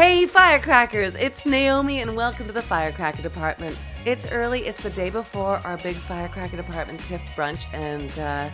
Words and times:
Hey, 0.00 0.26
firecrackers! 0.26 1.16
It's 1.16 1.44
Naomi, 1.44 2.02
and 2.02 2.14
welcome 2.14 2.46
to 2.46 2.52
the 2.52 2.62
firecracker 2.62 3.20
department. 3.20 3.76
It's 4.06 4.28
early, 4.28 4.64
it's 4.64 4.80
the 4.80 4.90
day 4.90 5.10
before 5.10 5.56
our 5.66 5.76
big 5.76 5.96
firecracker 5.96 6.56
department 6.56 7.00
TIFF 7.00 7.20
brunch, 7.34 7.64
and 7.72 8.16
uh, 8.16 8.48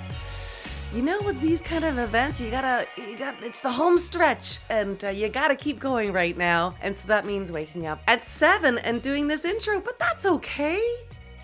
you 0.96 1.02
know, 1.02 1.20
with 1.20 1.38
these 1.42 1.60
kind 1.60 1.84
of 1.84 1.98
events, 1.98 2.40
you 2.40 2.50
gotta, 2.50 2.88
you 2.96 3.18
got, 3.18 3.42
it's 3.42 3.60
the 3.60 3.70
home 3.70 3.98
stretch, 3.98 4.60
and 4.70 5.04
uh, 5.04 5.08
you 5.10 5.28
gotta 5.28 5.54
keep 5.54 5.78
going 5.78 6.14
right 6.14 6.34
now. 6.38 6.74
And 6.80 6.96
so 6.96 7.06
that 7.08 7.26
means 7.26 7.52
waking 7.52 7.86
up 7.86 8.00
at 8.08 8.22
seven 8.22 8.78
and 8.78 9.02
doing 9.02 9.28
this 9.28 9.44
intro, 9.44 9.80
but 9.80 9.98
that's 9.98 10.24
okay. 10.24 10.82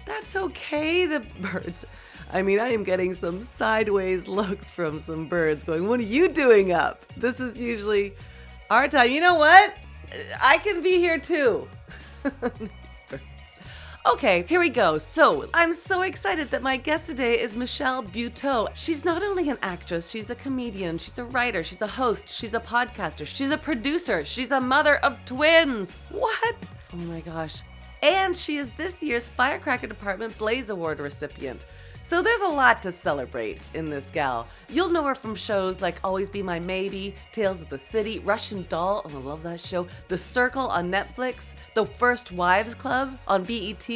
That's 0.07 0.35
okay. 0.35 1.05
The 1.05 1.21
birds. 1.43 1.85
I 2.33 2.41
mean, 2.41 2.59
I 2.59 2.69
am 2.69 2.85
getting 2.85 3.13
some 3.13 3.43
sideways 3.43 4.29
looks 4.29 4.71
from 4.71 5.03
some 5.03 5.27
birds 5.27 5.63
going, 5.63 5.87
What 5.87 6.01
are 6.01 6.05
you 6.05 6.29
doing 6.29 6.73
up? 6.73 7.05
This 7.19 7.39
is 7.39 7.61
usually 7.61 8.15
our 8.71 8.89
time. 8.89 9.11
You 9.11 9.21
know 9.21 9.35
what? 9.35 9.75
I 10.41 10.59
can 10.59 10.83
be 10.83 10.99
here 10.99 11.19
too. 11.19 11.69
Okay, 14.07 14.45
here 14.49 14.61
we 14.61 14.71
go. 14.71 14.97
So, 14.97 15.47
I'm 15.53 15.75
so 15.75 16.01
excited 16.01 16.51
that 16.53 16.63
my 16.63 16.79
guest 16.79 17.05
today 17.05 17.39
is 17.39 17.55
Michelle 17.55 18.03
Buteau. 18.03 18.67
She's 18.75 19.05
not 19.05 19.23
only 19.23 19.51
an 19.51 19.59
actress, 19.63 20.11
she's 20.11 20.31
a 20.31 20.35
comedian, 20.35 20.97
she's 20.97 21.19
a 21.19 21.25
writer, 21.25 21.63
she's 21.63 21.83
a 21.83 21.87
host, 21.87 22.27
she's 22.27 22.55
a 22.55 22.61
podcaster, 22.61 23.27
she's 23.27 23.51
a 23.51 23.59
producer, 23.59 24.25
she's 24.25 24.53
a 24.53 24.61
mother 24.61 24.97
of 25.05 25.23
twins. 25.27 25.97
What? 26.09 26.73
Oh 26.95 26.97
my 26.97 27.21
gosh. 27.21 27.61
And 28.03 28.35
she 28.35 28.57
is 28.57 28.71
this 28.79 29.03
year's 29.03 29.29
Firecracker 29.29 29.87
Department 29.87 30.37
Blaze 30.39 30.71
Award 30.71 30.99
recipient. 30.99 31.67
So 32.03 32.23
there's 32.23 32.41
a 32.41 32.49
lot 32.49 32.83
to 32.83 32.93
celebrate 32.93 33.59
in 33.75 33.91
this 33.91 34.11
gal. 34.11 34.49
You'll 34.69 34.91
know 34.91 35.05
her 35.05 35.15
from 35.15 35.35
shows 35.35 35.83
like 35.83 36.01
Always 36.03 36.29
Be 36.29 36.43
My 36.43 36.59
Maybe, 36.59 37.15
Tales 37.31 37.61
of 37.61 37.69
the 37.69 37.79
City, 37.79 38.19
Russian 38.21 38.65
Doll, 38.69 39.03
oh, 39.05 39.17
I 39.17 39.21
love 39.21 39.43
that 39.43 39.61
show, 39.61 39.87
The 40.09 40.19
Circle 40.19 40.67
on 40.69 40.91
Netflix, 40.91 41.55
The 41.75 41.85
First 41.85 42.33
Wives 42.33 42.75
Club 42.75 43.19
on 43.29 43.45
BET, 43.45 43.89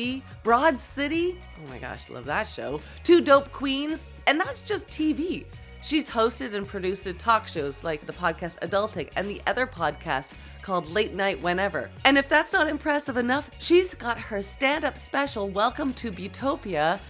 Broad 0.43 0.79
City, 0.79 1.39
oh 1.59 1.69
my 1.71 1.79
gosh, 1.79 2.09
love 2.11 2.27
that 2.27 2.47
show, 2.47 2.81
Two 3.03 3.21
Dope 3.21 3.51
Queens, 3.53 4.05
and 4.27 4.39
that's 4.39 4.61
just 4.61 4.87
TV. 4.89 5.47
She's 5.83 6.09
hosted 6.09 6.55
and 6.55 6.69
produced 6.69 7.09
talk 7.19 7.49
shows 7.49 7.85
like 7.85 8.07
the 8.07 8.13
podcast 8.13 8.61
Adulting 8.61 9.09
and 9.17 9.29
the 9.29 9.41
other 9.47 9.67
podcast 9.67 10.33
called 10.63 10.89
Late 10.91 11.15
Night 11.15 11.43
Whenever. 11.43 11.91
And 12.05 12.17
if 12.17 12.29
that's 12.29 12.53
not 12.53 12.69
impressive 12.69 13.17
enough, 13.17 13.51
she's 13.59 13.95
got 13.95 14.19
her 14.19 14.41
stand 14.41 14.85
up 14.85 14.97
special, 14.97 15.49
Welcome 15.49 15.93
to 15.95 16.13
Butopia, 16.13 17.01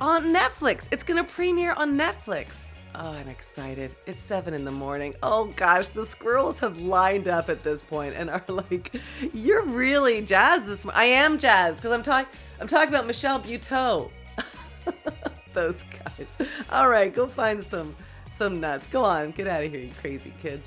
on 0.00 0.34
Netflix. 0.34 0.88
It's 0.90 1.04
gonna 1.04 1.24
premiere 1.24 1.72
on 1.74 1.94
Netflix. 1.94 2.72
Oh, 2.94 3.10
I'm 3.10 3.28
excited. 3.28 3.94
It's 4.06 4.22
seven 4.22 4.54
in 4.54 4.64
the 4.64 4.70
morning. 4.70 5.14
Oh 5.22 5.46
gosh, 5.56 5.88
the 5.88 6.04
squirrels 6.04 6.58
have 6.60 6.78
lined 6.78 7.28
up 7.28 7.50
at 7.50 7.62
this 7.62 7.82
point 7.82 8.14
and 8.16 8.30
are 8.30 8.44
like, 8.48 9.00
"You're 9.34 9.64
really 9.64 10.22
jazzed 10.22 10.66
this 10.66 10.84
morning." 10.84 11.00
I 11.00 11.04
am 11.04 11.38
jazzed 11.38 11.78
because 11.78 11.92
I'm 11.92 12.02
talking. 12.02 12.32
I'm 12.60 12.68
talking 12.68 12.88
about 12.88 13.06
Michelle 13.06 13.40
Buteau. 13.40 14.10
Those 15.52 15.82
guys. 15.84 16.48
All 16.70 16.88
right, 16.88 17.14
go 17.14 17.26
find 17.26 17.64
some 17.64 17.94
some 18.36 18.60
nuts. 18.60 18.86
Go 18.88 19.04
on, 19.04 19.32
get 19.32 19.46
out 19.46 19.64
of 19.64 19.70
here, 19.70 19.80
you 19.80 19.90
crazy 20.00 20.32
kids. 20.40 20.66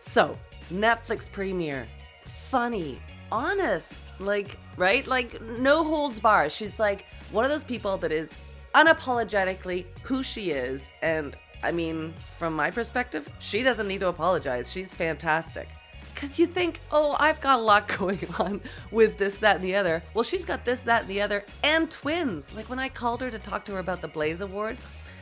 So, 0.00 0.36
Netflix 0.72 1.30
premiere, 1.30 1.86
funny, 2.24 3.00
honest, 3.30 4.18
like 4.20 4.56
right, 4.76 5.06
like 5.06 5.40
no 5.40 5.84
holds 5.84 6.20
bars. 6.20 6.54
She's 6.54 6.78
like 6.78 7.06
one 7.30 7.44
of 7.44 7.50
those 7.50 7.64
people 7.64 7.96
that 7.98 8.12
is 8.12 8.34
unapologetically 8.74 9.86
who 10.02 10.22
she 10.22 10.50
is. 10.50 10.90
And 11.02 11.36
I 11.62 11.72
mean, 11.72 12.14
from 12.38 12.54
my 12.54 12.70
perspective, 12.70 13.28
she 13.38 13.62
doesn't 13.62 13.88
need 13.88 14.00
to 14.00 14.08
apologize. 14.08 14.70
She's 14.70 14.94
fantastic. 14.94 15.68
Because 16.14 16.38
you 16.38 16.46
think, 16.46 16.80
oh, 16.92 17.16
I've 17.18 17.40
got 17.40 17.58
a 17.58 17.62
lot 17.62 17.88
going 17.98 18.26
on 18.38 18.60
with 18.90 19.18
this, 19.18 19.36
that, 19.38 19.56
and 19.56 19.64
the 19.64 19.76
other. 19.76 20.02
Well, 20.14 20.24
she's 20.24 20.44
got 20.44 20.64
this, 20.64 20.80
that, 20.82 21.02
and 21.02 21.10
the 21.10 21.20
other, 21.20 21.44
and 21.62 21.90
twins. 21.90 22.54
Like 22.54 22.68
when 22.70 22.78
I 22.78 22.88
called 22.88 23.20
her 23.20 23.30
to 23.30 23.38
talk 23.38 23.64
to 23.66 23.72
her 23.72 23.78
about 23.78 24.00
the 24.00 24.08
Blaze 24.08 24.40
Award, 24.40 24.76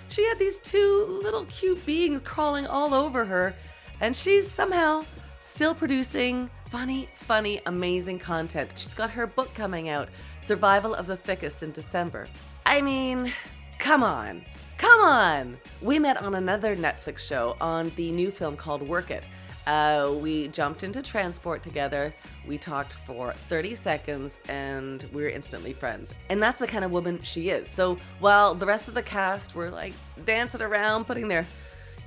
she 0.09 0.25
had 0.25 0.38
these 0.38 0.59
two 0.59 1.20
little 1.22 1.44
cute 1.47 1.84
beings 1.87 2.20
crawling 2.25 2.66
all 2.66 2.94
over 2.94 3.25
her, 3.25 3.54
and 4.00 4.14
she's 4.14 4.50
somehow 4.50 5.04
still 5.41 5.75
producing 5.75 6.48
funny, 6.69 7.08
funny, 7.14 7.60
amazing 7.66 8.19
content. 8.19 8.72
She's 8.76 8.94
got 8.94 9.10
her 9.10 9.26
book 9.26 9.54
coming 9.54 9.88
out, 9.88 10.08
Survival 10.42 10.94
of 10.94 11.06
the 11.06 11.16
Thickest, 11.16 11.62
in 11.62 11.72
December. 11.72 12.28
I 12.66 12.80
mean, 12.82 13.32
come 13.78 14.02
on. 14.02 14.44
Come 14.76 15.00
on! 15.00 15.56
We 15.80 15.98
met 15.98 16.20
on 16.20 16.34
another 16.34 16.75
Netflix 16.75 17.20
show 17.20 17.56
on 17.60 17.92
the 17.97 18.10
new 18.10 18.30
film 18.30 18.56
called 18.56 18.82
Work 18.82 19.10
It. 19.10 19.25
Uh, 19.66 20.12
we 20.20 20.48
jumped 20.48 20.82
into 20.82 21.00
transport 21.00 21.62
together. 21.62 22.12
We 22.47 22.58
talked 22.58 22.92
for 22.92 23.32
30 23.32 23.75
seconds 23.76 24.38
and 24.48 25.04
we 25.12 25.22
were 25.22 25.28
instantly 25.28 25.72
friends. 25.72 26.12
And 26.28 26.42
that's 26.42 26.58
the 26.58 26.66
kind 26.66 26.84
of 26.84 26.92
woman 26.92 27.22
she 27.22 27.48
is. 27.48 27.69
So 27.69 27.98
while 28.20 28.54
the 28.54 28.66
rest 28.66 28.88
of 28.88 28.94
the 28.94 29.02
cast 29.02 29.54
were 29.54 29.70
like 29.70 29.94
dancing 30.26 30.60
around, 30.60 31.06
putting 31.06 31.28
their 31.28 31.46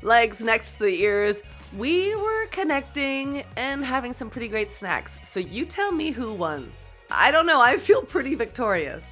legs 0.04 0.44
next 0.44 0.74
to 0.74 0.84
the 0.84 1.02
ears, 1.02 1.42
we 1.76 2.16
were 2.16 2.46
connecting 2.48 3.44
and 3.58 3.84
having 3.84 4.14
some 4.14 4.30
pretty 4.30 4.48
great 4.48 4.72
snacks. 4.72 5.20
So 5.24 5.40
you 5.40 5.66
tell 5.66 5.92
me 5.92 6.12
who 6.12 6.34
won. 6.34 6.72
I 7.12 7.32
don't 7.32 7.46
know, 7.46 7.62
I 7.62 7.78
feel 7.78 8.02
pretty 8.04 8.36
victorious. 8.36 9.08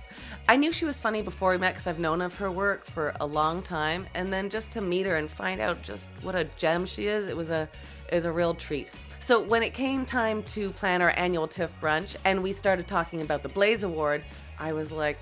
I 0.48 0.56
knew 0.56 0.72
she 0.72 0.86
was 0.86 1.02
funny 1.02 1.22
before 1.22 1.52
we 1.52 1.58
met 1.58 1.74
because 1.74 1.88
I've 1.88 2.00
known 2.00 2.22
of 2.22 2.36
her 2.36 2.52
work 2.52 2.86
for 2.86 3.14
a 3.20 3.26
long 3.26 3.64
time, 3.64 4.06
and 4.14 4.32
then 4.32 4.50
just 4.50 4.72
to 4.74 4.82
meet 4.82 5.08
her 5.08 5.16
and 5.16 5.30
find 5.30 5.60
out 5.60 5.82
just 5.82 6.08
what 6.22 6.36
a 6.36 6.44
gem 6.58 6.86
she 6.86 7.08
is, 7.08 7.28
it 7.28 7.36
was 7.36 7.50
a 7.50 7.68
it 8.10 8.16
was 8.16 8.26
a 8.26 8.32
real 8.32 8.54
treat. 8.54 8.92
So 9.20 9.42
when 9.42 9.64
it 9.64 9.74
came 9.74 10.06
time 10.06 10.44
to 10.44 10.70
plan 10.70 11.02
our 11.02 11.14
annual 11.18 11.48
TIFF 11.48 11.74
brunch, 11.82 12.16
and 12.26 12.44
we 12.44 12.54
started 12.54 12.88
talking 12.88 13.24
about 13.24 13.42
the 13.42 13.50
Blaze 13.50 13.84
Award, 13.84 14.24
I 14.60 14.72
was 14.72 14.92
like, 14.92 15.18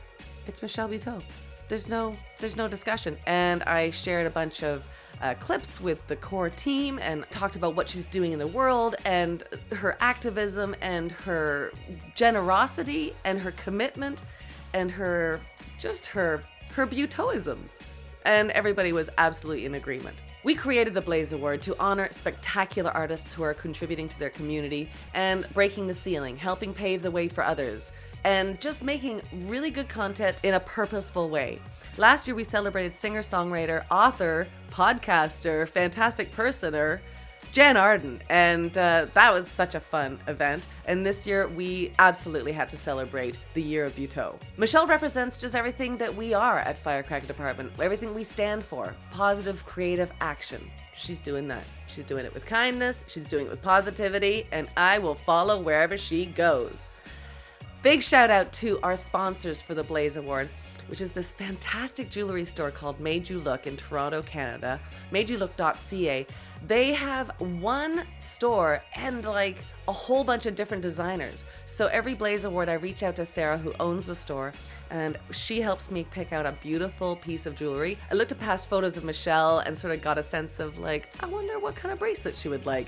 "It's 0.46 0.62
Michelle 0.62 0.90
Buteau." 0.90 1.24
There's 1.70 1.88
no 1.88 2.18
there's 2.40 2.58
no 2.58 2.68
discussion, 2.68 3.18
and 3.26 3.64
I 3.64 3.92
shared 3.92 4.28
a 4.28 4.30
bunch 4.30 4.62
of 4.62 4.90
uh, 5.24 5.34
clips 5.36 5.80
with 5.80 6.06
the 6.08 6.16
core 6.18 6.50
team 6.50 7.00
and 7.02 7.26
talked 7.32 7.56
about 7.56 7.76
what 7.76 7.88
she's 7.88 8.06
doing 8.06 8.34
in 8.34 8.40
the 8.40 8.48
world 8.48 8.96
and 9.06 9.44
her 9.72 9.98
activism 10.02 10.76
and 10.82 11.12
her 11.12 11.72
generosity 12.14 13.14
and 13.24 13.40
her 13.40 13.52
commitment 13.54 14.24
and 14.74 14.92
her 14.92 15.40
just 15.80 16.06
her 16.06 16.42
her 16.74 16.86
Buteauisms. 16.86 17.80
And 18.26 18.52
everybody 18.52 18.94
was 18.94 19.10
absolutely 19.18 19.66
in 19.66 19.76
agreement. 19.76 20.18
We 20.44 20.56
created 20.56 20.94
the 20.94 21.02
Blaze 21.02 21.34
Award 21.34 21.62
to 21.64 21.78
honor 21.80 22.08
spectacular 22.12 22.92
artists 22.92 23.34
who 23.34 23.44
are 23.44 23.54
contributing 23.54 24.10
to 24.10 24.20
their 24.20 24.30
community 24.30 24.90
and 25.14 25.46
breaking 25.54 25.88
the 25.88 25.94
ceiling, 25.94 26.36
helping 26.36 26.74
pave 26.74 27.02
the 27.02 27.12
way 27.12 27.28
for 27.28 27.44
others, 27.44 27.92
and 28.24 28.60
just 28.60 28.84
making 28.84 29.22
really 29.46 29.70
good 29.70 29.88
content 29.88 30.38
in 30.44 30.56
a 30.56 30.60
purposeful 30.60 31.30
way. 31.30 31.60
Last 31.98 32.28
year, 32.28 32.36
we 32.36 32.44
celebrated 32.44 32.96
singer 32.96 33.22
songwriter, 33.22 33.86
author, 33.92 34.48
podcaster, 34.74 35.68
fantastic 35.68 36.32
personer, 36.32 37.02
Jann 37.52 37.78
Arden, 37.78 38.20
and 38.30 38.76
uh, 38.80 39.06
that 39.14 39.32
was 39.32 39.48
such 39.48 39.76
a 39.76 39.80
fun 39.80 40.20
event. 40.28 40.68
And 40.88 41.06
this 41.06 41.28
year, 41.28 41.48
we 41.48 41.92
absolutely 42.00 42.52
had 42.52 42.68
to 42.70 42.78
celebrate 42.78 43.38
the 43.54 43.62
year 43.62 43.86
of 43.86 43.96
Buteau. 43.96 44.40
Michelle 44.58 44.88
represents 44.88 45.38
just 45.38 45.54
everything 45.54 45.96
that 45.98 46.16
we 46.16 46.34
are 46.34 46.58
at 46.58 46.80
Firecracker 46.80 47.28
Department, 47.28 47.72
everything 47.80 48.16
we 48.16 48.24
stand 48.24 48.64
for 48.64 48.96
positive, 49.12 49.64
creative 49.66 50.12
action. 50.20 50.68
She's 50.98 51.20
doing 51.20 51.48
that. 51.50 51.64
She's 51.86 52.06
doing 52.06 52.26
it 52.26 52.34
with 52.34 52.48
kindness, 52.48 53.04
she's 53.08 53.28
doing 53.28 53.46
it 53.46 53.52
with 53.52 53.62
positivity, 53.62 54.48
and 54.52 54.68
I 54.76 54.98
will 54.98 55.16
follow 55.16 55.62
wherever 55.62 55.96
she 55.96 56.26
goes. 56.26 56.90
Big 57.84 58.02
shout 58.02 58.32
out 58.32 58.52
to 58.54 58.80
our 58.82 58.98
sponsors 58.98 59.62
for 59.62 59.76
the 59.76 59.84
Blaze 59.84 60.18
Award 60.18 60.50
which 60.88 61.02
is 61.02 61.12
this 61.12 61.32
fantastic 61.32 62.10
jewelry 62.10 62.46
store 62.46 62.72
called 62.72 63.00
Made 63.00 63.30
You 63.30 63.40
Look 63.40 63.68
in 63.68 63.78
Toronto, 63.78 64.22
Canada, 64.22 64.80
madeyoulook.ca. 65.12 66.26
They 66.68 66.94
have 66.94 67.30
one 67.40 68.04
store 68.20 68.84
and 68.96 69.26
like 69.26 69.66
a 69.88 69.92
whole 69.92 70.24
bunch 70.24 70.46
of 70.46 70.56
different 70.56 70.82
designers. 70.82 71.44
So 71.66 71.88
every 71.88 72.14
Blaze 72.14 72.46
Award, 72.46 72.70
I 72.70 72.74
reach 72.74 73.04
out 73.04 73.16
to 73.18 73.26
Sarah, 73.26 73.58
who 73.58 73.74
owns 73.80 74.06
the 74.06 74.16
store, 74.16 74.54
and 74.90 75.18
she 75.32 75.60
helps 75.60 75.92
me 75.92 76.06
pick 76.12 76.32
out 76.32 76.46
a 76.46 76.54
beautiful 76.54 77.16
piece 77.18 77.46
of 77.46 77.58
jewelry. 77.58 77.98
I 78.12 78.14
looked 78.14 78.32
at 78.32 78.38
past 78.38 78.70
photos 78.70 78.96
of 78.96 79.04
Michelle 79.04 79.60
and 79.60 79.78
sort 79.78 79.94
of 79.94 80.02
got 80.02 80.18
a 80.18 80.24
sense 80.24 80.60
of 80.60 80.80
like, 80.80 81.10
I 81.20 81.26
wonder 81.26 81.60
what 81.60 81.76
kind 81.76 81.92
of 81.92 82.00
bracelet 82.00 82.36
she 82.36 82.48
would 82.48 82.66
like. 82.66 82.88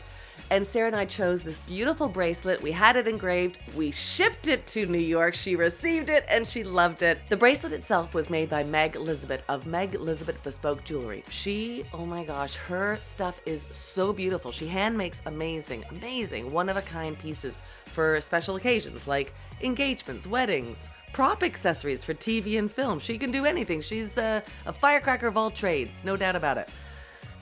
And 0.51 0.65
Sarah 0.65 0.87
and 0.87 0.95
I 0.95 1.05
chose 1.05 1.41
this 1.41 1.59
beautiful 1.61 2.07
bracelet. 2.07 2.61
We 2.61 2.71
had 2.71 2.95
it 2.95 3.07
engraved. 3.07 3.57
We 3.75 3.89
shipped 3.91 4.47
it 4.47 4.67
to 4.67 4.85
New 4.85 4.99
York. 4.99 5.33
She 5.33 5.55
received 5.55 6.09
it 6.09 6.23
and 6.29 6.47
she 6.47 6.63
loved 6.63 7.01
it. 7.01 7.19
The 7.29 7.37
bracelet 7.37 7.73
itself 7.73 8.13
was 8.13 8.29
made 8.29 8.49
by 8.49 8.63
Meg 8.63 8.95
Elizabeth 8.95 9.43
of 9.49 9.65
Meg 9.65 9.95
Elizabeth 9.95 10.41
Bespoke 10.43 10.83
Jewelry. 10.83 11.23
She, 11.29 11.83
oh 11.93 12.05
my 12.05 12.23
gosh, 12.23 12.55
her 12.55 12.99
stuff 13.01 13.41
is 13.47 13.65
so 13.71 14.13
beautiful. 14.13 14.51
She 14.51 14.67
hand 14.67 14.95
makes 14.95 15.21
amazing, 15.25 15.83
amazing, 15.89 16.51
one 16.51 16.69
of 16.69 16.77
a 16.77 16.81
kind 16.83 17.17
pieces 17.17 17.61
for 17.85 18.21
special 18.21 18.55
occasions 18.55 19.07
like 19.07 19.33
engagements, 19.61 20.27
weddings, 20.27 20.89
prop 21.11 21.43
accessories 21.43 22.03
for 22.03 22.13
TV 22.13 22.59
and 22.59 22.71
film. 22.71 22.99
She 22.99 23.17
can 23.17 23.31
do 23.31 23.45
anything. 23.45 23.81
She's 23.81 24.17
a, 24.17 24.43
a 24.65 24.73
firecracker 24.73 25.27
of 25.27 25.37
all 25.37 25.49
trades, 25.49 26.03
no 26.03 26.15
doubt 26.17 26.35
about 26.35 26.57
it. 26.57 26.69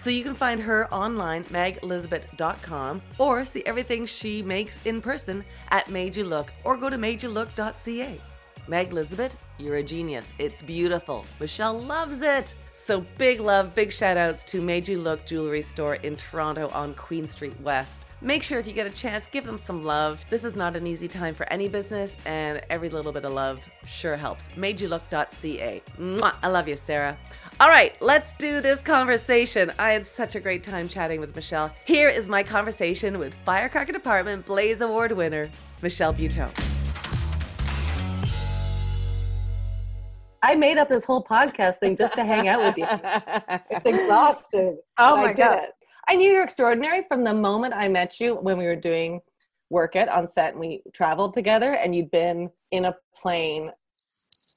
So 0.04 0.10
you 0.10 0.22
can 0.26 0.36
find 0.36 0.60
her 0.60 0.94
online, 0.94 1.46
megelizabeth.com, 1.46 3.02
or 3.20 3.46
see 3.46 3.64
everything 3.66 4.06
she 4.06 4.44
makes 4.44 4.78
in 4.84 5.02
person 5.02 5.46
at 5.70 5.90
Made 5.90 6.14
You 6.14 6.26
Look, 6.26 6.52
or 6.66 6.76
go 6.76 6.90
to 6.90 6.98
madeyoulook.ca. 6.98 8.20
Meg 8.68 8.92
Elizabeth, 8.92 9.38
you're 9.58 9.78
a 9.78 9.84
genius. 9.84 10.30
It's 10.40 10.62
beautiful. 10.62 11.26
Michelle 11.40 11.80
loves 11.80 12.22
it. 12.22 12.54
So 12.74 13.06
big 13.18 13.40
love, 13.40 13.76
big 13.76 13.94
shout 13.94 14.18
outs 14.18 14.44
to 14.46 14.62
Made 14.62 14.90
You 14.90 15.00
Look 15.00 15.26
Jewelry 15.26 15.62
Store 15.62 15.96
in 15.96 16.16
Toronto 16.18 16.68
on 16.70 16.96
Queen 16.96 17.26
Street 17.26 17.60
West. 17.62 18.06
Make 18.22 18.44
sure 18.44 18.60
if 18.60 18.68
you 18.68 18.74
get 18.74 18.88
a 18.88 18.90
chance, 18.90 19.28
give 19.28 19.44
them 19.46 19.58
some 19.58 19.84
love. 19.84 20.26
This 20.30 20.44
is 20.44 20.56
not 20.56 20.76
an 20.76 20.88
easy 20.88 21.08
time 21.08 21.34
for 21.34 21.48
any 21.52 21.68
business, 21.68 22.18
and 22.26 22.62
every 22.70 22.90
little 22.90 23.12
bit 23.12 23.24
of 23.26 23.32
love 23.34 23.60
sure 23.86 24.18
helps. 24.18 24.50
MadeYouLook.ca. 24.50 25.82
Mwah. 25.98 26.34
I 26.42 26.48
love 26.48 26.68
you, 26.68 26.78
Sarah. 26.78 27.18
All 27.60 27.70
right, 27.70 27.96
let's 28.02 28.34
do 28.34 28.62
this 28.62 28.82
conversation. 28.82 29.72
I 29.78 29.94
had 29.94 30.08
such 30.08 30.36
a 30.36 30.40
great 30.40 30.64
time 30.64 30.90
chatting 30.90 31.20
with 31.20 31.36
Michelle. 31.36 31.72
Here 31.86 32.10
is 32.10 32.28
my 32.28 32.42
conversation 32.42 33.20
with 33.20 33.36
Firecracker 33.46 33.92
Department 33.92 34.46
Blaze 34.48 34.82
Award 34.82 35.12
winner, 35.12 35.50
Michelle 35.84 36.14
Buteau. 36.14 36.52
I 40.42 40.56
made 40.56 40.78
up 40.78 40.90
this 40.90 41.06
whole 41.06 41.24
podcast 41.24 41.76
thing 41.76 41.96
just 41.96 42.16
to 42.16 42.26
hang 42.26 42.48
out 42.48 42.60
with 42.60 42.78
you. 42.78 42.88
it's 43.70 43.86
exhausting. 43.86 44.78
Oh 44.98 45.16
my 45.16 45.32
god. 45.32 45.64
It. 45.64 45.70
I 46.08 46.16
knew 46.16 46.32
you're 46.32 46.44
extraordinary 46.44 47.04
from 47.08 47.24
the 47.24 47.36
moment 47.36 47.76
I 47.76 47.88
met 47.88 48.20
you 48.20 48.36
when 48.36 48.58
we 48.58 48.66
were 48.66 48.76
doing 48.76 49.22
work 49.70 49.96
at 49.96 50.10
on 50.10 50.28
set 50.28 50.52
and 50.52 50.60
we 50.60 50.82
traveled 50.92 51.34
together 51.36 51.74
and 51.74 51.96
you'd 51.96 52.12
been 52.12 52.50
in 52.72 52.86
a 52.86 52.96
plane 53.16 53.72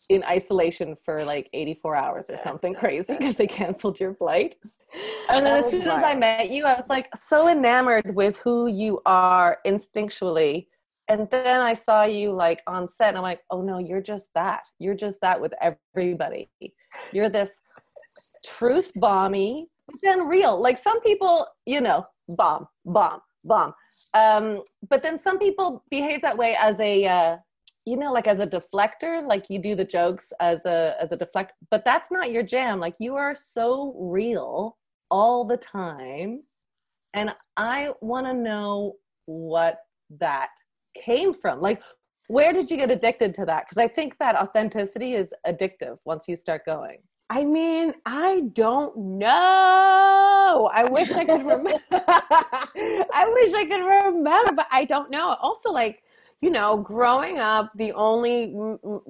in 0.08 0.22
isolation 0.24 0.94
for 0.94 1.24
like 1.24 1.48
84 1.52 1.96
hours 1.96 2.30
or 2.30 2.36
something 2.36 2.74
crazy 2.74 3.16
because 3.18 3.36
they 3.36 3.46
canceled 3.46 3.98
your 3.98 4.14
flight. 4.14 4.56
And 5.28 5.44
then 5.44 5.56
as 5.56 5.70
soon 5.70 5.82
as 5.82 6.02
I 6.02 6.14
met 6.14 6.50
you, 6.50 6.64
I 6.64 6.74
was 6.74 6.88
like 6.88 7.08
so 7.16 7.48
enamored 7.48 8.14
with 8.14 8.36
who 8.38 8.68
you 8.68 9.00
are 9.04 9.58
instinctually 9.66 10.66
and 11.08 11.28
then 11.30 11.60
I 11.60 11.72
saw 11.72 12.04
you 12.04 12.32
like 12.32 12.62
on 12.66 12.88
set, 12.88 13.10
and 13.10 13.18
I'm 13.18 13.22
like, 13.22 13.40
oh 13.50 13.62
no, 13.62 13.78
you're 13.78 14.00
just 14.00 14.28
that. 14.34 14.64
You're 14.78 14.94
just 14.94 15.20
that 15.20 15.40
with 15.40 15.54
everybody. 15.60 16.50
You're 17.12 17.28
this 17.28 17.60
truth 18.44 18.92
bomby, 18.96 19.66
but 19.86 19.96
then 20.02 20.26
real. 20.26 20.60
Like 20.60 20.78
some 20.78 21.00
people, 21.02 21.46
you 21.64 21.80
know, 21.80 22.06
bomb, 22.30 22.66
bomb, 22.84 23.20
bomb. 23.44 23.72
Um, 24.14 24.62
but 24.88 25.02
then 25.02 25.16
some 25.16 25.38
people 25.38 25.84
behave 25.90 26.22
that 26.22 26.36
way 26.36 26.56
as 26.58 26.80
a, 26.80 27.06
uh, 27.06 27.36
you 27.86 27.96
know, 27.96 28.12
like 28.12 28.26
as 28.26 28.40
a 28.40 28.46
deflector. 28.46 29.26
Like 29.26 29.46
you 29.48 29.58
do 29.58 29.74
the 29.74 29.84
jokes 29.84 30.32
as 30.40 30.66
a 30.66 30.94
as 31.00 31.12
a 31.12 31.16
deflect, 31.16 31.52
but 31.70 31.84
that's 31.84 32.12
not 32.12 32.30
your 32.30 32.42
jam. 32.42 32.78
Like 32.80 32.96
you 32.98 33.14
are 33.14 33.34
so 33.34 33.94
real 33.98 34.76
all 35.10 35.44
the 35.44 35.56
time, 35.56 36.42
and 37.14 37.34
I 37.56 37.92
want 38.02 38.26
to 38.26 38.34
know 38.34 38.94
what 39.26 39.78
that 40.18 40.50
came 40.96 41.32
from 41.32 41.60
like 41.60 41.82
where 42.28 42.52
did 42.52 42.70
you 42.70 42.76
get 42.76 42.90
addicted 42.90 43.34
to 43.34 43.44
that 43.44 43.64
because 43.64 43.76
i 43.76 43.88
think 43.88 44.16
that 44.18 44.36
authenticity 44.36 45.12
is 45.12 45.32
addictive 45.46 45.98
once 46.04 46.26
you 46.26 46.36
start 46.36 46.64
going 46.64 46.98
I 47.28 47.44
mean, 47.44 47.92
I 48.04 48.42
don't 48.52 48.96
know. 48.96 50.70
I 50.72 50.84
wish 50.88 51.10
I 51.10 51.24
could 51.24 51.44
remember. 51.44 51.80
I 51.90 53.30
wish 53.34 53.52
I 53.52 53.66
could 53.68 53.84
remember, 53.84 54.52
but 54.52 54.68
I 54.70 54.84
don't 54.84 55.10
know. 55.10 55.36
Also, 55.40 55.72
like, 55.72 56.04
you 56.40 56.50
know, 56.50 56.76
growing 56.76 57.38
up, 57.38 57.70
the 57.76 57.92
only 57.92 58.54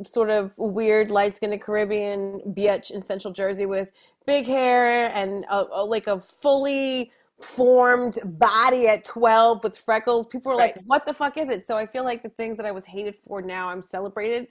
sort 0.05 0.31
of 0.31 0.57
weird 0.57 1.11
light 1.11 1.35
skinned 1.35 1.61
Caribbean 1.61 2.41
bitch 2.57 2.91
in 2.91 3.03
Central 3.03 3.33
Jersey 3.33 3.67
with 3.67 3.89
big 4.27 4.47
hair 4.47 5.09
and 5.15 5.45
a, 5.51 5.67
a, 5.73 5.85
like 5.85 6.07
a 6.07 6.21
fully 6.21 7.11
formed 7.41 8.19
body 8.39 8.89
at 8.89 9.05
12 9.05 9.63
with 9.65 9.77
freckles. 9.77 10.27
People 10.27 10.53
were 10.53 10.59
right. 10.59 10.77
like, 10.77 10.85
what 10.87 11.05
the 11.05 11.13
fuck 11.13 11.37
is 11.37 11.49
it? 11.49 11.67
So 11.67 11.77
I 11.77 11.87
feel 11.87 12.05
like 12.05 12.23
the 12.23 12.31
things 12.31 12.57
that 12.57 12.67
I 12.67 12.71
was 12.71 12.85
hated 12.85 13.17
for 13.27 13.43
now 13.43 13.69
I'm 13.69 13.83
celebrated 13.83 14.49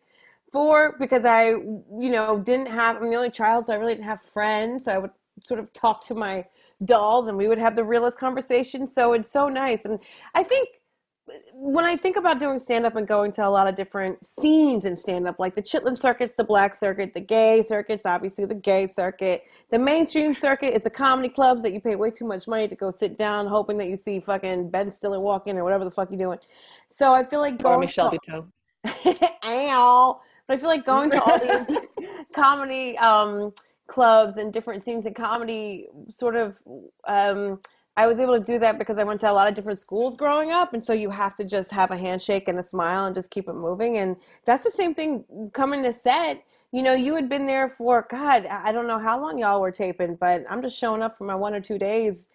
for 0.52 0.96
because 1.00 1.26
I, 1.26 1.50
you 1.50 2.10
know, 2.10 2.40
didn't 2.40 2.68
have, 2.68 2.98
I'm 2.98 3.10
the 3.10 3.16
only 3.16 3.32
child, 3.32 3.66
so 3.66 3.74
I 3.74 3.78
really 3.78 3.94
didn't 3.96 4.06
have 4.06 4.22
friends. 4.22 4.86
So 4.86 4.92
I 4.92 4.98
would 4.98 5.12
sort 5.44 5.60
of 5.60 5.72
talk 5.74 6.06
to 6.08 6.14
my 6.14 6.46
dolls 6.84 7.28
and 7.28 7.38
we 7.38 7.48
would 7.48 7.58
have 7.58 7.76
the 7.76 7.84
realest 7.84 8.20
conversation. 8.20 8.86
So 8.88 9.14
it's 9.14 9.32
so 9.32 9.50
nice. 9.50 9.86
And 9.86 10.00
I 10.34 10.44
think 10.44 10.70
when 11.54 11.86
I 11.86 11.96
think 11.96 12.18
about 12.18 12.40
doing 12.40 12.60
stand 12.60 12.86
up 12.86 12.96
and 12.96 13.08
going 13.08 13.32
to 13.34 13.48
a 13.48 13.50
lot 13.50 13.68
of 13.68 13.76
different 13.76 14.24
scenes 14.26 14.86
in 14.86 14.96
stand 14.96 15.28
up, 15.28 15.40
like 15.40 15.56
the 15.56 15.62
Chitlin 15.62 15.98
circuits, 15.98 16.36
the 16.36 16.44
black 16.44 16.76
circuit, 16.76 17.14
the 17.14 17.20
gay 17.20 17.64
circuits, 17.64 18.06
obviously 18.06 18.46
the 18.46 18.56
gay 18.56 18.86
circuit, 18.86 19.44
the 19.72 19.80
mainstream 19.80 20.36
circuit 20.36 20.76
is 20.76 20.84
the 20.84 20.90
comedy 20.90 21.30
clubs 21.30 21.64
that 21.64 21.74
you 21.74 21.82
pay 21.82 21.96
way 21.96 22.12
too 22.12 22.26
much 22.26 22.48
money 22.48 22.68
to 22.68 22.76
go 22.76 22.92
sit 22.92 23.18
down, 23.18 23.48
hoping 23.48 23.78
that 23.80 23.88
you 23.88 23.96
see 23.96 24.20
fucking 24.20 24.70
Ben 24.70 24.92
Stiller 24.92 25.20
walk 25.20 25.48
in 25.48 25.58
or 25.58 25.64
whatever 25.64 25.84
the 25.84 25.92
fuck 25.92 26.12
you're 26.12 26.20
doing. 26.20 26.40
So 26.90 27.14
I 27.14 27.24
feel 27.24 27.40
like 27.40 27.58
going 27.58 27.76
or 27.76 27.80
Michelle 27.80 28.12
Buteau. 28.12 28.48
Ow. 29.44 30.22
But 30.48 30.58
I 30.58 30.60
feel 30.60 30.70
like 30.70 30.86
going 30.86 31.10
to 31.10 31.22
all 31.24 31.40
these 31.40 31.80
comedy 32.34 32.96
um, 33.00 33.52
clubs 33.88 34.38
and 34.38 34.54
different 34.54 34.84
scenes 34.84 35.08
in 35.08 35.16
comedy 35.16 35.88
sort 36.10 36.36
of 36.36 36.58
um, 37.08 37.60
I 37.98 38.08
was 38.08 38.20
able 38.20 38.38
to 38.38 38.44
do 38.44 38.60
that 38.60 38.78
because 38.78 38.98
I 38.98 39.04
went 39.04 39.22
to 39.22 39.32
a 39.32 39.34
lot 39.34 39.48
of 39.48 39.54
different 39.54 39.80
schools 39.80 40.16
growing 40.16 40.52
up. 40.52 40.74
And 40.74 40.84
so 40.84 40.92
you 40.92 41.10
have 41.10 41.36
to 41.38 41.46
just 41.46 41.72
have 41.72 41.92
a 41.92 41.98
handshake 41.98 42.48
and 42.48 42.60
a 42.60 42.64
smile 42.64 43.06
and 43.06 43.16
just 43.16 43.32
keep 43.32 43.48
it 43.48 43.54
moving. 43.54 43.98
And 43.98 44.18
that's 44.46 44.64
the 44.64 44.72
same 44.72 44.94
thing 44.94 45.24
coming 45.54 45.82
to 45.84 45.94
set. 45.94 46.44
You 46.74 46.84
know, 46.84 46.94
you 46.94 47.16
had 47.16 47.30
been 47.30 47.48
there 47.48 47.70
for, 47.70 48.06
God, 48.10 48.46
I 48.48 48.74
don't 48.74 48.88
know 48.88 49.00
how 49.00 49.22
long 49.22 49.38
y'all 49.38 49.62
were 49.62 49.72
taping, 49.72 50.16
but 50.16 50.44
I'm 50.50 50.62
just 50.62 50.78
showing 50.78 51.02
up 51.02 51.18
for 51.18 51.24
my 51.24 51.36
one 51.36 51.54
or 51.54 51.62
two 51.62 51.78
days, 51.78 52.28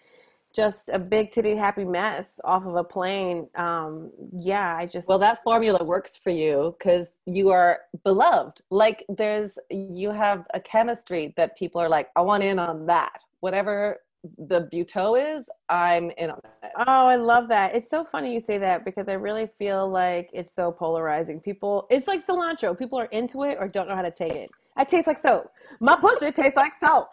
just 0.55 0.89
a 0.89 0.99
big 0.99 1.31
titty 1.31 1.55
happy 1.55 1.85
mess 1.85 2.41
off 2.43 2.65
of 2.65 2.75
a 2.75 2.83
plane. 2.83 3.47
Um, 3.55 4.11
yeah, 4.33 4.77
I 4.77 4.87
just. 4.87 5.09
Well, 5.09 5.19
that 5.19 5.43
formula 5.43 5.85
works 5.85 6.17
for 6.17 6.31
you 6.31 6.75
because 6.79 7.13
you 7.27 7.51
are 7.51 7.81
beloved. 8.03 8.63
Like 8.71 9.05
there's, 9.11 9.59
you 9.69 10.11
have 10.11 10.47
a 10.55 10.61
chemistry 10.61 11.35
that 11.37 11.59
people 11.59 11.83
are 11.83 11.89
like, 11.91 12.09
I 12.17 12.23
want 12.23 12.43
in 12.43 12.59
on 12.59 12.87
that. 12.87 13.21
Whatever 13.41 13.99
the 14.39 14.69
Buteau 14.73 15.37
is, 15.37 15.49
I'm 15.69 16.11
in 16.19 16.31
on 16.31 16.41
it. 16.63 16.71
Oh, 16.77 17.07
I 17.07 17.17
love 17.17 17.49
that. 17.49 17.75
It's 17.75 17.89
so 17.89 18.05
funny 18.05 18.33
you 18.33 18.41
say 18.41 18.59
that 18.59 18.85
because 18.85 19.09
I 19.09 19.15
really 19.15 19.49
feel 19.59 19.89
like 19.89 20.31
it's 20.33 20.53
so 20.55 20.71
polarizing. 20.71 21.41
People, 21.41 21.87
it's 21.91 22.07
like 22.07 22.25
cilantro. 22.25 22.79
People 22.79 22.99
are 22.99 23.07
into 23.07 23.45
it 23.45 23.57
or 23.59 23.69
don't 23.69 23.89
know 23.89 23.97
how 23.97 24.03
to 24.03 24.11
take 24.11 24.33
it. 24.33 24.51
I 24.77 24.85
taste 24.85 25.07
like 25.07 25.19
soap. 25.19 25.51
My 25.81 25.97
pussy 25.97 26.33
tastes 26.33 26.57
like 26.57 26.75
soap. 26.75 27.09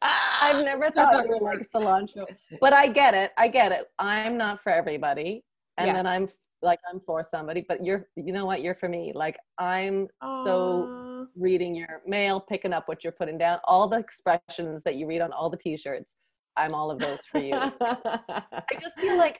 I've 0.01 0.65
never 0.65 0.89
thought 0.89 1.25
you 1.25 1.29
were 1.29 1.39
like 1.39 1.59
cilantro, 1.59 2.25
but 2.59 2.73
I 2.73 2.87
get 2.87 3.13
it. 3.13 3.31
I 3.37 3.47
get 3.47 3.71
it. 3.71 3.85
I'm 3.99 4.35
not 4.37 4.59
for 4.59 4.71
everybody, 4.71 5.43
and 5.77 5.87
yeah. 5.87 5.93
then 5.93 6.07
I'm 6.07 6.27
like 6.63 6.79
I'm 6.89 6.99
for 7.05 7.23
somebody, 7.23 7.65
but 7.67 7.85
you're 7.85 8.07
you 8.15 8.31
know 8.33 8.45
what 8.45 8.61
you're 8.61 8.73
for 8.73 8.89
me. 8.89 9.11
Like 9.13 9.37
I'm 9.57 10.07
Aww. 10.23 10.43
so 10.43 11.27
reading 11.35 11.75
your 11.75 12.01
mail, 12.07 12.39
picking 12.39 12.73
up 12.73 12.87
what 12.87 13.03
you're 13.03 13.13
putting 13.13 13.37
down, 13.37 13.59
all 13.65 13.87
the 13.87 13.99
expressions 13.99 14.83
that 14.83 14.95
you 14.95 15.05
read 15.07 15.21
on 15.21 15.31
all 15.31 15.49
the 15.49 15.57
t-shirts. 15.57 16.15
I'm 16.55 16.73
all 16.73 16.91
of 16.91 16.99
those 16.99 17.21
for 17.21 17.39
you. 17.39 17.53
I 17.81 18.63
just 18.79 18.99
feel 18.99 19.17
like 19.17 19.39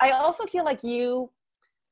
I 0.00 0.10
also 0.12 0.46
feel 0.46 0.64
like 0.64 0.82
you 0.82 1.30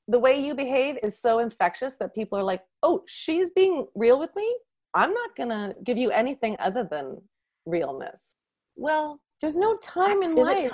the 0.09 0.19
way 0.19 0.43
you 0.43 0.55
behave 0.55 0.99
is 1.03 1.21
so 1.21 1.39
infectious 1.39 1.97
that 1.97 2.15
people 2.15 2.39
are 2.39 2.43
like, 2.43 2.63
"Oh, 2.83 3.03
she's 3.07 3.51
being 3.51 3.87
real 3.95 4.19
with 4.19 4.31
me. 4.37 4.57
I'm 4.95 5.13
not 5.13 5.37
going 5.37 5.51
to 5.51 5.75
give 5.85 5.99
you 5.99 6.11
anything 6.11 6.57
other 6.59 6.89
than 6.91 7.21
realness." 7.67 8.35
Well, 8.77 9.21
there's 9.41 9.57
no 9.57 9.77
time 9.79 10.23
in 10.23 10.35
life 10.35 10.73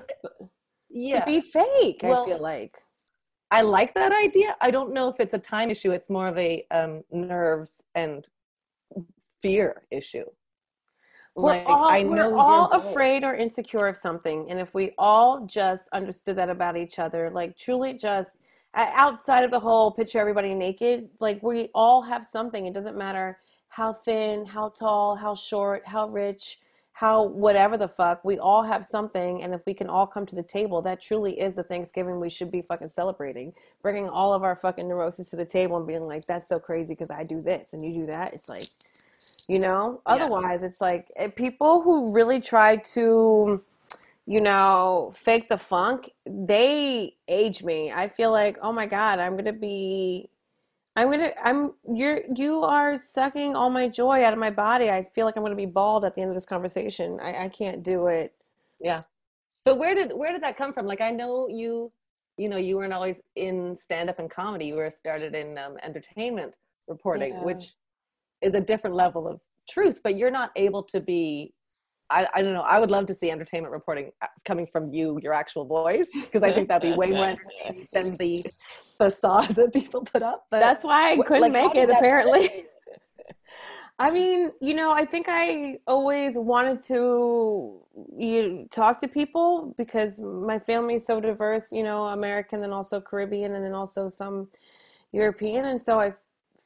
yeah. 0.90 1.20
to 1.20 1.26
be 1.26 1.40
fake, 1.40 2.00
well, 2.02 2.22
I 2.22 2.26
feel 2.26 2.40
like. 2.40 2.76
I 3.50 3.62
like 3.62 3.94
that 3.94 4.12
idea. 4.12 4.56
I 4.60 4.70
don't 4.70 4.92
know 4.92 5.08
if 5.08 5.20
it's 5.20 5.34
a 5.34 5.38
time 5.38 5.70
issue. 5.70 5.92
It's 5.92 6.10
more 6.10 6.28
of 6.28 6.36
a 6.38 6.66
um, 6.70 7.02
nerves 7.12 7.82
and 7.94 8.26
fear 9.40 9.86
issue. 9.90 10.24
We're 11.36 11.50
like, 11.50 11.64
all, 11.66 12.04
we're 12.04 12.36
all 12.36 12.70
afraid 12.70 13.24
or 13.24 13.34
insecure 13.34 13.88
of 13.88 13.96
something. 13.96 14.46
And 14.50 14.60
if 14.60 14.72
we 14.72 14.92
all 14.98 15.46
just 15.46 15.88
understood 15.92 16.36
that 16.36 16.48
about 16.48 16.76
each 16.76 16.98
other, 16.98 17.30
like 17.30 17.56
truly 17.56 17.94
just 17.94 18.38
outside 18.74 19.44
of 19.44 19.50
the 19.50 19.58
whole 19.58 19.90
picture 19.90 20.20
everybody 20.20 20.54
naked, 20.54 21.08
like 21.20 21.42
we 21.42 21.70
all 21.74 22.02
have 22.02 22.24
something. 22.24 22.66
It 22.66 22.74
doesn't 22.74 22.96
matter 22.96 23.38
how 23.68 23.92
thin, 23.92 24.46
how 24.46 24.68
tall, 24.68 25.16
how 25.16 25.34
short, 25.34 25.82
how 25.84 26.08
rich, 26.08 26.60
how 26.94 27.24
whatever 27.24 27.76
the 27.76 27.88
fuck 27.88 28.24
we 28.24 28.38
all 28.38 28.62
have 28.62 28.86
something 28.86 29.42
and 29.42 29.52
if 29.52 29.60
we 29.66 29.74
can 29.74 29.88
all 29.88 30.06
come 30.06 30.24
to 30.24 30.36
the 30.36 30.42
table 30.44 30.80
that 30.80 31.00
truly 31.00 31.38
is 31.40 31.56
the 31.56 31.62
thanksgiving 31.64 32.20
we 32.20 32.30
should 32.30 32.52
be 32.52 32.62
fucking 32.62 32.88
celebrating. 32.88 33.52
Bringing 33.82 34.08
all 34.08 34.32
of 34.32 34.44
our 34.44 34.54
fucking 34.54 34.88
neuroses 34.88 35.28
to 35.30 35.36
the 35.36 35.44
table 35.44 35.76
and 35.76 35.88
being 35.88 36.06
like 36.06 36.24
that's 36.26 36.48
so 36.48 36.60
crazy 36.60 36.94
because 36.94 37.10
i 37.10 37.24
do 37.24 37.42
this 37.42 37.72
and 37.72 37.84
you 37.84 37.92
do 37.92 38.06
that. 38.06 38.32
It's 38.32 38.48
like 38.48 38.68
you 39.48 39.58
know? 39.58 40.00
Yeah. 40.06 40.14
otherwise 40.14 40.62
it's 40.62 40.80
like 40.80 41.10
eh, 41.16 41.28
people 41.28 41.82
who 41.82 42.12
really 42.12 42.40
try 42.40 42.76
to 42.76 43.60
you 44.26 44.40
know 44.40 45.12
fake 45.16 45.48
the 45.48 45.58
funk 45.58 46.10
they 46.24 47.16
age 47.26 47.64
me. 47.64 47.90
I 47.90 48.06
feel 48.06 48.30
like 48.30 48.56
oh 48.62 48.72
my 48.72 48.86
god 48.86 49.18
i'm 49.18 49.36
gonna 49.36 49.52
be 49.52 50.30
I'm 50.96 51.10
gonna. 51.10 51.32
I'm. 51.42 51.74
You're. 51.92 52.20
You 52.34 52.62
are 52.62 52.96
sucking 52.96 53.56
all 53.56 53.68
my 53.68 53.88
joy 53.88 54.22
out 54.24 54.32
of 54.32 54.38
my 54.38 54.50
body. 54.50 54.90
I 54.90 55.02
feel 55.02 55.26
like 55.26 55.36
I'm 55.36 55.42
gonna 55.42 55.56
be 55.56 55.66
bald 55.66 56.04
at 56.04 56.14
the 56.14 56.20
end 56.20 56.30
of 56.30 56.36
this 56.36 56.46
conversation. 56.46 57.18
I, 57.20 57.44
I 57.44 57.48
can't 57.48 57.82
do 57.82 58.06
it. 58.06 58.32
Yeah. 58.80 59.02
So 59.66 59.74
where 59.74 59.94
did 59.94 60.12
where 60.12 60.32
did 60.32 60.42
that 60.42 60.56
come 60.56 60.72
from? 60.72 60.86
Like 60.86 61.00
I 61.00 61.10
know 61.10 61.48
you, 61.48 61.90
you 62.36 62.48
know, 62.48 62.58
you 62.58 62.76
weren't 62.76 62.92
always 62.92 63.16
in 63.34 63.76
stand 63.76 64.08
up 64.08 64.20
and 64.20 64.30
comedy. 64.30 64.66
You 64.66 64.76
were 64.76 64.90
started 64.90 65.34
in 65.34 65.58
um, 65.58 65.76
entertainment 65.82 66.54
reporting, 66.86 67.34
yeah. 67.34 67.42
which 67.42 67.72
is 68.40 68.54
a 68.54 68.60
different 68.60 68.94
level 68.94 69.26
of 69.26 69.40
truth. 69.68 70.00
But 70.04 70.16
you're 70.16 70.30
not 70.30 70.52
able 70.54 70.82
to 70.84 71.00
be 71.00 71.54
I, 72.10 72.28
I, 72.34 72.42
don't 72.42 72.52
know. 72.52 72.62
I 72.62 72.78
would 72.78 72.90
love 72.90 73.06
to 73.06 73.14
see 73.14 73.30
entertainment 73.30 73.72
reporting 73.72 74.12
uh, 74.20 74.26
coming 74.44 74.66
from 74.66 74.92
you, 74.92 75.18
your 75.22 75.32
actual 75.32 75.64
voice, 75.64 76.06
because 76.12 76.42
I 76.42 76.52
think 76.52 76.68
that'd 76.68 76.88
be 76.88 76.96
way 76.96 77.10
more 77.10 77.28
entertaining 77.28 77.86
than 77.92 78.14
the 78.14 78.44
facade 78.98 79.54
that 79.54 79.72
people 79.72 80.02
put 80.02 80.22
up. 80.22 80.46
But 80.50 80.60
that's 80.60 80.84
why 80.84 81.12
I 81.12 81.16
couldn't 81.16 81.52
like, 81.52 81.52
make 81.52 81.74
it. 81.74 81.90
Apparently, 81.90 82.66
I 83.98 84.10
mean, 84.10 84.50
you 84.60 84.74
know, 84.74 84.92
I 84.92 85.04
think 85.04 85.26
I 85.28 85.78
always 85.86 86.36
wanted 86.36 86.82
to 86.84 87.80
you 88.16 88.68
talk 88.70 89.00
to 89.00 89.08
people 89.08 89.74
because 89.78 90.20
my 90.20 90.58
family 90.58 90.96
is 90.96 91.06
so 91.06 91.20
diverse. 91.20 91.72
You 91.72 91.84
know, 91.84 92.06
American 92.08 92.64
and 92.64 92.72
also 92.72 93.00
Caribbean, 93.00 93.54
and 93.54 93.64
then 93.64 93.72
also 93.72 94.08
some 94.08 94.48
European, 95.12 95.66
and 95.66 95.82
so 95.82 96.00
I 96.00 96.12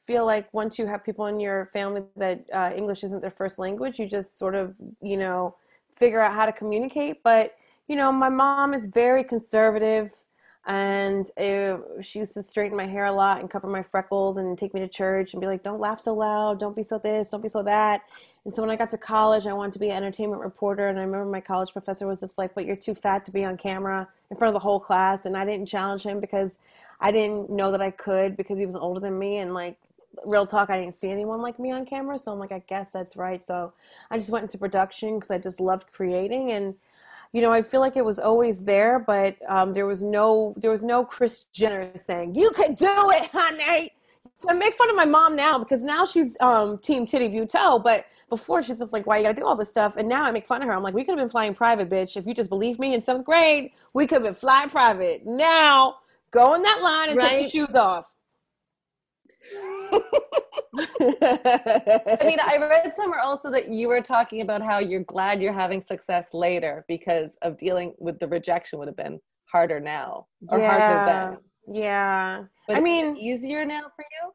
feel 0.09 0.25
like 0.25 0.51
once 0.55 0.79
you 0.79 0.87
have 0.87 1.03
people 1.03 1.27
in 1.27 1.39
your 1.39 1.67
family 1.71 2.01
that 2.17 2.43
uh, 2.51 2.71
English 2.75 3.03
isn't 3.03 3.21
their 3.21 3.29
first 3.29 3.59
language, 3.59 3.99
you 3.99 4.07
just 4.07 4.39
sort 4.39 4.55
of, 4.55 4.73
you 5.03 5.17
know, 5.17 5.55
figure 5.95 6.19
out 6.19 6.33
how 6.33 6.47
to 6.47 6.51
communicate. 6.51 7.21
But, 7.21 7.55
you 7.87 7.95
know, 7.95 8.11
my 8.11 8.29
mom 8.29 8.73
is 8.73 8.87
very 8.87 9.23
conservative 9.23 10.11
and 10.65 11.29
it, 11.37 11.79
she 12.01 12.17
used 12.17 12.33
to 12.33 12.41
straighten 12.41 12.75
my 12.75 12.87
hair 12.87 13.05
a 13.05 13.11
lot 13.11 13.39
and 13.39 13.51
cover 13.51 13.67
my 13.67 13.83
freckles 13.83 14.37
and 14.37 14.57
take 14.57 14.73
me 14.73 14.79
to 14.79 14.87
church 14.87 15.33
and 15.33 15.41
be 15.41 15.45
like, 15.45 15.61
don't 15.61 15.79
laugh 15.79 15.99
so 15.99 16.15
loud, 16.15 16.59
don't 16.59 16.75
be 16.75 16.81
so 16.81 16.97
this, 16.97 17.29
don't 17.29 17.43
be 17.43 17.47
so 17.47 17.61
that. 17.61 18.01
And 18.45 18.51
so 18.51 18.63
when 18.63 18.71
I 18.71 18.75
got 18.75 18.89
to 18.89 18.97
college, 18.97 19.45
I 19.45 19.53
wanted 19.53 19.73
to 19.73 19.79
be 19.79 19.89
an 19.91 19.97
entertainment 19.97 20.41
reporter. 20.41 20.87
And 20.87 20.97
I 20.97 21.03
remember 21.03 21.29
my 21.29 21.41
college 21.41 21.71
professor 21.71 22.07
was 22.07 22.21
just 22.21 22.39
like, 22.39 22.55
but 22.55 22.65
you're 22.65 22.75
too 22.75 22.95
fat 22.95 23.27
to 23.27 23.31
be 23.31 23.45
on 23.45 23.57
camera 23.57 24.07
in 24.31 24.37
front 24.37 24.49
of 24.49 24.59
the 24.59 24.65
whole 24.67 24.79
class. 24.79 25.25
And 25.25 25.37
I 25.37 25.45
didn't 25.45 25.67
challenge 25.67 26.01
him 26.01 26.19
because 26.19 26.57
I 26.99 27.11
didn't 27.11 27.51
know 27.51 27.71
that 27.71 27.81
I 27.81 27.91
could 27.91 28.35
because 28.35 28.57
he 28.57 28.65
was 28.65 28.75
older 28.75 28.99
than 28.99 29.19
me. 29.19 29.37
And 29.37 29.53
like, 29.53 29.77
real 30.25 30.45
talk, 30.45 30.69
I 30.69 30.79
didn't 30.79 30.95
see 30.95 31.09
anyone 31.09 31.41
like 31.41 31.59
me 31.59 31.71
on 31.71 31.85
camera. 31.85 32.17
So 32.19 32.31
I'm 32.31 32.39
like, 32.39 32.51
I 32.51 32.63
guess 32.67 32.89
that's 32.89 33.15
right. 33.15 33.43
So 33.43 33.73
I 34.11 34.17
just 34.17 34.29
went 34.29 34.43
into 34.43 34.57
production 34.57 35.15
because 35.15 35.31
I 35.31 35.37
just 35.37 35.59
loved 35.59 35.91
creating. 35.91 36.51
And, 36.51 36.75
you 37.31 37.41
know, 37.41 37.51
I 37.51 37.61
feel 37.61 37.79
like 37.79 37.95
it 37.95 38.05
was 38.05 38.19
always 38.19 38.63
there, 38.63 38.99
but 38.99 39.37
um, 39.47 39.73
there 39.73 39.85
was 39.85 40.01
no, 40.01 40.53
there 40.57 40.71
was 40.71 40.83
no 40.83 41.05
Kris 41.05 41.45
Jenner 41.53 41.91
saying, 41.95 42.35
you 42.35 42.51
could 42.51 42.75
do 42.75 43.11
it, 43.11 43.29
honey. 43.31 43.91
So 44.35 44.49
I 44.49 44.53
make 44.53 44.75
fun 44.75 44.89
of 44.89 44.95
my 44.95 45.05
mom 45.05 45.35
now 45.35 45.59
because 45.59 45.83
now 45.83 46.05
she's 46.05 46.37
um, 46.39 46.77
team 46.77 47.05
Titty 47.05 47.29
Buteau, 47.29 47.83
but 47.83 48.05
before 48.29 48.63
she's 48.63 48.79
just 48.79 48.93
like, 48.93 49.05
why 49.05 49.17
you 49.17 49.23
gotta 49.23 49.35
do 49.35 49.45
all 49.45 49.55
this 49.55 49.69
stuff? 49.69 49.97
And 49.97 50.07
now 50.07 50.23
I 50.23 50.31
make 50.31 50.45
fun 50.45 50.61
of 50.61 50.67
her. 50.67 50.73
I'm 50.73 50.83
like, 50.83 50.93
we 50.93 51.03
could 51.03 51.11
have 51.11 51.19
been 51.19 51.29
flying 51.29 51.53
private, 51.53 51.89
bitch. 51.89 52.15
If 52.15 52.25
you 52.25 52.33
just 52.33 52.49
believe 52.49 52.79
me 52.79 52.93
in 52.93 53.01
seventh 53.01 53.25
grade, 53.25 53.71
we 53.93 54.07
could 54.07 54.15
have 54.15 54.23
been 54.23 54.35
flying 54.35 54.69
private. 54.69 55.25
Now 55.25 55.97
go 56.31 56.53
in 56.53 56.61
that 56.61 56.81
line 56.81 57.09
and 57.09 57.17
right. 57.17 57.29
take 57.29 57.53
your 57.53 57.67
shoes 57.67 57.75
off. 57.75 58.13
I 61.01 62.19
mean, 62.23 62.39
I 62.41 62.57
read 62.59 62.93
somewhere 62.95 63.19
also 63.19 63.51
that 63.51 63.69
you 63.69 63.87
were 63.87 64.01
talking 64.01 64.41
about 64.41 64.61
how 64.61 64.79
you're 64.79 65.03
glad 65.03 65.41
you're 65.41 65.53
having 65.53 65.81
success 65.81 66.33
later 66.33 66.85
because 66.87 67.37
of 67.41 67.57
dealing 67.57 67.93
with 67.99 68.19
the 68.19 68.27
rejection 68.27 68.79
would 68.79 68.87
have 68.87 68.97
been 68.97 69.19
harder 69.45 69.79
now 69.79 70.27
or 70.47 70.59
yeah. 70.59 70.69
harder 70.69 71.05
then. 71.05 71.37
Yeah. 71.75 72.43
But 72.67 72.77
I 72.77 72.81
mean, 72.81 73.17
easier 73.17 73.65
now 73.65 73.81
for 73.95 74.05
you? 74.11 74.31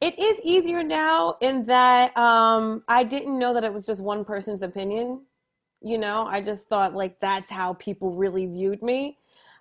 It 0.00 0.18
is 0.18 0.40
easier 0.44 0.82
now 0.82 1.36
in 1.40 1.64
that 1.64 2.16
um, 2.16 2.82
I 2.88 3.04
didn't 3.04 3.38
know 3.38 3.52
that 3.54 3.64
it 3.64 3.72
was 3.72 3.84
just 3.86 4.02
one 4.02 4.24
person's 4.24 4.62
opinion. 4.62 5.22
You 5.80 5.98
know, 5.98 6.26
I 6.26 6.40
just 6.40 6.68
thought 6.68 6.94
like 6.94 7.20
that's 7.20 7.50
how 7.50 7.74
people 7.74 8.12
really 8.12 8.46
viewed 8.46 8.82
me. 8.82 9.18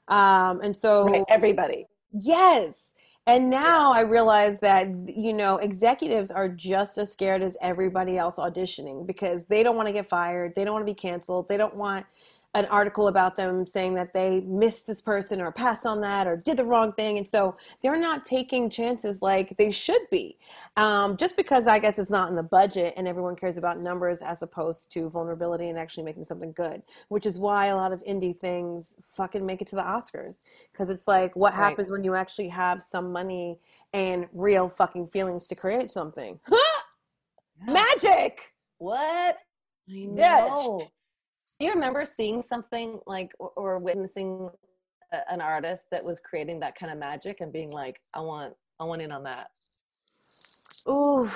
Um, 0.08 0.62
and 0.62 0.76
so 0.76 1.06
right, 1.06 1.24
everybody. 1.28 1.88
Yes 2.12 2.87
and 3.28 3.50
now. 3.50 3.92
I 3.92 4.02
realize 4.02 4.60
that, 4.60 4.88
you 5.08 5.34
know, 5.34 5.58
executives 5.58 6.32
are 6.32 6.50
just 6.50 6.98
as 6.98 7.12
scared 7.12 7.44
as 7.44 7.58
everybody 7.62 8.18
else 8.18 8.38
auditioning 8.38 9.06
because 9.06 9.46
they 9.46 9.64
don't 9.64 9.76
want 9.76 9.88
to 9.88 9.94
get 9.94 10.08
fired. 10.10 10.56
They 10.56 10.64
don't 10.64 10.74
want 10.74 10.88
to 10.88 10.92
be 10.92 10.96
canceled. 10.96 11.48
They 11.48 11.58
don't 11.58 11.76
want 11.76 12.06
an 12.58 12.66
article 12.66 13.08
about 13.08 13.36
them 13.36 13.68
saying 13.68 13.94
that 13.94 14.14
they 14.14 14.40
missed 14.40 14.88
this 14.88 15.00
person 15.00 15.40
or 15.40 15.52
passed 15.52 15.86
on 15.86 16.02
that 16.02 16.26
or 16.26 16.36
did 16.36 16.58
the 16.58 16.66
wrong 16.66 16.92
thing. 16.92 17.20
And 17.20 17.28
so 17.28 17.56
they're 17.84 18.00
not 18.00 18.26
taking 18.26 18.68
chances 18.68 19.22
like 19.22 19.56
they 19.58 19.70
should 19.70 20.02
be. 20.10 20.40
Um, 20.76 21.18
just 21.18 21.38
because 21.38 21.68
I 21.68 21.78
guess 21.78 22.00
it's 22.00 22.10
not 22.10 22.30
in 22.30 22.36
the 22.36 22.42
budget 22.42 22.96
and 22.98 23.08
everyone 23.08 23.36
cares 23.36 23.60
about 23.60 23.80
numbers 23.80 24.24
as 24.24 24.42
opposed 24.42 24.92
to 24.94 25.08
vulnerability 25.08 25.70
and 25.70 25.78
actually 25.78 26.04
making 26.04 26.24
something 26.24 26.52
good, 26.54 26.82
which 27.10 27.28
is 27.28 27.38
why 27.38 27.68
a 27.68 27.76
lot 27.76 27.94
of 27.94 28.04
indie 28.06 28.36
things 28.36 28.96
fucking 29.14 29.46
make 29.46 29.62
it 29.62 29.68
to 29.68 29.76
the 29.76 29.84
Oscars. 29.84 30.42
Because 30.72 30.90
it's 30.90 31.08
like, 31.08 31.36
what 31.36 31.54
right. 31.54 31.60
happens 31.60 31.92
when 31.92 32.04
you 32.04 32.16
actually 32.16 32.50
have 32.50 32.82
some 32.82 33.12
money 33.12 33.60
and 33.94 34.26
real 34.34 34.68
fucking 34.68 35.06
feelings 35.10 35.46
to 35.46 35.56
create 35.56 35.92
something? 35.92 36.40
Magic! 37.68 38.52
What? 38.80 39.38
I 39.90 40.06
know 40.06 40.90
do 41.60 41.66
you 41.66 41.74
remember 41.74 42.06
seeing 42.06 42.42
something 42.42 43.00
like 43.08 43.34
or, 43.40 43.52
or 43.56 43.80
witnessing 43.80 44.50
a, 45.14 45.32
an 45.32 45.42
artist 45.42 45.86
that 45.92 46.04
was 46.04 46.20
creating 46.20 46.60
that 46.60 46.78
kind 46.78 46.92
of 46.92 46.98
magic 46.98 47.42
and 47.42 47.52
being 47.52 47.72
like 47.72 48.02
i 48.14 48.20
want 48.20 48.54
i 48.80 48.84
want 48.84 49.02
in 49.02 49.12
on 49.12 49.24
that 49.24 49.52
oof 50.90 51.36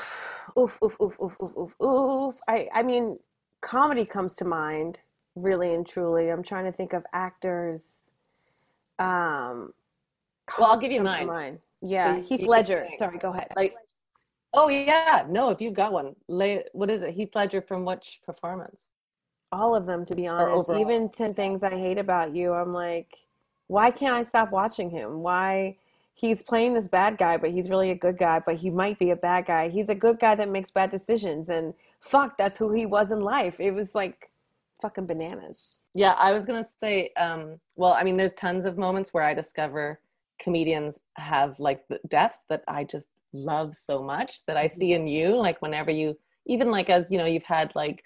oof 0.57 0.77
oof 0.83 0.95
oof 1.01 1.13
oof 1.21 1.35
oof 1.41 1.57
oof, 1.57 1.75
oof. 1.81 2.35
i 2.47 2.67
i 2.73 2.83
mean 2.83 3.17
comedy 3.61 4.05
comes 4.05 4.35
to 4.35 4.45
mind 4.45 4.99
really 5.35 5.73
and 5.73 5.87
truly. 5.87 6.29
I'm 6.29 6.43
trying 6.43 6.65
to 6.65 6.73
think 6.73 6.91
of 6.93 7.05
actors 7.13 8.13
um 8.99 9.73
well 10.57 10.71
i'll 10.71 10.77
give 10.77 10.91
you 10.91 11.01
mine. 11.01 11.27
mine 11.27 11.59
yeah 11.81 12.19
heath 12.19 12.41
ledger. 12.41 12.87
sorry 12.97 13.17
go 13.17 13.31
ahead. 13.31 13.47
like 13.55 13.73
oh 14.53 14.67
yeah 14.67 15.25
no 15.29 15.49
if 15.49 15.61
you 15.61 15.71
got 15.71 15.93
one 15.93 16.15
lay 16.27 16.63
what 16.73 16.89
is 16.91 17.01
it? 17.01 17.13
Heath 17.13 17.33
ledger 17.35 17.61
from 17.61 17.85
which 17.85 18.19
performance? 18.25 18.81
All 19.51 19.75
of 19.75 19.85
them 19.85 20.05
to 20.05 20.15
be 20.15 20.27
honest. 20.27 20.69
even 20.69 21.09
10 21.09 21.33
things 21.33 21.63
i 21.63 21.71
hate 21.71 21.97
about 21.97 22.33
you 22.33 22.53
i'm 22.53 22.73
like 22.73 23.17
why 23.71 23.89
can't 23.89 24.13
i 24.13 24.21
stop 24.21 24.51
watching 24.51 24.89
him? 24.89 25.21
Why 25.21 25.77
he's 26.13 26.43
playing 26.43 26.73
this 26.73 26.89
bad 26.89 27.17
guy 27.17 27.37
but 27.37 27.51
he's 27.51 27.69
really 27.69 27.91
a 27.91 27.95
good 27.95 28.17
guy 28.17 28.41
but 28.45 28.55
he 28.55 28.69
might 28.69 28.99
be 28.99 29.11
a 29.11 29.15
bad 29.15 29.45
guy. 29.45 29.69
He's 29.69 29.87
a 29.87 29.95
good 29.95 30.19
guy 30.19 30.35
that 30.35 30.49
makes 30.49 30.71
bad 30.71 30.89
decisions 30.89 31.47
and 31.47 31.73
fuck 32.01 32.37
that's 32.37 32.57
who 32.57 32.73
he 32.73 32.85
was 32.85 33.13
in 33.13 33.21
life. 33.21 33.61
It 33.61 33.71
was 33.71 33.95
like 33.95 34.29
fucking 34.81 35.05
bananas. 35.05 35.77
Yeah 35.93 36.15
i 36.17 36.33
was 36.33 36.45
gonna 36.45 36.67
say 36.81 37.11
um 37.17 37.59
well 37.77 37.93
i 37.93 38.03
mean 38.03 38.17
there's 38.17 38.33
tons 38.33 38.65
of 38.65 38.77
moments 38.77 39.13
where 39.13 39.23
i 39.23 39.33
discover 39.33 40.01
comedians 40.37 40.99
have 41.15 41.59
like 41.59 41.87
the 41.87 41.99
depth 42.07 42.39
that 42.49 42.63
i 42.67 42.83
just 42.83 43.07
love 43.31 43.75
so 43.75 44.01
much 44.01 44.45
that 44.45 44.57
i 44.57 44.67
mm-hmm. 44.67 44.77
see 44.79 44.93
in 44.93 45.07
you 45.07 45.35
like 45.35 45.61
whenever 45.61 45.91
you 45.91 46.17
even 46.45 46.71
like 46.71 46.89
as 46.89 47.11
you 47.11 47.17
know 47.17 47.25
you've 47.25 47.43
had 47.43 47.71
like 47.75 48.03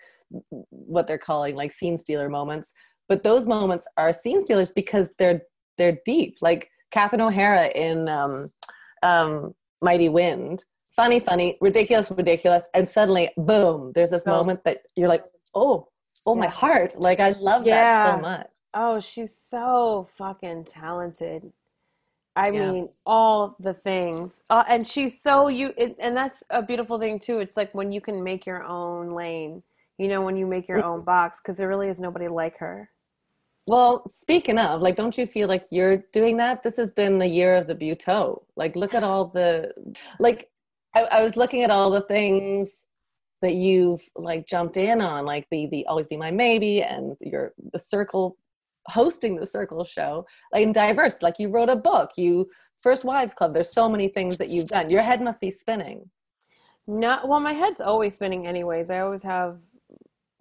what 0.70 1.08
they're 1.08 1.18
calling 1.18 1.56
like 1.56 1.72
scene 1.72 1.98
stealer 1.98 2.30
moments 2.30 2.74
but 3.08 3.24
those 3.24 3.46
moments 3.46 3.88
are 3.98 4.14
scene 4.14 4.42
stealers 4.42 4.72
because 4.72 5.10
they're 5.20 5.42
they're 5.78 5.98
deep 6.06 6.38
like 6.42 6.70
Catherine 6.92 7.22
O'Hara 7.22 7.68
in 7.76 8.08
um, 8.08 8.52
um, 9.04 9.54
Mighty 9.82 10.10
Wind 10.10 10.64
funny 10.96 11.20
funny 11.20 11.58
ridiculous 11.62 12.12
ridiculous 12.12 12.68
and 12.74 12.88
suddenly 12.88 13.30
boom 13.38 13.92
there's 13.94 14.10
this 14.10 14.24
oh. 14.26 14.32
moment 14.32 14.64
that 14.64 14.80
you're 14.96 15.10
like 15.10 15.24
oh 15.54 15.88
oh 16.26 16.36
yeah. 16.36 16.42
my 16.42 16.48
heart 16.48 17.00
like 17.00 17.20
I 17.20 17.32
love 17.32 17.66
yeah. 17.66 17.76
that 17.76 18.16
so 18.16 18.22
much 18.22 18.48
oh 18.74 19.00
she's 19.00 19.36
so 19.36 20.08
fucking 20.18 20.64
talented 20.66 21.52
I 22.36 22.50
yeah. 22.50 22.72
mean, 22.72 22.90
all 23.06 23.56
the 23.60 23.74
things, 23.74 24.42
uh, 24.50 24.64
and 24.68 24.86
she's 24.86 25.22
so 25.22 25.48
you, 25.48 25.74
it, 25.78 25.96
and 26.00 26.18
that's 26.18 26.44
a 26.50 26.62
beautiful 26.62 27.00
thing 27.00 27.18
too. 27.18 27.40
It's 27.40 27.56
like 27.56 27.74
when 27.74 27.92
you 27.94 28.02
can 28.02 28.22
make 28.24 28.46
your 28.46 28.64
own 28.64 29.14
lane, 29.14 29.64
you 29.98 30.08
know, 30.08 30.22
when 30.22 30.36
you 30.36 30.46
make 30.46 30.68
your 30.68 30.84
own 30.84 31.04
box, 31.04 31.42
because 31.42 31.58
there 31.58 31.68
really 31.68 31.90
is 31.90 32.00
nobody 32.00 32.28
like 32.28 32.58
her. 32.58 32.90
Well, 33.68 34.04
speaking 34.10 34.60
of, 34.60 34.82
like, 34.82 34.96
don't 34.96 35.18
you 35.18 35.26
feel 35.26 35.48
like 35.48 35.66
you're 35.72 36.04
doing 36.14 36.38
that? 36.38 36.62
This 36.62 36.78
has 36.78 36.92
been 36.92 37.18
the 37.18 37.28
year 37.28 37.56
of 37.56 37.66
the 37.66 37.76
Buteau. 37.76 38.44
Like, 38.56 38.76
look 38.76 38.94
at 38.94 39.04
all 39.04 39.26
the, 39.26 39.72
like, 40.20 40.50
I, 40.96 41.04
I 41.04 41.24
was 41.24 41.36
looking 41.36 41.64
at 41.64 41.72
all 41.72 41.90
the 41.90 42.02
things 42.02 42.82
that 43.42 43.56
you've 43.56 44.02
like 44.16 44.48
jumped 44.48 44.78
in 44.78 45.02
on, 45.02 45.26
like 45.26 45.48
the 45.52 45.68
the 45.68 45.86
always 45.88 46.08
be 46.08 46.18
my 46.18 46.32
maybe 46.32 46.82
and 46.82 47.16
your 47.20 47.54
the 47.74 47.80
circle 47.80 48.38
hosting 48.88 49.36
the 49.36 49.46
circle 49.46 49.84
show 49.84 50.26
like 50.54 50.62
in 50.62 50.72
diverse 50.72 51.22
like 51.22 51.40
you 51.40 51.50
wrote 51.50 51.70
a 51.70 51.76
book 51.76 52.12
you 52.18 52.48
first 52.78 53.04
wives 53.04 53.34
club 53.34 53.54
there's 53.54 53.72
so 53.72 53.90
many 53.90 54.08
things 54.08 54.38
that 54.38 54.50
you've 54.50 54.68
done 54.68 54.90
your 54.90 55.02
head 55.02 55.22
must 55.22 55.42
be 55.42 55.50
spinning 55.50 56.08
no 56.86 57.20
well 57.26 57.40
my 57.40 57.54
head's 57.54 57.82
always 57.82 58.14
spinning 58.14 58.46
anyways 58.46 58.92
i 58.92 59.00
always 59.00 59.24
have 59.24 59.58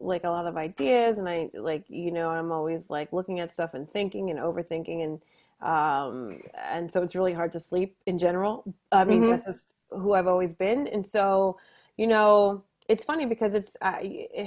like 0.05 0.25
a 0.25 0.31
lot 0.31 0.47
of 0.47 0.57
ideas 0.57 1.19
and 1.19 1.29
I 1.29 1.51
like 1.55 1.85
you 1.89 2.11
know 2.13 2.31
I'm 2.31 2.53
always 2.53 2.91
like 2.91 3.13
looking 3.13 3.41
at 3.41 3.51
stuff 3.51 3.75
and 3.75 3.89
thinking 3.91 4.31
and 4.31 4.39
overthinking 4.39 5.03
and 5.05 5.23
um, 5.61 6.43
and 6.71 6.91
so 6.91 7.03
it's 7.03 7.15
really 7.15 7.33
hard 7.33 7.53
to 7.53 7.61
sleep 7.61 7.97
in 8.07 8.19
general. 8.19 8.65
I 8.93 9.05
mean, 9.05 9.25
Mhm. 9.25 9.25
that's 9.25 9.45
just 9.47 9.73
who 9.91 10.13
I've 10.13 10.27
always 10.27 10.53
been, 10.55 10.87
and 10.89 11.07
so 11.07 11.59
you 11.97 12.07
know, 12.07 12.65
it's 12.89 13.05
funny 13.05 13.27
because 13.27 13.55
it's 13.55 13.77
I 13.81 14.43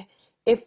if 0.46 0.64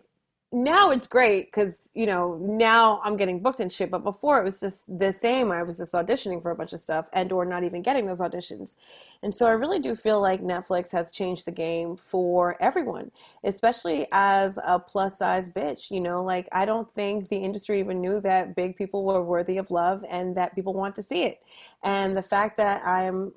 now 0.52 0.90
it's 0.90 1.06
great 1.06 1.46
because 1.46 1.92
you 1.94 2.06
know 2.06 2.36
now 2.42 3.00
i'm 3.04 3.16
getting 3.16 3.40
booked 3.40 3.60
and 3.60 3.70
shit 3.70 3.88
but 3.88 4.02
before 4.02 4.40
it 4.40 4.44
was 4.44 4.58
just 4.58 4.84
the 4.98 5.12
same. 5.12 5.52
I 5.52 5.62
was 5.62 5.78
just 5.78 5.92
auditioning 5.92 6.42
for 6.42 6.50
a 6.50 6.56
bunch 6.56 6.72
of 6.72 6.80
stuff 6.80 7.08
and 7.12 7.30
or 7.30 7.44
not 7.44 7.62
even 7.62 7.82
getting 7.82 8.04
those 8.06 8.20
auditions. 8.20 8.74
And 9.22 9.32
so 9.32 9.46
i 9.46 9.50
really 9.50 9.78
do 9.78 9.94
feel 9.94 10.20
like 10.20 10.42
netflix 10.42 10.90
has 10.90 11.12
changed 11.12 11.44
the 11.44 11.52
game 11.52 11.96
for 11.96 12.60
everyone 12.60 13.12
especially 13.44 14.06
as 14.12 14.58
a 14.64 14.78
plus 14.78 15.18
size 15.18 15.48
bitch 15.50 15.90
you 15.90 16.00
know? 16.00 16.22
Like 16.24 16.48
i 16.52 16.64
don't 16.64 16.90
think 16.90 17.28
the 17.28 17.36
industry 17.36 17.78
even 17.78 18.00
knew 18.00 18.20
that 18.20 18.56
big 18.56 18.76
people 18.76 19.04
were 19.04 19.22
worthy 19.22 19.56
of 19.58 19.70
love 19.70 20.04
and 20.08 20.36
that 20.36 20.54
people 20.54 20.74
want 20.74 20.96
to 20.96 21.02
see 21.02 21.22
it. 21.24 21.38
And 21.84 22.16
the 22.16 22.22
fact 22.22 22.56
that 22.56 22.84
i'm 22.84 23.32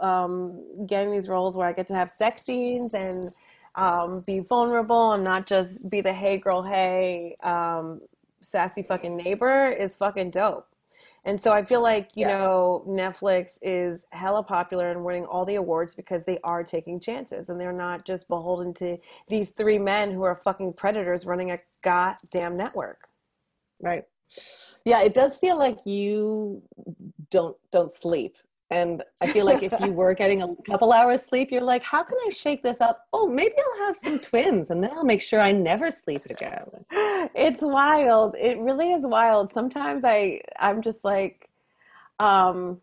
um, 0.00 0.86
getting 0.86 1.10
these 1.10 1.28
roles 1.28 1.56
where 1.56 1.68
i 1.68 1.72
get 1.72 1.86
to 1.88 1.94
have 1.94 2.10
sex 2.10 2.42
scenes 2.42 2.94
and 2.94 3.30
um, 3.76 4.22
be 4.26 4.40
vulnerable 4.40 5.12
and 5.12 5.24
not 5.24 5.46
just 5.46 5.88
be 5.90 6.00
the 6.00 6.12
hey 6.12 6.38
girl, 6.38 6.62
hey, 6.62 7.36
um, 7.42 8.00
sassy 8.40 8.82
fucking 8.82 9.16
neighbor 9.16 9.68
is 9.70 9.96
fucking 9.96 10.30
dope. 10.30 10.68
And 11.24 11.40
so 11.40 11.52
I 11.52 11.64
feel 11.64 11.82
like, 11.82 12.10
you 12.16 12.26
Yeah. 12.26 12.38
know, 12.38 12.84
Netflix 12.86 13.58
is 13.62 14.06
hella 14.12 14.42
popular 14.42 14.90
and 14.90 15.04
winning 15.04 15.24
all 15.26 15.44
the 15.46 15.54
awards 15.56 15.94
because 15.94 16.24
they 16.24 16.38
are 16.44 16.62
taking 16.62 17.00
chances 17.00 17.48
and 17.48 17.60
they're 17.60 17.72
not 17.72 18.04
just 18.04 18.28
beholden 18.28 18.74
to 18.74 18.98
these 19.28 19.50
three 19.50 19.78
men 19.78 20.12
who 20.12 20.22
are 20.22 20.36
fucking 20.36 20.74
predators 20.74 21.24
running 21.26 21.50
a 21.50 21.58
goddamn 21.82 22.56
network. 22.56 23.08
Right. 23.80 24.04
Yeah, 24.84 25.02
it 25.02 25.14
does 25.14 25.36
feel 25.36 25.58
like 25.58 25.78
you 25.86 26.62
don't 27.30 27.56
don't 27.72 27.90
sleep. 27.90 28.36
And 28.70 29.02
I 29.20 29.26
feel 29.26 29.44
like 29.44 29.62
if 29.62 29.78
you 29.80 29.92
were 29.92 30.14
getting 30.14 30.42
a 30.42 30.54
couple 30.66 30.92
hours 30.92 31.22
sleep, 31.22 31.50
you're 31.52 31.60
like, 31.60 31.82
how 31.82 32.02
can 32.02 32.16
I 32.26 32.30
shake 32.30 32.62
this 32.62 32.80
up? 32.80 33.06
Oh, 33.12 33.28
maybe 33.28 33.54
I'll 33.58 33.86
have 33.86 33.96
some 33.96 34.18
twins 34.18 34.70
and 34.70 34.82
then 34.82 34.90
I'll 34.94 35.04
make 35.04 35.22
sure 35.22 35.40
I 35.40 35.52
never 35.52 35.90
sleep 35.90 36.22
again. 36.30 36.64
it's 36.90 37.60
wild. 37.60 38.36
It 38.40 38.58
really 38.58 38.92
is 38.92 39.06
wild. 39.06 39.52
Sometimes 39.52 40.04
I 40.04 40.40
I'm 40.58 40.82
just 40.82 41.04
like 41.04 41.48
um 42.18 42.80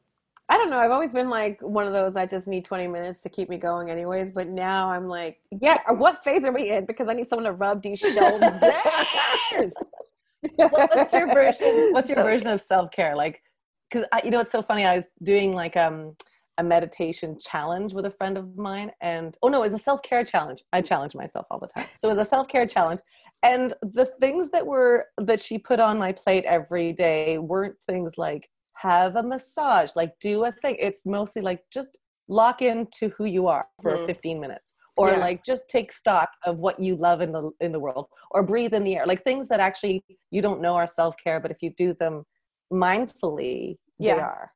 I 0.50 0.58
don't 0.58 0.70
know. 0.70 0.80
I've 0.80 0.92
always 0.92 1.14
been 1.14 1.30
like 1.30 1.60
one 1.62 1.88
of 1.88 1.94
those 1.94 2.16
I 2.16 2.26
just 2.26 2.48
need 2.48 2.64
20 2.66 2.88
minutes 2.88 3.22
to 3.22 3.30
keep 3.30 3.50
me 3.50 3.58
going 3.58 3.90
anyways, 3.90 4.32
but 4.32 4.50
now 4.50 4.92
I'm 4.92 5.08
like, 5.08 5.40
yeah, 5.62 5.80
what 5.92 6.24
phase 6.24 6.44
are 6.44 6.52
we 6.52 6.70
in 6.70 6.86
because 6.86 7.08
I 7.08 7.14
need 7.14 7.28
someone 7.28 7.46
to 7.46 7.54
rub 7.54 7.82
these 7.82 8.00
shoulders. 8.00 8.62
what's 10.72 11.14
your 11.14 11.28
version 11.32 11.90
what's 11.92 12.10
your 12.10 12.24
version 12.24 12.48
of 12.48 12.60
self-care 12.60 13.16
like 13.16 13.44
because 13.91 14.07
you 14.24 14.31
know 14.31 14.39
it's 14.39 14.51
so 14.51 14.62
funny 14.62 14.86
i 14.86 14.95
was 14.95 15.10
doing 15.24 15.53
like 15.53 15.75
um 15.77 16.15
a 16.57 16.63
meditation 16.63 17.38
challenge 17.39 17.93
with 17.93 18.05
a 18.05 18.12
friend 18.12 18.38
of 18.38 18.55
mine 18.57 18.91
and 19.01 19.38
oh 19.41 19.48
no 19.48 19.60
it 19.60 19.65
was 19.65 19.74
a 19.74 19.79
self-care 19.79 20.24
challenge 20.24 20.63
i 20.74 20.81
challenge 20.81 21.15
myself 21.15 21.45
all 21.50 21.60
the 21.60 21.67
time 21.67 21.88
so 21.98 22.07
it 22.07 22.12
was 22.12 22.19
a 22.25 22.29
self-care 22.29 22.65
challenge 22.65 23.00
and 23.43 23.74
the 23.81 24.05
things 24.19 24.50
that 24.50 24.65
were 24.65 25.05
that 25.17 25.39
she 25.39 25.57
put 25.57 25.79
on 25.79 25.98
my 25.98 26.12
plate 26.12 26.43
every 26.45 26.93
day 26.93 27.38
weren't 27.38 27.75
things 27.88 28.17
like 28.17 28.50
have 28.74 29.15
a 29.15 29.24
massage 29.24 29.91
like 29.95 30.13
do 30.19 30.43
a 30.45 30.51
thing 30.51 30.75
it's 30.79 31.05
mostly 31.05 31.41
like 31.41 31.62
just 31.71 31.98
lock 32.27 32.62
into 32.62 33.10
who 33.10 33.25
you 33.25 33.48
are 33.48 33.67
for 33.81 33.98
Mhm. 33.98 34.05
15 34.05 34.39
minutes 34.39 34.75
or 34.98 35.12
Yeah. 35.12 35.19
like 35.19 35.43
just 35.43 35.67
take 35.69 35.91
stock 35.91 36.29
of 36.45 36.57
what 36.60 36.79
you 36.79 36.95
love 36.95 37.21
in 37.21 37.31
the 37.31 37.51
in 37.62 37.71
the 37.71 37.79
world 37.79 38.07
or 38.31 38.43
breathe 38.43 38.74
in 38.74 38.83
the 38.83 38.95
air 38.98 39.05
like 39.05 39.24
things 39.24 39.48
that 39.48 39.60
actually 39.60 40.03
you 40.31 40.41
don't 40.41 40.62
know 40.62 40.75
are 40.75 40.88
self-care 40.88 41.39
but 41.39 41.51
if 41.51 41.62
you 41.62 41.71
do 41.71 41.93
them 41.93 42.25
mindfully 42.72 43.78
they 44.00 44.08
Yeah. 44.08 44.20
are 44.20 44.51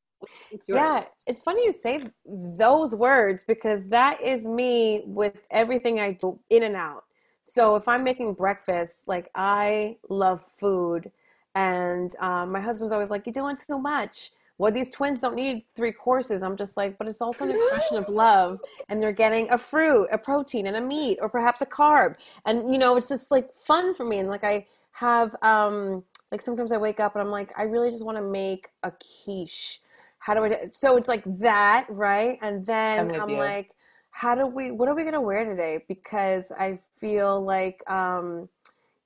It's 0.52 0.68
Yeah, 0.70 1.04
it's 1.28 1.42
funny 1.42 1.66
you 1.66 1.74
say 1.74 2.02
those 2.26 2.96
words 2.96 3.44
because 3.48 3.86
that 3.90 4.22
is 4.22 4.46
me 4.46 5.04
with 5.06 5.36
everything 5.52 6.00
I 6.00 6.14
do 6.14 6.40
in 6.50 6.64
and 6.64 6.76
out. 6.76 7.04
So 7.44 7.76
if 7.76 7.88
I'm 7.88 8.04
making 8.04 8.34
breakfast, 8.34 9.08
like 9.08 9.30
I 9.36 9.98
love 10.10 10.44
food, 10.58 11.12
and 11.54 12.12
um, 12.20 12.52
my 12.52 12.60
husband's 12.60 12.92
always 12.92 13.10
like, 13.12 13.26
"You're 13.26 13.34
doing 13.34 13.56
too 13.56 13.78
much." 13.80 14.32
Well, 14.58 14.72
these 14.72 14.90
twins 14.90 15.20
don't 15.22 15.36
need 15.36 15.64
three 15.76 15.92
courses. 15.92 16.42
I'm 16.42 16.56
just 16.56 16.78
like, 16.78 16.98
but 16.98 17.08
it's 17.08 17.22
also 17.22 17.44
an 17.44 17.52
expression 17.52 17.98
of 17.98 18.08
love, 18.10 18.60
and 18.90 19.02
they're 19.04 19.12
getting 19.12 19.50
a 19.52 19.58
fruit, 19.58 20.08
a 20.12 20.18
protein, 20.18 20.66
and 20.68 20.78
a 20.78 20.82
meat, 20.82 21.20
or 21.22 21.30
perhaps 21.30 21.62
a 21.62 21.66
carb, 21.66 22.16
and 22.46 22.72
you 22.74 22.80
know, 22.80 22.98
it's 22.98 23.10
just 23.10 23.32
like 23.32 23.54
fun 23.54 23.94
for 23.94 24.06
me. 24.06 24.20
And 24.20 24.30
like 24.30 24.44
I 24.44 24.66
have, 24.94 25.36
um, 25.42 26.04
like 26.36 26.42
sometimes 26.42 26.72
I 26.72 26.78
wake 26.78 27.00
up 27.00 27.16
and 27.16 27.22
I'm 27.22 27.32
like, 27.32 27.58
I 27.58 27.64
really 27.64 27.90
just 27.90 28.06
want 28.06 28.18
to 28.18 28.24
make 28.24 28.68
a 28.84 28.92
quiche 28.92 29.80
how 30.26 30.34
do 30.34 30.44
I 30.44 30.50
do? 30.50 30.56
So 30.72 30.98
it's 30.98 31.08
like 31.08 31.24
that, 31.38 31.86
right? 31.88 32.40
And 32.42 32.58
I'm 32.58 32.64
then 32.64 33.22
I'm 33.22 33.30
like, 33.38 33.70
how 34.10 34.34
do 34.34 34.48
we, 34.48 34.72
what 34.72 34.90
are 34.90 34.96
we 34.96 35.04
going 35.04 35.14
to 35.14 35.22
wear 35.22 35.46
today? 35.46 35.86
Because 35.88 36.52
I 36.58 36.80
feel 37.00 37.44
like, 37.44 37.84
um, 37.88 38.50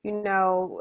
you 0.04 0.14
know, 0.14 0.80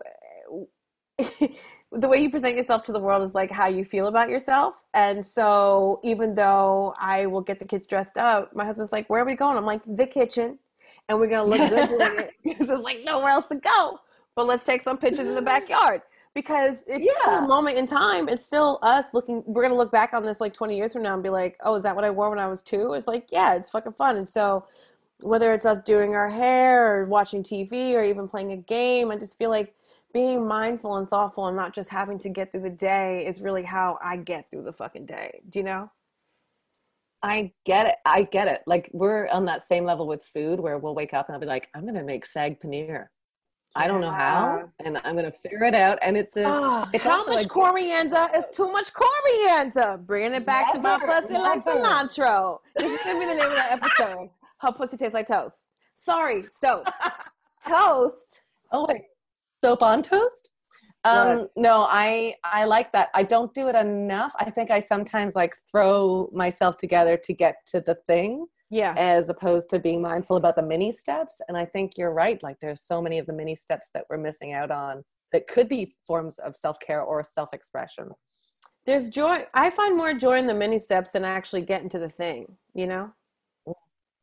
the 1.19 2.09
way 2.09 2.19
you 2.19 2.31
present 2.31 2.57
yourself 2.57 2.85
to 2.85 2.93
the 2.93 3.01
world 3.01 3.25
is 3.25 3.35
like 3.35 3.51
how 3.51 3.67
you 3.67 3.85
feel 3.85 4.07
about 4.07 4.31
yourself. 4.31 4.77
And 4.95 5.27
so 5.27 5.99
even 6.05 6.37
though 6.37 6.95
I 7.01 7.27
will 7.27 7.41
get 7.41 7.59
the 7.59 7.65
kids 7.65 7.89
dressed 7.89 8.17
up, 8.17 8.55
my 8.55 8.65
husband's 8.65 8.93
like, 8.93 9.11
where 9.11 9.23
are 9.23 9.27
we 9.27 9.35
going? 9.35 9.57
I'm 9.57 9.67
like, 9.67 9.81
the 9.87 10.07
kitchen. 10.07 10.61
And 11.09 11.19
we're 11.19 11.27
going 11.27 11.51
to 11.51 11.59
look 11.59 11.69
good 11.69 11.89
doing 11.89 12.21
it 12.21 12.35
because 12.45 12.69
there's 12.69 12.81
like 12.81 13.03
nowhere 13.03 13.31
else 13.31 13.47
to 13.47 13.57
go. 13.57 13.99
But 14.37 14.47
let's 14.47 14.65
take 14.65 14.83
some 14.83 14.99
pictures 14.99 15.27
in 15.27 15.35
the 15.35 15.43
backyard 15.55 16.03
because 16.39 16.85
it's 16.87 17.05
still 17.21 17.35
a 17.35 17.49
moment 17.49 17.77
in 17.77 17.85
time. 17.85 18.29
It's 18.29 18.45
still 18.45 18.79
us 18.83 19.13
looking. 19.13 19.43
We're 19.45 19.63
gonna 19.63 19.75
look 19.75 19.91
back 19.91 20.15
on 20.15 20.25
this 20.25 20.41
like 20.41 20.55
20 20.55 20.77
years 20.77 20.93
from 20.93 21.03
now 21.03 21.15
and 21.15 21.23
be 21.23 21.31
like, 21.31 21.57
"Oh, 21.65 21.75
is 21.75 21.83
that 21.83 21.97
what 21.97 22.05
I 22.05 22.11
wore 22.11 22.31
when 22.31 22.39
I 22.39 22.47
was 22.47 22.63
two? 22.63 22.93
It's 22.93 23.09
like, 23.09 23.33
yeah, 23.33 23.55
it's 23.55 23.71
fucking 23.71 23.95
fun. 23.95 24.17
And 24.17 24.29
so, 24.29 24.65
whether 25.23 25.53
it's 25.53 25.67
us 25.67 25.83
doing 25.83 26.15
our 26.15 26.29
hair 26.29 27.03
or 27.03 27.07
watching 27.07 27.43
TV 27.43 27.95
or 27.95 28.05
even 28.05 28.29
playing 28.29 28.53
a 28.53 28.57
game, 28.57 29.11
I 29.11 29.17
just 29.17 29.37
feel 29.37 29.51
like 29.51 29.75
being 30.15 30.47
mindful 30.47 30.97
and 30.97 31.09
thoughtful 31.09 31.49
and 31.49 31.57
not 31.57 31.75
just 31.75 31.91
having 31.91 32.21
to 32.21 32.29
get 32.29 32.53
through 32.53 32.63
the 32.63 32.71
day 32.71 33.27
is 33.27 33.41
really 33.41 33.65
how 33.65 33.99
I 34.01 34.17
get 34.17 34.49
through 34.49 34.63
the 34.63 34.73
fucking 34.73 35.07
day. 35.07 35.41
Do 35.51 35.59
you 35.59 35.65
know? 35.65 35.91
I 37.21 37.53
get 37.67 37.87
it. 37.87 37.97
I 38.07 38.23
get 38.23 38.47
it. 38.47 38.63
Like 38.65 38.91
we're 38.93 39.27
on 39.29 39.45
that 39.47 39.63
same 39.63 39.85
level 39.85 40.07
with 40.07 40.23
food 40.23 40.61
where 40.61 40.79
we'll 40.79 40.95
wake 40.95 41.15
up 41.15 41.29
and 41.29 41.35
I'll 41.35 41.41
be 41.41 41.47
like, 41.47 41.69
I'm 41.75 41.85
gonna 41.85 42.05
make 42.05 42.25
saag 42.25 42.61
paneer. 42.61 43.09
I 43.77 43.87
don't 43.87 44.01
know 44.01 44.11
how, 44.11 44.69
and 44.85 44.99
I'm 45.05 45.15
gonna 45.15 45.31
figure 45.31 45.65
it 45.65 45.75
out. 45.75 45.99
And 46.03 46.17
it's 46.17 46.37
a 46.37 46.45
Ah, 46.47 46.89
it's 46.93 47.05
how 47.05 47.19
much 47.27 47.35
like- 47.37 47.49
coriander 47.49 48.27
is 48.37 48.45
too 48.53 48.71
much 48.73 48.89
coriander? 48.93 49.99
Bringing 49.99 50.35
it 50.35 50.47
back 50.47 50.73
to 50.73 50.79
my 50.81 50.97
Never, 50.97 51.21
pussy 51.21 51.35
like 51.35 51.63
cilantro. 51.65 52.59
This 52.77 52.91
is 52.93 53.05
gonna 53.05 53.19
be 53.21 53.27
the 53.27 53.35
name 53.35 53.51
of 53.51 53.57
the 53.57 53.73
episode. 53.73 54.31
How 54.59 54.73
pussy 54.73 54.97
tastes 54.97 55.15
like 55.15 55.29
toast. 55.29 55.67
Sorry, 55.95 56.45
soap. 56.49 56.89
toast. 57.69 58.43
Oh 58.73 58.87
wait, 58.89 59.03
soap 59.63 59.83
on 59.83 60.03
toast? 60.03 60.51
Um, 61.05 61.49
no, 61.57 61.87
I 61.89 62.35
I 62.45 62.65
like 62.65 62.91
that. 62.93 63.09
I 63.15 63.23
don't 63.23 63.55
do 63.55 63.69
it 63.69 63.77
enough. 63.77 64.33
I 64.41 64.51
think 64.51 64.71
I 64.71 64.81
sometimes 64.81 65.37
like 65.37 65.55
throw 65.71 66.29
myself 66.33 66.77
together 66.77 67.17
to 67.17 67.33
get 67.33 67.57
to 67.67 67.81
the 67.81 67.95
thing 68.07 68.47
Yeah. 68.71 68.95
as 68.97 69.31
opposed 69.31 69.71
to 69.71 69.79
being 69.79 70.03
mindful 70.03 70.37
about 70.37 70.57
the 70.57 70.63
mini 70.63 70.93
steps. 70.93 71.41
And 71.49 71.57
I 71.57 71.65
think 71.65 71.97
you're 71.97 72.13
right. 72.13 72.43
Like 72.43 72.57
there's 72.61 72.83
so 72.83 73.01
many 73.01 73.19
of 73.19 73.27
the 73.27 73.33
mini 73.33 73.57
steps 73.57 73.89
that 73.95 74.05
we're 74.11 74.19
missing 74.19 74.53
out 74.53 74.71
on 74.71 75.03
that 75.33 75.47
could 75.47 75.69
be 75.69 75.95
forms 76.07 76.39
of 76.39 76.57
self-care 76.57 77.03
or 77.03 77.23
self-expression. 77.23 78.11
There's 78.85 79.09
joy. 79.09 79.45
I 79.55 79.71
find 79.71 79.97
more 79.97 80.15
joy 80.15 80.39
in 80.39 80.47
the 80.47 80.55
mini 80.55 80.79
steps 80.79 81.13
than 81.13 81.25
I 81.25 81.31
actually 81.31 81.63
getting 81.63 81.89
to 81.91 81.99
the 81.99 82.09
thing, 82.09 82.57
you 82.75 82.87
know? 82.87 83.11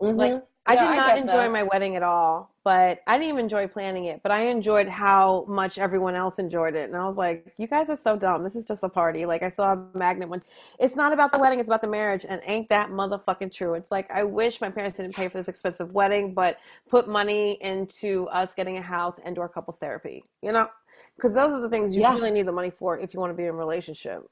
Mm-hmm. 0.01 0.17
Like, 0.17 0.43
I 0.67 0.75
did 0.75 0.82
not 0.97 1.08
get 1.10 1.17
enjoy 1.19 1.38
that. 1.38 1.51
my 1.51 1.62
wedding 1.63 1.95
at 1.95 2.01
all, 2.01 2.49
but 2.63 2.99
I 3.06 3.17
didn't 3.17 3.30
even 3.30 3.41
enjoy 3.41 3.67
planning 3.67 4.06
it. 4.06 4.21
But 4.23 4.32
I 4.32 4.47
enjoyed 4.47 4.89
how 4.89 5.45
much 5.47 5.78
everyone 5.78 6.15
else 6.15 6.39
enjoyed 6.39 6.73
it, 6.73 6.89
and 6.89 6.97
I 6.97 7.06
was 7.06 7.17
like, 7.17 7.54
"You 7.58 7.67
guys 7.67 7.89
are 7.91 7.95
so 7.95 8.17
dumb. 8.17 8.43
This 8.43 8.56
is 8.56 8.65
just 8.65 8.84
a 8.84 8.89
party." 8.89 9.28
Like 9.28 9.43
I 9.43 9.49
saw 9.49 9.73
a 9.73 9.86
magnet 9.97 10.28
one. 10.28 10.41
It's 10.80 10.95
not 10.95 11.13
about 11.13 11.32
the 11.32 11.38
wedding; 11.38 11.60
it's 11.60 11.69
about 11.69 11.84
the 11.84 11.88
marriage, 11.88 12.25
and 12.28 12.41
ain't 12.45 12.67
that 12.69 12.89
motherfucking 12.89 13.51
true? 13.54 13.75
It's 13.75 13.91
like 13.91 14.10
I 14.10 14.23
wish 14.23 14.60
my 14.60 14.71
parents 14.71 14.97
didn't 14.97 15.15
pay 15.15 15.28
for 15.28 15.38
this 15.38 15.47
expensive 15.47 15.91
wedding, 15.93 16.34
but 16.34 16.58
put 16.89 17.08
money 17.08 17.60
into 17.62 18.28
us 18.30 18.56
getting 18.56 18.78
a 18.78 18.82
house 18.82 19.19
and 19.19 19.38
or 19.38 19.47
couples 19.47 19.78
therapy. 19.78 20.23
You 20.41 20.51
know, 20.51 20.67
because 21.15 21.36
those 21.36 21.51
are 21.51 21.60
the 21.62 21.69
things 21.69 21.95
you 21.95 22.01
Yeah. 22.01 22.15
really 22.15 22.32
need 22.32 22.47
the 22.47 22.51
money 22.51 22.71
for 22.71 22.97
if 22.97 23.13
you 23.13 23.19
want 23.19 23.30
to 23.30 23.36
be 23.38 23.43
in 23.43 23.49
a 23.49 23.54
relationship. 23.54 24.23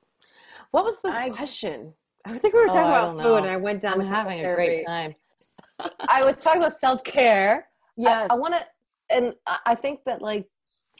What 0.71 0.83
was 0.83 0.99
this 1.01 1.13
I- 1.15 1.29
question? 1.29 1.93
I 2.25 2.37
think 2.37 2.53
we 2.53 2.61
were 2.61 2.67
Oh, 2.67 2.73
talking 2.73 2.81
I 2.91 2.97
about 3.03 3.11
food, 3.17 3.23
know. 3.23 3.35
and 3.35 3.47
I 3.47 3.57
went 3.57 3.81
down. 3.81 3.99
I'm 3.99 4.07
having 4.07 4.39
a 4.39 4.43
therapy. 4.43 4.65
great 4.65 4.85
time. 4.87 5.13
I 5.79 6.23
was 6.23 6.37
talking 6.37 6.61
about 6.61 6.77
self 6.77 7.03
care. 7.03 7.67
Yes, 7.97 8.27
I, 8.29 8.35
want 8.35 8.53
to, 8.55 8.65
and 9.15 9.35
I 9.45 9.59
I 9.67 9.75
think 9.75 10.01
that 10.05 10.21
like 10.21 10.47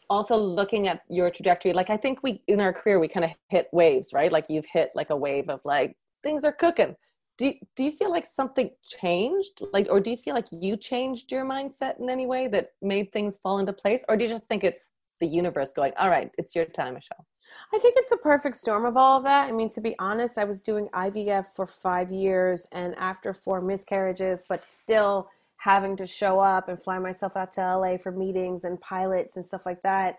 also 0.10 0.38
looking 0.38 0.88
at 0.88 1.02
your 1.10 1.30
trajectory, 1.30 1.74
like 1.74 1.90
I 1.90 1.98
think 1.98 2.24
we 2.24 2.42
in 2.48 2.60
our 2.60 2.74
career 2.74 3.00
we 3.00 3.08
kind 3.08 3.24
of 3.26 3.32
hit 3.50 3.68
waves, 3.72 4.14
right? 4.14 4.32
Like 4.32 4.46
you've 4.50 4.66
hit 4.66 4.92
like 4.96 5.10
a 5.10 5.16
wave 5.16 5.50
of 5.50 5.62
like 5.66 5.96
things 6.22 6.44
are 6.44 6.52
cooking. 6.52 6.96
Do 7.38 7.54
do 7.76 7.84
you 7.84 7.92
feel 7.92 8.12
like 8.12 8.26
something 8.26 8.70
changed, 8.86 9.62
like, 9.74 9.88
or 9.90 10.00
do 10.00 10.12
you 10.12 10.18
feel 10.18 10.36
like 10.36 10.48
you 10.52 10.78
changed 10.78 11.32
your 11.32 11.46
mindset 11.46 12.00
in 12.00 12.10
any 12.10 12.28
way 12.28 12.48
that 12.48 12.70
made 12.82 13.12
things 13.12 13.38
fall 13.42 13.58
into 13.60 13.74
place, 13.74 14.04
or 14.08 14.16
do 14.18 14.26
you 14.26 14.30
just 14.30 14.46
think 14.46 14.64
it's 14.64 14.90
the 15.20 15.28
universe 15.28 15.74
going, 15.74 15.94
all 15.98 16.10
right, 16.10 16.30
it's 16.38 16.56
your 16.56 16.66
time, 16.66 16.94
Michelle? 16.94 17.26
I 17.74 17.80
think 17.80 17.96
it's 17.98 18.12
a 18.12 18.18
perfect 18.18 18.58
storm 18.58 18.86
of 18.86 18.98
all 18.98 19.18
of 19.18 19.24
that. 19.24 19.48
I 19.48 19.52
mean, 19.52 19.70
to 19.70 19.82
be 19.82 19.96
honest, 20.00 20.38
I 20.38 20.46
was 20.46 20.62
doing 20.62 20.88
IVF 20.90 21.48
for 21.56 21.66
five 21.66 22.12
years 22.12 22.68
and 22.72 22.96
after 22.96 23.34
four 23.34 23.62
miscarriages, 23.62 24.44
but 24.48 24.64
still 24.64 25.30
having 25.58 25.96
to 25.96 26.06
show 26.06 26.40
up 26.40 26.68
and 26.68 26.82
fly 26.82 27.00
myself 27.00 27.38
out 27.38 27.52
to 27.54 27.62
LA 27.62 27.98
for 27.98 28.12
meetings 28.12 28.66
and 28.66 28.82
pilots 28.82 29.38
and 29.38 29.46
stuff 29.46 29.66
like 29.66 29.82
that. 29.82 30.18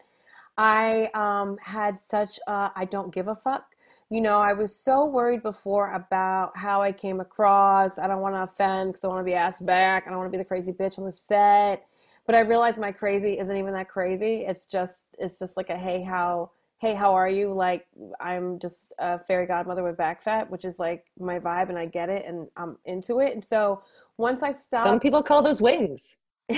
I 0.57 1.11
um, 1.15 1.59
had 1.63 1.99
such 1.99 2.39
a 2.47 2.71
I 2.75 2.87
don't 2.87 3.13
give 3.13 3.29
a 3.29 3.35
fuck. 3.35 3.67
You 4.11 4.21
know, 4.21 4.41
I 4.41 4.53
was 4.53 4.75
so 4.75 5.05
worried 5.05 5.43
before 5.43 5.93
about 5.93 6.57
how 6.57 6.83
I 6.83 6.93
came 6.93 7.21
across. 7.21 7.99
I 7.99 8.07
don't 8.07 8.21
want 8.21 8.35
to 8.35 8.43
offend 8.43 8.93
because 8.93 9.05
I 9.05 9.09
want 9.09 9.21
to 9.21 9.25
be 9.25 9.35
asked 9.35 9.67
back. 9.67 10.07
I 10.07 10.11
don't 10.11 10.19
want 10.19 10.31
to 10.31 10.37
be 10.37 10.41
the 10.41 10.45
crazy 10.45 10.73
bitch 10.73 10.99
on 10.99 11.05
the 11.05 11.13
set. 11.13 11.87
But 12.27 12.35
I 12.35 12.41
realized 12.41 12.79
my 12.79 12.93
crazy 12.93 13.39
isn't 13.39 13.57
even 13.57 13.75
that 13.75 13.89
crazy. 13.89 14.45
It's 14.47 14.65
just 14.65 15.05
it's 15.19 15.39
just 15.39 15.57
like 15.57 15.69
a 15.69 15.77
hey 15.77 16.03
how 16.03 16.53
hey 16.85 16.93
how 16.93 17.15
are 17.15 17.31
you 17.31 17.51
like 17.51 17.87
I'm 18.21 18.59
just 18.59 18.93
a 18.99 19.19
fairy 19.19 19.47
godmother 19.47 19.83
with 19.83 19.97
back 19.97 20.21
fat, 20.21 20.51
which 20.51 20.67
is 20.67 20.79
like 20.79 21.07
my 21.19 21.39
vibe 21.39 21.71
and 21.71 21.79
I 21.79 21.87
get 21.87 22.11
it 22.11 22.27
and 22.27 22.47
I'm 22.59 22.77
into 22.85 23.21
it. 23.21 23.33
And 23.33 23.43
so 23.43 23.83
once 24.19 24.43
I 24.43 24.53
stopped, 24.53 24.89
some 24.89 25.01
people 25.01 25.23
call 25.23 25.41
those 25.41 25.63
wings. 25.63 26.17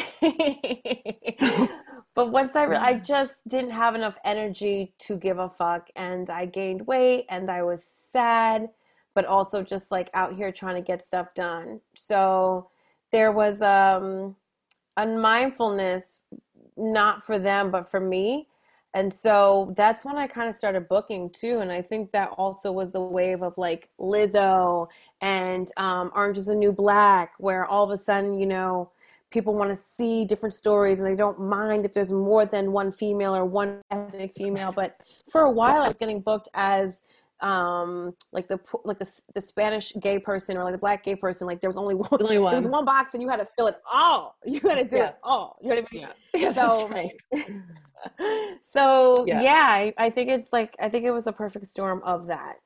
but 2.16 2.32
once 2.32 2.56
I, 2.56 2.64
re- 2.64 2.76
I 2.76 2.94
just 2.94 3.46
didn't 3.46 3.70
have 3.70 3.94
enough 3.94 4.18
energy 4.24 4.94
to 5.00 5.16
give 5.16 5.38
a 5.38 5.48
fuck, 5.48 5.88
and 5.94 6.28
I 6.28 6.46
gained 6.46 6.88
weight, 6.88 7.26
and 7.28 7.48
I 7.48 7.62
was 7.62 7.84
sad, 7.84 8.68
but 9.14 9.26
also 9.26 9.62
just 9.62 9.92
like 9.92 10.10
out 10.12 10.34
here 10.34 10.50
trying 10.50 10.74
to 10.74 10.82
get 10.82 11.02
stuff 11.02 11.34
done. 11.34 11.80
So 11.94 12.70
there 13.12 13.30
was 13.30 13.62
um, 13.62 14.34
a 14.96 15.06
mindfulness, 15.06 16.18
not 16.76 17.24
for 17.24 17.38
them, 17.38 17.70
but 17.70 17.88
for 17.88 18.00
me. 18.00 18.48
And 18.96 19.12
so 19.12 19.74
that's 19.76 20.06
when 20.06 20.16
I 20.16 20.26
kind 20.26 20.48
of 20.48 20.56
started 20.56 20.88
booking 20.88 21.28
too. 21.28 21.58
And 21.58 21.70
I 21.70 21.82
think 21.82 22.12
that 22.12 22.30
also 22.38 22.72
was 22.72 22.92
the 22.92 23.00
wave 23.02 23.42
of 23.42 23.52
like 23.58 23.90
Lizzo 24.00 24.88
and 25.20 25.70
um, 25.76 26.10
Orange 26.14 26.38
is 26.38 26.46
the 26.46 26.54
New 26.54 26.72
Black, 26.72 27.34
where 27.36 27.66
all 27.66 27.84
of 27.84 27.90
a 27.90 27.98
sudden, 27.98 28.38
you 28.38 28.46
know, 28.46 28.90
people 29.30 29.54
want 29.54 29.68
to 29.68 29.76
see 29.76 30.24
different 30.24 30.54
stories 30.54 30.98
and 30.98 31.06
they 31.06 31.14
don't 31.14 31.38
mind 31.38 31.84
if 31.84 31.92
there's 31.92 32.10
more 32.10 32.46
than 32.46 32.72
one 32.72 32.90
female 32.90 33.36
or 33.36 33.44
one 33.44 33.82
ethnic 33.90 34.32
female 34.34 34.72
but 34.72 35.00
for 35.28 35.42
a 35.42 35.50
while 35.50 35.82
i 35.82 35.88
was 35.88 35.96
getting 35.96 36.20
booked 36.20 36.48
as 36.54 37.02
um 37.42 38.14
like 38.32 38.48
the 38.48 38.58
like 38.84 38.98
the, 38.98 39.08
the 39.34 39.40
spanish 39.40 39.92
gay 40.00 40.18
person 40.18 40.56
or 40.56 40.64
like 40.64 40.72
the 40.72 40.78
black 40.78 41.04
gay 41.04 41.14
person 41.14 41.46
like 41.46 41.60
there 41.60 41.68
was 41.68 41.76
only 41.76 41.94
one, 42.08 42.08
only 42.12 42.38
one. 42.38 42.50
there 42.50 42.58
was 42.58 42.66
one 42.66 42.84
box 42.84 43.12
and 43.12 43.22
you 43.22 43.28
had 43.28 43.38
to 43.38 43.46
fill 43.56 43.66
it 43.66 43.76
all 43.92 44.36
you 44.46 44.58
had 44.60 44.76
to 44.76 44.84
do 44.84 44.96
yeah. 44.96 45.08
it 45.08 45.16
all 45.22 45.58
you 45.60 45.68
know 45.68 45.74
what 45.74 45.84
i 45.84 45.94
mean 45.94 46.08
yeah. 46.34 46.52
so 46.54 46.88
right. 46.88 47.12
so 48.62 49.26
yeah, 49.26 49.42
yeah 49.42 49.66
I, 49.68 49.94
I 49.98 50.10
think 50.10 50.30
it's 50.30 50.52
like 50.52 50.74
i 50.80 50.88
think 50.88 51.04
it 51.04 51.10
was 51.10 51.26
a 51.26 51.32
perfect 51.32 51.66
storm 51.66 52.00
of 52.04 52.26
that 52.28 52.56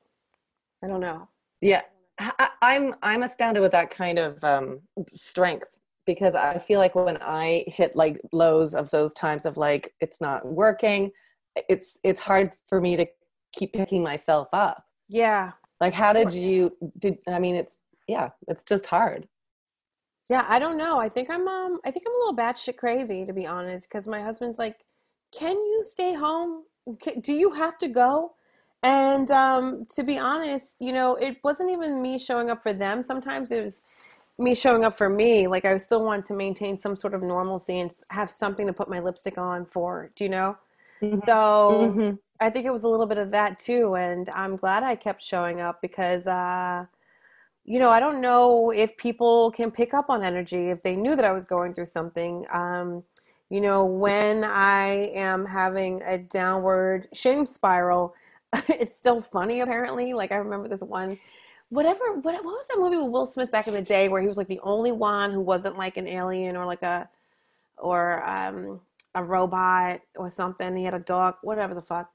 i 0.83 0.87
don't 0.87 1.01
know 1.01 1.27
yeah 1.59 1.81
I, 2.19 2.49
I'm 2.61 2.95
I'm 3.01 3.23
astounded 3.23 3.61
with 3.61 3.71
that 3.71 3.89
kind 3.89 4.19
of 4.19 4.43
um, 4.43 4.81
strength 5.13 5.67
because 6.05 6.35
I 6.35 6.57
feel 6.57 6.79
like 6.79 6.95
when 6.95 7.17
I 7.21 7.63
hit 7.67 7.95
like 7.95 8.19
lows 8.31 8.75
of 8.75 8.89
those 8.91 9.13
times 9.13 9.45
of 9.45 9.57
like 9.57 9.93
it's 10.01 10.21
not 10.21 10.45
working, 10.45 11.11
it's 11.69 11.97
it's 12.03 12.21
hard 12.21 12.53
for 12.67 12.81
me 12.81 12.95
to 12.97 13.05
keep 13.53 13.73
picking 13.73 14.03
myself 14.03 14.49
up. 14.53 14.85
Yeah. 15.07 15.51
Like 15.79 15.93
how 15.93 16.13
did 16.13 16.33
you 16.33 16.75
did 16.97 17.17
I 17.27 17.39
mean 17.39 17.55
it's 17.55 17.77
yeah, 18.07 18.29
it's 18.47 18.63
just 18.63 18.85
hard. 18.85 19.27
Yeah, 20.29 20.45
I 20.47 20.59
don't 20.59 20.77
know. 20.77 20.99
I 20.99 21.09
think 21.09 21.29
I'm 21.29 21.47
um 21.47 21.79
I 21.83 21.91
think 21.91 22.05
I'm 22.07 22.13
a 22.13 22.17
little 22.19 22.35
batshit 22.35 22.77
crazy 22.77 23.25
to 23.25 23.33
be 23.33 23.45
honest 23.45 23.89
because 23.89 24.07
my 24.07 24.21
husband's 24.21 24.59
like, 24.59 24.77
"Can 25.31 25.55
you 25.55 25.81
stay 25.83 26.13
home? 26.13 26.63
Do 27.21 27.33
you 27.33 27.51
have 27.51 27.77
to 27.79 27.87
go?" 27.87 28.33
And 28.83 29.29
um 29.31 29.85
to 29.95 30.03
be 30.03 30.17
honest, 30.17 30.77
you 30.79 30.93
know, 30.93 31.15
it 31.15 31.37
wasn't 31.43 31.71
even 31.71 32.01
me 32.01 32.17
showing 32.17 32.49
up 32.49 32.63
for 32.63 32.73
them. 32.73 33.03
Sometimes 33.03 33.51
it 33.51 33.63
was 33.63 33.81
me 34.37 34.55
showing 34.55 34.83
up 34.83 34.97
for 34.97 35.09
me 35.09 35.47
like 35.47 35.65
i 35.65 35.77
still 35.77 36.03
want 36.03 36.25
to 36.25 36.33
maintain 36.33 36.75
some 36.75 36.95
sort 36.95 37.13
of 37.13 37.21
normalcy 37.21 37.79
and 37.79 37.91
have 38.09 38.29
something 38.29 38.65
to 38.65 38.73
put 38.73 38.89
my 38.89 38.99
lipstick 38.99 39.37
on 39.37 39.65
for 39.65 40.11
do 40.15 40.23
you 40.23 40.29
know. 40.29 40.57
So 41.01 41.91
mm-hmm. 41.91 42.15
i 42.39 42.49
think 42.49 42.65
it 42.65 42.71
was 42.71 42.83
a 42.83 42.87
little 42.87 43.05
bit 43.05 43.17
of 43.17 43.31
that 43.31 43.59
too 43.59 43.95
and 43.95 44.29
i'm 44.29 44.55
glad 44.55 44.83
i 44.83 44.95
kept 44.95 45.21
showing 45.21 45.59
up 45.61 45.81
because 45.81 46.27
uh 46.27 46.85
you 47.65 47.79
know 47.79 47.89
i 47.89 47.99
don't 47.99 48.21
know 48.21 48.71
if 48.71 48.95
people 48.97 49.51
can 49.51 49.71
pick 49.71 49.93
up 49.93 50.09
on 50.09 50.23
energy 50.23 50.69
if 50.69 50.81
they 50.81 50.95
knew 50.95 51.15
that 51.15 51.25
i 51.25 51.31
was 51.31 51.45
going 51.45 51.73
through 51.73 51.85
something 51.85 52.45
um 52.51 53.03
you 53.49 53.61
know 53.61 53.85
when 53.85 54.43
i 54.43 55.11
am 55.13 55.45
having 55.45 56.01
a 56.03 56.17
downward 56.17 57.07
shame 57.13 57.45
spiral 57.45 58.13
it's 58.69 58.95
still 58.95 59.21
funny 59.21 59.61
apparently 59.61 60.13
like 60.13 60.31
i 60.31 60.35
remember 60.35 60.67
this 60.67 60.81
one 60.81 61.17
whatever 61.69 62.15
what, 62.15 62.35
what 62.43 62.43
was 62.43 62.67
that 62.67 62.77
movie 62.77 62.97
with 62.97 63.09
Will 63.09 63.25
Smith 63.25 63.49
back 63.49 63.67
in 63.67 63.73
the 63.73 63.81
day 63.81 64.09
where 64.09 64.21
he 64.21 64.27
was 64.27 64.37
like 64.37 64.49
the 64.49 64.59
only 64.61 64.91
one 64.91 65.31
who 65.31 65.39
wasn't 65.39 65.77
like 65.77 65.95
an 65.95 66.05
alien 66.05 66.57
or 66.57 66.65
like 66.65 66.83
a 66.83 67.09
or 67.77 68.23
um, 68.29 68.79
a 69.15 69.23
robot 69.23 70.01
or 70.15 70.29
something. 70.29 70.75
He 70.75 70.83
had 70.83 70.93
a 70.93 70.99
dog, 70.99 71.35
whatever 71.41 71.73
the 71.73 71.81
fuck. 71.81 72.09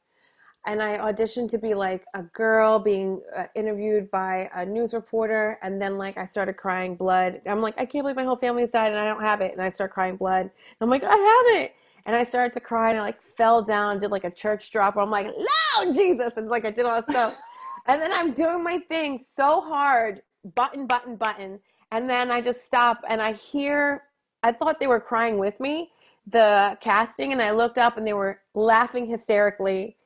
And 0.67 0.83
I 0.83 0.99
auditioned 0.99 1.49
to 1.51 1.59
be 1.59 1.75
like 1.75 2.05
a 2.15 2.25
girl 2.25 2.81
being 2.81 3.23
uh, 3.37 3.45
interviewed 3.55 4.11
by 4.11 4.51
a 4.53 4.67
news 4.67 4.95
reporter, 4.95 5.61
and 5.63 5.81
then 5.81 5.97
like 5.97 6.19
I 6.19 6.25
started 6.25 6.55
crying 6.55 6.97
blood. 6.97 7.41
I'm 7.47 7.61
like, 7.61 7.75
I 7.79 7.87
can't 7.87 8.03
believe 8.03 8.17
my 8.17 8.25
whole 8.25 8.37
family's 8.37 8.73
died 8.73 8.91
and 8.91 8.99
I 8.99 9.05
don't 9.05 9.23
have 9.23 9.41
it. 9.41 9.53
And 9.53 9.63
I 9.63 9.71
start 9.71 9.93
crying 9.93 10.17
blood. 10.17 10.43
And 10.43 10.51
I'm 10.81 10.91
like, 10.91 11.05
I 11.05 11.15
have 11.15 11.63
it. 11.63 11.75
And 12.05 12.17
I 12.17 12.25
started 12.25 12.53
to 12.55 12.61
cry 12.61 12.91
and 12.91 12.99
I 12.99 13.03
like 13.03 13.23
fell 13.23 13.63
down, 13.63 14.01
did 14.01 14.11
like 14.11 14.25
a 14.25 14.31
church 14.31 14.73
drop. 14.73 14.97
I'm 14.97 15.11
like, 15.11 15.29
no, 15.29 15.93
Jesus, 15.93 16.33
and 16.37 16.49
like 16.49 16.65
I 16.65 16.71
did 16.73 16.85
all 16.85 16.97
that 16.97 17.11
stuff. 17.11 17.37
And 17.89 18.03
then 18.03 18.13
I'm 18.13 18.33
doing 18.33 18.65
my 18.65 18.79
thing 18.89 19.17
so 19.17 19.61
hard, 19.61 20.23
button, 20.57 20.89
button, 20.89 21.15
button. 21.15 21.61
And 21.93 22.11
then 22.11 22.33
I 22.33 22.41
just 22.41 22.65
stop 22.65 23.01
and 23.09 23.23
I 23.23 23.35
hear, 23.35 24.03
I 24.43 24.51
thought 24.51 24.81
they 24.81 24.89
were 24.89 24.99
crying 24.99 25.39
with 25.39 25.61
me, 25.61 25.93
the 26.27 26.77
casting. 26.81 27.33
And 27.33 27.41
I 27.41 27.51
looked 27.51 27.79
up 27.79 27.97
and 27.97 28.07
they 28.07 28.13
were 28.13 28.41
laughing 28.55 29.07
hysterically 29.07 29.97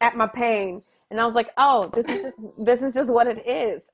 at 0.00 0.16
my 0.16 0.26
pain. 0.26 0.82
And 1.10 1.20
I 1.20 1.24
was 1.24 1.34
like, 1.34 1.50
oh, 1.58 1.90
this 1.94 2.08
is 2.08 2.22
just, 2.22 2.38
this 2.64 2.82
is 2.82 2.94
just 2.94 3.12
what 3.12 3.26
it 3.26 3.46
is. 3.46 3.90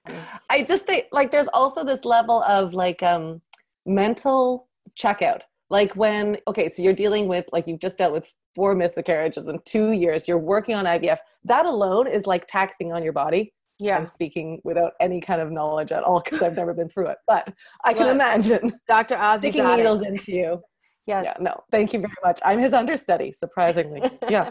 I 0.48 0.62
just 0.62 0.86
think 0.86 1.06
like 1.12 1.30
there's 1.30 1.48
also 1.48 1.84
this 1.84 2.04
level 2.04 2.42
of 2.44 2.74
like 2.74 3.02
um 3.02 3.40
mental 3.86 4.68
checkout 4.98 5.42
like 5.70 5.94
when 5.96 6.36
okay 6.46 6.68
so 6.68 6.82
you're 6.82 6.92
dealing 6.92 7.28
with 7.28 7.46
like 7.52 7.66
you've 7.66 7.80
just 7.80 7.96
dealt 7.96 8.12
with 8.12 8.34
four 8.54 8.74
miscarriages 8.74 9.48
in 9.48 9.58
two 9.64 9.92
years 9.92 10.28
you're 10.28 10.38
working 10.38 10.74
on 10.74 10.84
ivf 10.84 11.18
that 11.44 11.64
alone 11.64 12.06
is 12.06 12.26
like 12.26 12.46
taxing 12.46 12.92
on 12.92 13.02
your 13.02 13.12
body 13.12 13.52
yeah 13.78 13.96
i'm 13.96 14.04
speaking 14.04 14.60
without 14.64 14.92
any 15.00 15.20
kind 15.20 15.40
of 15.40 15.50
knowledge 15.50 15.92
at 15.92 16.02
all 16.02 16.20
because 16.20 16.42
i've 16.42 16.56
never 16.56 16.74
been 16.74 16.88
through 16.88 17.06
it 17.06 17.18
but 17.26 17.52
i 17.84 17.94
can 17.94 18.08
imagine 18.08 18.72
dr 18.88 19.14
ozzy 19.14 19.38
sticking 19.38 19.64
needles 19.64 20.02
it. 20.02 20.08
into 20.08 20.32
you 20.32 20.60
yes. 21.06 21.24
Yeah, 21.24 21.36
no. 21.40 21.62
Thank 21.70 21.92
you 21.92 22.00
very 22.00 22.14
much. 22.24 22.40
I'm 22.44 22.58
his 22.58 22.72
understudy 22.72 23.32
surprisingly. 23.32 24.02
Yeah. 24.28 24.50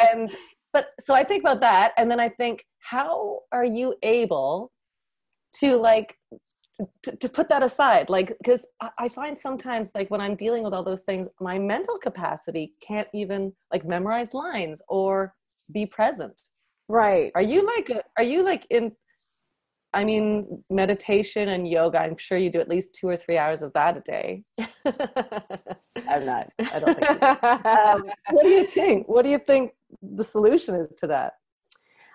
And 0.00 0.34
but 0.72 0.88
so 1.04 1.14
i 1.14 1.22
think 1.22 1.42
about 1.42 1.60
that 1.60 1.92
and 1.96 2.10
then 2.10 2.20
i 2.20 2.28
think 2.28 2.66
how 2.80 3.38
are 3.52 3.64
you 3.64 3.94
able 4.02 4.72
to 5.60 5.76
like 5.76 6.16
to, 7.04 7.14
to 7.14 7.28
put 7.28 7.48
that 7.48 7.62
aside? 7.62 8.10
Like 8.10 8.36
because 8.38 8.66
i 8.98 9.08
find 9.08 9.38
sometimes 9.38 9.90
like 9.94 10.10
when 10.10 10.20
i'm 10.20 10.34
dealing 10.34 10.64
with 10.64 10.74
all 10.74 10.82
those 10.82 11.02
things 11.02 11.28
my 11.40 11.56
mental 11.58 11.98
capacity 11.98 12.74
can't 12.86 13.08
even 13.14 13.52
like 13.72 13.84
memorize 13.86 14.34
lines 14.34 14.82
or 14.88 15.34
be 15.72 15.86
present. 15.86 16.42
Right. 16.88 17.32
Are 17.34 17.42
you 17.42 17.64
like 17.64 17.88
a, 17.90 18.02
are 18.18 18.24
you 18.24 18.44
like 18.44 18.66
in 18.70 18.92
i 19.94 20.04
mean 20.04 20.62
meditation 20.70 21.48
and 21.48 21.68
yoga 21.68 21.98
i'm 21.98 22.16
sure 22.16 22.36
you 22.36 22.50
do 22.50 22.60
at 22.60 22.68
least 22.68 22.94
two 22.94 23.08
or 23.08 23.16
three 23.16 23.38
hours 23.38 23.62
of 23.62 23.72
that 23.72 23.96
a 23.96 24.00
day 24.00 24.42
i'm 26.08 26.24
not 26.26 26.48
i 26.72 26.78
don't 26.78 26.98
think 26.98 27.22
um, 27.66 28.10
what 28.30 28.44
do 28.44 28.50
you 28.50 28.66
think 28.66 29.08
what 29.08 29.22
do 29.22 29.30
you 29.30 29.38
think 29.38 29.72
the 30.02 30.24
solution 30.24 30.74
is 30.74 30.94
to 30.96 31.06
that 31.06 31.34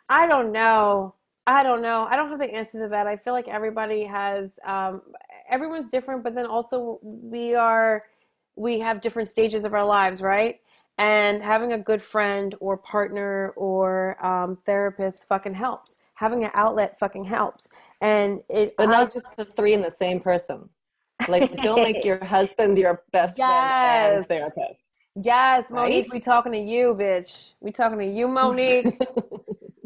i 0.10 0.28
don't 0.28 0.52
know 0.52 1.16
I 1.50 1.64
don't 1.64 1.82
know. 1.82 2.06
I 2.08 2.16
don't 2.16 2.30
have 2.30 2.38
the 2.38 2.54
answer 2.54 2.84
to 2.84 2.90
that. 2.90 3.08
I 3.08 3.18
feel 3.18 3.34
like 3.34 3.48
everybody 3.48 4.06
has, 4.06 4.60
um, 4.66 5.02
everyone's 5.50 5.90
different, 5.90 6.24
but 6.24 6.36
then 6.36 6.46
also 6.46 7.00
we 7.02 7.56
are, 7.56 8.04
we 8.56 8.80
have 8.82 9.02
different 9.02 9.30
stages 9.30 9.66
of 9.66 9.74
our 9.74 9.84
lives, 9.84 10.22
right? 10.22 10.58
And 11.00 11.42
having 11.42 11.74
a 11.74 11.78
good 11.80 12.04
friend 12.04 12.54
or 12.60 12.78
partner 12.78 13.54
or 13.56 14.24
um, 14.24 14.58
therapist 14.58 15.28
fucking 15.28 15.56
helps. 15.56 15.98
Having 16.20 16.44
an 16.44 16.52
outlet 16.54 17.00
fucking 17.00 17.24
helps. 17.24 17.70
And 18.02 18.42
it, 18.50 18.74
but 18.78 18.88
not 18.88 19.08
I, 19.08 19.12
just 19.12 19.38
the 19.38 19.46
three 19.46 19.74
in 19.74 19.82
the 19.82 19.90
same 19.90 20.20
person. 20.20 20.68
Like, 21.30 21.56
don't 21.64 21.82
make 21.82 22.04
your 22.04 22.24
husband 22.24 22.78
your 22.78 23.04
best 23.14 23.38
yes. 23.38 23.48
friend 23.48 24.18
and 24.18 24.28
therapist. 24.28 24.86
Yes, 25.16 25.72
Monique, 25.72 26.06
right? 26.06 26.14
we 26.14 26.20
talking 26.20 26.52
to 26.52 26.60
you, 26.60 26.94
bitch. 26.94 27.54
We 27.62 27.72
talking 27.72 28.00
to 28.00 28.06
you, 28.06 28.28
Monique. 28.28 29.00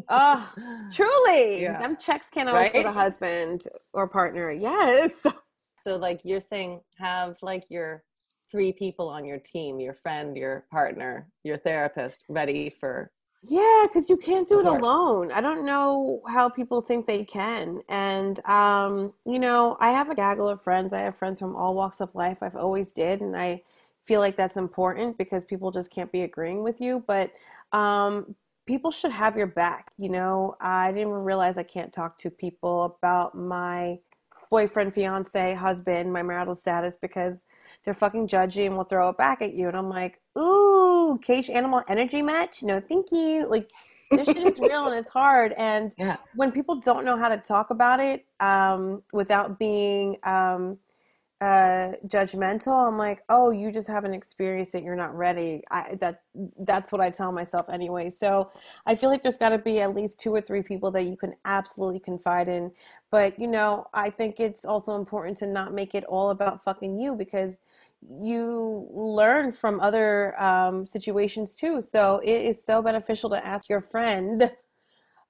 Oh, 0.08 0.52
truly. 0.92 1.62
Yeah. 1.62 1.80
Them 1.80 1.96
checks 1.96 2.30
can't 2.30 2.48
always 2.48 2.64
right? 2.64 2.72
go 2.72 2.82
to 2.82 2.90
husband 2.90 3.68
or 3.92 4.08
partner. 4.08 4.50
Yes. 4.50 5.12
So 5.76 5.96
like 5.96 6.22
you're 6.24 6.40
saying 6.40 6.80
have 6.96 7.36
like 7.42 7.66
your 7.68 8.04
three 8.50 8.72
people 8.72 9.06
on 9.06 9.26
your 9.26 9.36
team, 9.36 9.80
your 9.80 9.92
friend, 9.92 10.34
your 10.34 10.64
partner, 10.70 11.28
your 11.42 11.58
therapist 11.58 12.24
ready 12.30 12.70
for 12.70 13.10
Yeah, 13.46 13.86
because 13.86 14.08
you 14.08 14.16
can't 14.16 14.48
do 14.48 14.60
it 14.60 14.66
alone. 14.66 15.30
I 15.30 15.42
don't 15.42 15.66
know 15.66 16.22
how 16.26 16.48
people 16.48 16.80
think 16.80 17.06
they 17.06 17.24
can. 17.24 17.82
And, 17.90 18.44
um, 18.46 19.12
you 19.26 19.38
know, 19.38 19.76
I 19.80 19.90
have 19.90 20.08
a 20.08 20.14
gaggle 20.14 20.48
of 20.48 20.62
friends. 20.62 20.94
I 20.94 21.00
have 21.00 21.16
friends 21.16 21.40
from 21.40 21.54
all 21.54 21.74
walks 21.74 22.00
of 22.00 22.14
life. 22.14 22.38
I've 22.42 22.56
always 22.56 22.90
did. 22.92 23.20
And 23.20 23.36
I 23.36 23.62
feel 24.04 24.20
like 24.20 24.36
that's 24.36 24.56
important 24.56 25.18
because 25.18 25.44
people 25.44 25.70
just 25.70 25.90
can't 25.90 26.10
be 26.10 26.22
agreeing 26.22 26.62
with 26.62 26.80
you. 26.80 27.04
But 27.06 27.32
um, 27.72 28.34
people 28.66 28.90
should 28.90 29.12
have 29.12 29.36
your 29.36 29.46
back. 29.46 29.90
You 29.98 30.08
know, 30.08 30.54
I 30.60 30.92
didn't 30.92 31.12
realize 31.12 31.58
I 31.58 31.64
can't 31.64 31.92
talk 31.92 32.16
to 32.18 32.30
people 32.30 32.84
about 32.84 33.34
my 33.34 33.98
boyfriend, 34.50 34.94
fiance, 34.94 35.54
husband, 35.54 36.12
my 36.12 36.22
marital 36.22 36.54
status 36.54 36.96
because 36.96 37.44
they're 37.84 37.94
fucking 37.94 38.28
judgy 38.28 38.66
and 38.66 38.76
will 38.76 38.84
throw 38.84 39.10
it 39.10 39.18
back 39.18 39.42
at 39.42 39.54
you. 39.54 39.68
And 39.68 39.76
I'm 39.76 39.88
like, 39.88 40.20
ooh, 40.38 41.18
cage 41.22 41.50
animal 41.50 41.82
energy 41.88 42.22
match? 42.22 42.62
No, 42.62 42.80
thank 42.80 43.12
you. 43.12 43.48
Like, 43.48 43.70
this 44.10 44.26
shit 44.26 44.38
is 44.38 44.58
real 44.58 44.86
and 44.86 44.98
it's 44.98 45.08
hard. 45.08 45.52
And 45.56 45.92
yeah. 45.98 46.16
when 46.34 46.52
people 46.52 46.80
don't 46.80 47.04
know 47.04 47.16
how 47.18 47.28
to 47.28 47.36
talk 47.36 47.70
about 47.70 48.00
it 48.00 48.24
um, 48.40 49.02
without 49.12 49.58
being 49.58 50.16
um, 50.24 50.78
uh, 51.40 51.92
judgmental, 52.06 52.88
I'm 52.88 52.96
like, 52.96 53.22
oh, 53.28 53.50
you 53.50 53.72
just 53.72 53.88
haven't 53.88 54.14
experienced 54.14 54.74
it. 54.74 54.82
You're 54.82 54.96
not 54.96 55.14
ready. 55.14 55.62
I, 55.70 55.96
that 56.00 56.22
that's 56.60 56.92
what 56.92 57.00
I 57.00 57.10
tell 57.10 57.32
myself 57.32 57.66
anyway. 57.68 58.08
So 58.10 58.50
I 58.86 58.94
feel 58.94 59.10
like 59.10 59.22
there's 59.22 59.36
got 59.36 59.50
to 59.50 59.58
be 59.58 59.80
at 59.80 59.94
least 59.94 60.20
two 60.20 60.32
or 60.34 60.40
three 60.40 60.62
people 60.62 60.90
that 60.92 61.02
you 61.02 61.16
can 61.16 61.34
absolutely 61.44 62.00
confide 62.00 62.48
in. 62.48 62.72
But 63.10 63.38
you 63.38 63.48
know, 63.48 63.86
I 63.92 64.10
think 64.10 64.40
it's 64.40 64.64
also 64.64 64.96
important 64.96 65.36
to 65.38 65.46
not 65.46 65.74
make 65.74 65.94
it 65.94 66.04
all 66.04 66.30
about 66.30 66.64
fucking 66.64 66.98
you 66.98 67.14
because 67.14 67.58
you 68.20 68.88
learn 68.92 69.52
from 69.52 69.80
other 69.80 70.40
um, 70.40 70.86
situations 70.86 71.54
too. 71.54 71.80
So 71.80 72.20
it 72.24 72.42
is 72.42 72.62
so 72.62 72.80
beneficial 72.80 73.30
to 73.30 73.46
ask 73.46 73.68
your 73.68 73.80
friend 73.80 74.50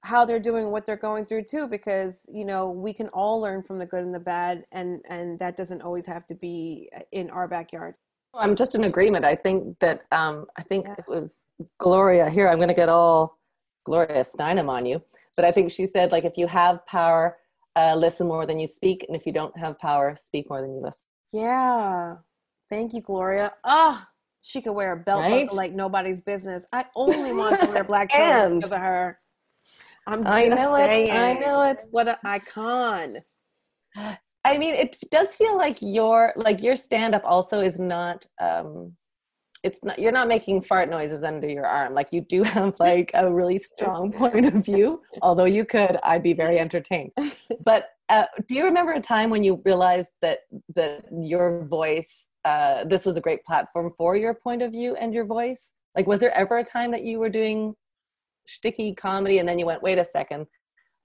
how 0.05 0.23
they're 0.23 0.39
doing 0.39 0.69
what 0.69 0.85
they're 0.85 0.95
going 0.95 1.25
through 1.25 1.43
too 1.43 1.67
because 1.67 2.29
you 2.31 2.45
know 2.45 2.69
we 2.69 2.93
can 2.93 3.07
all 3.09 3.41
learn 3.41 3.63
from 3.63 3.79
the 3.79 3.85
good 3.85 4.03
and 4.03 4.13
the 4.13 4.19
bad 4.19 4.63
and 4.71 5.01
and 5.09 5.39
that 5.39 5.57
doesn't 5.57 5.81
always 5.81 6.05
have 6.05 6.27
to 6.27 6.35
be 6.35 6.89
in 7.11 7.29
our 7.31 7.47
backyard. 7.47 7.95
I'm 8.35 8.55
just 8.55 8.75
in 8.75 8.83
agreement. 8.83 9.25
I 9.25 9.35
think 9.35 9.79
that 9.79 10.05
um 10.11 10.45
i 10.57 10.63
think 10.63 10.85
yeah. 10.85 10.95
it 10.99 11.05
was 11.07 11.35
gloria 11.77 12.29
here 12.29 12.49
i'm 12.49 12.57
going 12.57 12.67
to 12.67 12.81
get 12.83 12.89
all 12.89 13.39
gloria 13.85 14.23
steinem 14.23 14.67
on 14.67 14.85
you 14.85 15.01
but 15.37 15.45
i 15.45 15.51
think 15.51 15.71
she 15.71 15.87
said 15.87 16.11
like 16.11 16.25
if 16.25 16.37
you 16.37 16.47
have 16.47 16.85
power 16.85 17.37
uh, 17.77 17.95
listen 17.95 18.27
more 18.27 18.45
than 18.45 18.57
you 18.57 18.67
speak 18.67 19.05
and 19.07 19.15
if 19.17 19.25
you 19.25 19.33
don't 19.33 19.57
have 19.57 19.77
power 19.79 20.15
speak 20.17 20.49
more 20.49 20.61
than 20.61 20.73
you 20.73 20.81
listen. 20.81 21.03
Yeah. 21.33 22.15
Thank 22.69 22.93
you 22.93 23.01
gloria. 23.01 23.51
Oh 23.63 24.05
she 24.41 24.61
could 24.61 24.73
wear 24.73 24.91
a 24.93 24.97
belt 24.97 25.21
right? 25.21 25.51
like 25.51 25.71
nobody's 25.71 26.21
business. 26.21 26.67
I 26.71 26.85
only 26.95 27.33
want 27.33 27.59
to 27.59 27.67
wear 27.67 27.83
black 27.83 28.09
because 28.11 28.71
of 28.71 28.79
her 28.79 29.19
I'm 30.07 30.25
I 30.25 30.47
know 30.47 30.75
saying, 30.75 31.07
it. 31.07 31.13
I 31.13 31.33
know 31.33 31.63
it. 31.63 31.81
What 31.91 32.07
an 32.07 32.15
icon. 32.23 33.17
I 34.45 34.57
mean, 34.57 34.75
it 34.75 34.97
does 35.09 35.35
feel 35.35 35.57
like 35.57 35.79
your 35.81 36.33
like 36.35 36.61
your 36.61 36.75
stand 36.75 37.15
up 37.15 37.23
also 37.25 37.61
is 37.61 37.79
not 37.79 38.25
um 38.39 38.93
it's 39.63 39.83
not 39.83 39.97
you're 39.97 40.11
not 40.11 40.27
making 40.27 40.61
fart 40.61 40.89
noises 40.89 41.23
under 41.23 41.47
your 41.47 41.65
arm. 41.65 41.93
Like 41.93 42.13
you 42.13 42.21
do 42.21 42.43
have 42.43 42.75
like 42.79 43.11
a 43.13 43.33
really 43.33 43.57
strong 43.57 44.11
point 44.11 44.45
of 44.45 44.53
view. 44.53 45.01
Although 45.21 45.45
you 45.45 45.65
could, 45.65 45.97
I'd 46.03 46.23
be 46.23 46.33
very 46.33 46.59
entertained. 46.59 47.11
But 47.63 47.89
uh, 48.09 48.25
do 48.47 48.53
you 48.53 48.65
remember 48.65 48.93
a 48.93 49.01
time 49.01 49.31
when 49.31 49.43
you 49.43 49.61
realized 49.65 50.13
that 50.21 50.39
that 50.75 51.05
your 51.11 51.65
voice 51.65 52.27
uh, 52.45 52.83
this 52.83 53.05
was 53.05 53.17
a 53.17 53.21
great 53.21 53.43
platform 53.43 53.91
for 53.97 54.15
your 54.15 54.35
point 54.35 54.61
of 54.61 54.71
view 54.71 54.95
and 54.95 55.13
your 55.13 55.25
voice? 55.25 55.71
Like, 55.95 56.05
was 56.05 56.19
there 56.19 56.35
ever 56.37 56.59
a 56.59 56.63
time 56.63 56.91
that 56.91 57.03
you 57.03 57.19
were 57.19 57.29
doing 57.29 57.75
sticky 58.45 58.93
comedy 58.93 59.39
and 59.39 59.47
then 59.47 59.59
you 59.59 59.65
went 59.65 59.81
wait 59.81 59.97
a 59.97 60.05
second 60.05 60.45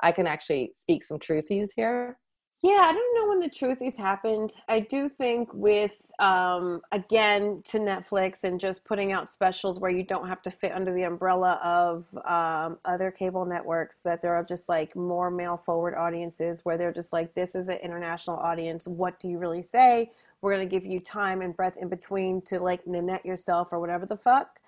i 0.03 0.13
can 0.13 0.27
actually 0.27 0.73
speak 0.75 1.05
some 1.05 1.19
truthies 1.19 1.71
here? 1.75 2.19
Yeah 2.63 2.81
i 2.83 2.93
don't 2.93 3.15
know 3.15 3.29
when 3.29 3.41
the 3.41 3.49
truthies 3.49 3.97
happened. 3.97 4.53
I 4.69 4.81
do 4.81 5.09
think 5.09 5.53
with 5.55 5.95
um, 6.19 6.83
again 6.93 7.63
to 7.69 7.79
netflix 7.79 8.45
and 8.45 8.61
just 8.61 8.85
putting 8.85 9.13
out 9.13 9.31
specials 9.31 9.81
where 9.81 9.91
you 9.91 10.03
don't 10.03 10.29
have 10.29 10.43
to 10.43 10.51
fit 10.51 10.73
under 10.73 10.93
the 10.93 11.05
umbrella 11.05 11.59
of 11.65 12.05
um, 12.27 12.79
other 12.85 13.11
cable 13.11 13.47
networks 13.47 14.01
that 14.05 14.21
there 14.21 14.35
are 14.35 14.45
just 14.45 14.69
like 14.69 14.95
more 14.95 15.31
male 15.31 15.57
forward 15.57 15.95
audiences 15.95 16.61
where 16.65 16.77
they're 16.77 16.93
just 16.93 17.15
like 17.15 17.35
this 17.35 17.55
is 17.55 17.69
an 17.69 17.79
international 17.83 18.37
audience. 18.37 18.87
What 18.87 19.19
do 19.19 19.31
you 19.31 19.39
really 19.39 19.63
say? 19.63 20.11
We're 20.43 20.55
going 20.55 20.69
to 20.69 20.71
give 20.71 20.85
you 20.85 21.01
time 21.01 21.41
and 21.41 21.57
breath 21.57 21.77
in 21.81 21.89
between 21.89 22.43
to 22.43 22.61
like 22.61 22.87
net 22.87 23.25
yourself 23.25 23.69
or 23.73 23.81
whatever 23.81 24.05
the 24.05 24.17
fuck 24.17 24.60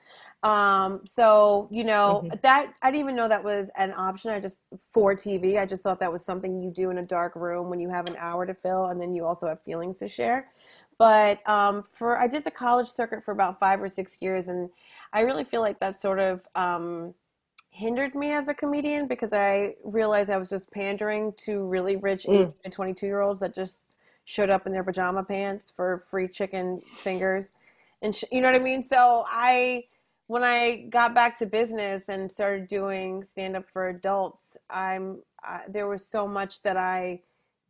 um, 0.42 1.02
so 1.04 1.68
you 1.70 1.84
know 1.84 2.22
mm-hmm. 2.24 2.36
that 2.42 2.74
I 2.82 2.90
didn't 2.90 3.00
even 3.00 3.16
know 3.16 3.28
that 3.28 3.44
was 3.44 3.70
an 3.76 3.92
option. 3.92 4.32
I 4.32 4.40
just 4.40 4.58
for 4.90 5.14
TV. 5.14 5.58
I 5.58 5.66
just 5.66 5.82
thought 5.82 6.00
that 6.00 6.12
was 6.12 6.24
something 6.24 6.60
you 6.60 6.70
do 6.70 6.90
in 6.90 6.98
a 6.98 7.02
dark 7.02 7.36
room 7.36 7.70
when 7.70 7.78
you 7.78 7.88
have 7.90 8.08
an 8.08 8.16
hour 8.18 8.44
to 8.44 8.54
fill, 8.54 8.86
and 8.86 9.00
then 9.00 9.14
you 9.14 9.24
also 9.24 9.46
have 9.46 9.62
feelings 9.62 9.98
to 9.98 10.08
share. 10.08 10.48
But 10.98 11.48
um, 11.48 11.82
for 11.82 12.18
I 12.18 12.26
did 12.26 12.44
the 12.44 12.50
college 12.50 12.88
circuit 12.88 13.24
for 13.24 13.30
about 13.30 13.60
five 13.60 13.80
or 13.80 13.88
six 13.88 14.18
years, 14.20 14.48
and 14.48 14.68
I 15.12 15.20
really 15.20 15.44
feel 15.44 15.60
like 15.60 15.78
that 15.78 15.94
sort 15.94 16.18
of 16.18 16.40
um, 16.56 17.14
hindered 17.70 18.14
me 18.14 18.32
as 18.32 18.48
a 18.48 18.54
comedian 18.54 19.06
because 19.06 19.32
I 19.32 19.74
realized 19.84 20.28
I 20.28 20.36
was 20.36 20.48
just 20.48 20.70
pandering 20.72 21.32
to 21.38 21.64
really 21.64 21.96
rich 21.96 22.24
mm. 22.24 22.48
18 22.48 22.54
to 22.64 22.70
22 22.70 23.06
year 23.06 23.20
olds 23.20 23.40
that 23.40 23.54
just 23.54 23.86
showed 24.24 24.50
up 24.50 24.66
in 24.66 24.72
their 24.72 24.84
pajama 24.84 25.22
pants 25.22 25.72
for 25.74 26.04
free 26.10 26.26
chicken 26.28 26.80
fingers, 26.80 27.54
and 28.02 28.14
sh- 28.14 28.24
you 28.32 28.40
know 28.40 28.50
what 28.50 28.60
I 28.60 28.64
mean. 28.64 28.82
So 28.82 29.24
I 29.28 29.84
when 30.26 30.42
I 30.42 30.86
got 30.90 31.14
back 31.14 31.38
to 31.38 31.46
business 31.46 32.04
and 32.08 32.30
started 32.30 32.68
doing 32.68 33.24
stand 33.24 33.56
up 33.56 33.68
for 33.68 33.88
adults, 33.88 34.56
I'm 34.70 35.22
there 35.68 35.88
was 35.88 36.06
so 36.06 36.26
much 36.26 36.62
that 36.62 36.76
I 36.76 37.20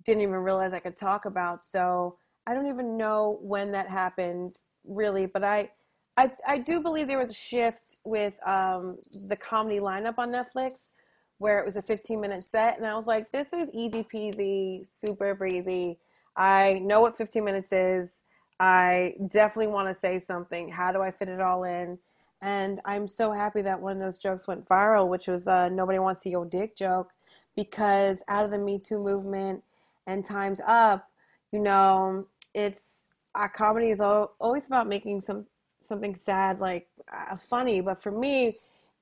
didn't 0.04 0.22
even 0.22 0.36
realize 0.36 0.72
I 0.72 0.80
could 0.80 0.96
talk 0.96 1.24
about. 1.24 1.64
So 1.64 2.16
I 2.46 2.54
don't 2.54 2.68
even 2.68 2.96
know 2.96 3.38
when 3.40 3.72
that 3.72 3.88
happened 3.88 4.58
really, 4.84 5.26
but 5.26 5.44
I 5.44 5.70
I, 6.16 6.30
I 6.46 6.58
do 6.58 6.80
believe 6.80 7.06
there 7.06 7.18
was 7.18 7.30
a 7.30 7.34
shift 7.34 7.96
with 8.04 8.38
um, 8.46 8.98
the 9.28 9.36
comedy 9.36 9.78
lineup 9.78 10.14
on 10.18 10.30
Netflix 10.30 10.90
where 11.38 11.58
it 11.58 11.64
was 11.64 11.76
a 11.76 11.82
15 11.82 12.20
minute 12.20 12.44
set. 12.44 12.76
And 12.76 12.86
I 12.86 12.94
was 12.94 13.06
like, 13.06 13.32
this 13.32 13.52
is 13.52 13.70
easy 13.72 14.02
peasy, 14.02 14.86
super 14.86 15.34
breezy. 15.34 15.98
I 16.36 16.80
know 16.84 17.00
what 17.00 17.16
15 17.16 17.42
minutes 17.42 17.72
is. 17.72 18.22
I 18.60 19.14
definitely 19.28 19.72
want 19.72 19.88
to 19.88 19.94
say 19.94 20.18
something. 20.18 20.68
How 20.68 20.92
do 20.92 21.00
I 21.00 21.10
fit 21.10 21.28
it 21.28 21.40
all 21.40 21.64
in? 21.64 21.98
And 22.42 22.80
I'm 22.84 23.06
so 23.06 23.30
happy 23.30 23.62
that 23.62 23.80
one 23.80 23.92
of 23.92 23.98
those 24.00 24.18
jokes 24.18 24.48
went 24.48 24.68
viral, 24.68 25.08
which 25.08 25.28
was 25.28 25.46
a 25.46 25.70
nobody 25.70 26.00
wants 26.00 26.22
to 26.22 26.28
your 26.28 26.44
dick 26.44 26.76
joke, 26.76 27.10
because 27.56 28.24
out 28.26 28.44
of 28.44 28.50
the 28.50 28.58
Me 28.58 28.80
Too 28.80 28.98
movement 28.98 29.62
and 30.08 30.24
Time's 30.24 30.60
Up, 30.66 31.08
you 31.52 31.60
know, 31.60 32.26
it's 32.52 33.08
our 33.36 33.48
comedy 33.48 33.90
is 33.90 34.00
always 34.00 34.66
about 34.66 34.88
making 34.88 35.20
some 35.20 35.46
something 35.80 36.16
sad 36.16 36.60
like 36.60 36.88
uh, 37.12 37.36
funny, 37.36 37.80
but 37.80 38.02
for 38.02 38.10
me, 38.10 38.52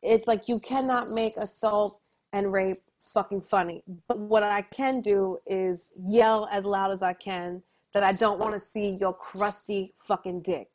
it's 0.03 0.29
like 0.29 0.49
you 0.49 0.59
cannot 0.61 1.11
make 1.11 1.37
assault 1.37 2.01
and 2.33 2.53
rape 2.53 2.83
fucking 3.03 3.41
funny. 3.41 3.83
But 4.07 4.19
what 4.19 4.43
I 4.43 4.63
can 4.63 5.01
do 5.01 5.39
is 5.47 5.93
yell 5.97 6.49
as 6.53 6.65
loud 6.65 6.91
as 6.93 7.03
I 7.03 7.15
can 7.15 7.63
that 7.93 8.03
I 8.03 8.13
don't 8.13 8.39
want 8.39 8.55
to 8.55 8.61
see 8.61 8.97
your 9.01 9.15
crusty 9.15 9.95
fucking 9.99 10.43
dick 10.43 10.69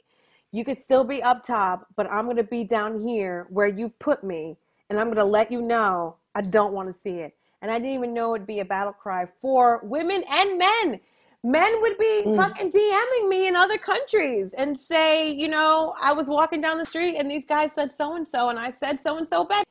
you 0.55 0.63
could 0.63 0.77
still 0.77 1.03
be 1.03 1.21
up 1.21 1.43
top, 1.43 1.85
but 1.97 2.09
I'm 2.09 2.23
going 2.23 2.37
to 2.37 2.43
be 2.43 2.63
down 2.63 3.05
here 3.05 3.45
where 3.49 3.67
you've 3.67 3.99
put 3.99 4.23
me, 4.23 4.55
and 4.89 4.97
I'm 4.97 5.07
going 5.07 5.17
to 5.17 5.25
let 5.25 5.51
you 5.51 5.61
know 5.61 6.15
I 6.33 6.41
don't 6.41 6.71
want 6.71 6.87
to 6.87 6.97
see 6.97 7.17
it. 7.17 7.35
And 7.61 7.69
I 7.69 7.77
didn't 7.77 7.95
even 7.95 8.13
know 8.13 8.35
it'd 8.35 8.47
be 8.47 8.61
a 8.61 8.65
battle 8.65 8.93
cry 8.93 9.27
for 9.41 9.81
women 9.83 10.23
and 10.31 10.57
men. 10.57 11.01
Men 11.43 11.81
would 11.81 11.97
be 11.97 12.23
mm. 12.25 12.37
fucking 12.37 12.71
DMing 12.71 13.27
me 13.27 13.47
in 13.47 13.55
other 13.57 13.77
countries 13.77 14.53
and 14.57 14.77
say, 14.77 15.29
you 15.29 15.49
know, 15.49 15.93
I 16.01 16.13
was 16.13 16.29
walking 16.29 16.61
down 16.61 16.77
the 16.77 16.85
street 16.85 17.17
and 17.17 17.29
these 17.29 17.45
guys 17.45 17.73
said 17.73 17.91
so 17.91 18.15
and 18.15 18.27
so, 18.27 18.47
and 18.47 18.57
I 18.57 18.71
said 18.71 18.99
so 19.01 19.17
and 19.17 19.27
so 19.27 19.43
back. 19.43 19.65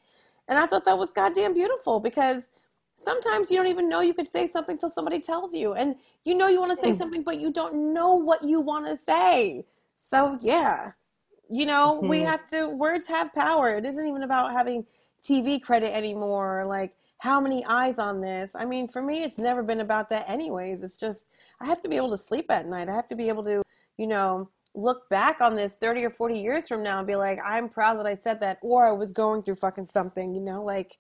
And 0.49 0.59
I 0.59 0.67
thought 0.67 0.85
that 0.85 0.99
was 0.99 1.11
goddamn 1.11 1.55
beautiful 1.55 1.99
because 1.99 2.51
sometimes 2.97 3.51
you 3.51 3.57
don't 3.57 3.69
even 3.69 3.89
know 3.89 4.03
you 4.03 4.13
could 4.13 4.29
say 4.29 4.47
something 4.47 4.77
till 4.77 4.91
somebody 4.91 5.19
tells 5.21 5.55
you. 5.55 5.73
And 5.73 5.97
you 6.27 6.35
know 6.35 6.49
you 6.49 6.61
want 6.61 6.79
to 6.79 6.85
say 6.85 6.93
mm. 6.93 6.99
something, 6.99 7.23
but 7.23 7.41
you 7.41 7.51
don't 7.51 7.95
know 7.95 8.15
what 8.15 8.47
you 8.47 8.61
want 8.61 8.87
to 8.87 8.99
say. 8.99 9.65
So 10.05 10.37
yeah, 10.43 10.93
you 11.49 11.65
know, 11.65 11.97
mm-hmm. 11.97 12.09
we 12.09 12.21
have 12.21 12.47
to 12.49 12.69
words 12.69 13.07
have 13.07 13.33
power. 13.33 13.75
It 13.75 13.87
isn't 13.87 14.07
even 14.07 14.23
about 14.23 14.53
having 14.53 14.85
TV 15.23 15.61
credit 15.61 15.95
anymore. 15.95 16.67
Like 16.67 16.95
how 17.19 17.41
many 17.41 17.65
eyes 17.65 17.99
on 17.99 18.21
this? 18.21 18.55
I 18.55 18.67
mean, 18.67 18.87
for 18.87 19.01
me, 19.01 19.23
it's 19.23 19.39
never 19.39 19.63
been 19.63 19.81
about 19.81 20.11
that 20.11 20.29
anyways. 20.29 20.83
It's 20.83 20.99
just 20.99 21.29
I 21.59 21.65
have 21.65 21.81
to 21.81 21.89
be 21.89 21.97
able 21.97 22.11
to 22.11 22.19
sleep 22.19 22.51
at 22.51 22.67
night. 22.67 22.91
I 22.91 22.95
have 22.95 23.09
to 23.09 23.15
be 23.15 23.29
able 23.31 23.45
to, 23.45 23.63
you 23.97 24.07
know, 24.07 24.51
look 24.75 25.09
back 25.09 25.41
on 25.41 25.57
this 25.57 25.73
30 25.73 26.05
or 26.05 26.11
40 26.11 26.39
years 26.39 26.69
from 26.69 26.83
now 26.83 26.99
and 26.99 27.07
be 27.07 27.17
like, 27.17 27.39
I'm 27.43 27.71
proud 27.71 27.99
that 27.99 28.07
I 28.07 28.15
said 28.15 28.41
that, 28.41 28.59
or 28.61 28.87
I 28.87 28.93
was 28.93 29.11
going 29.11 29.43
through 29.43 29.55
fucking 29.55 29.87
something, 29.87 30.35
you 30.35 30.41
know, 30.41 30.63
like, 30.63 30.99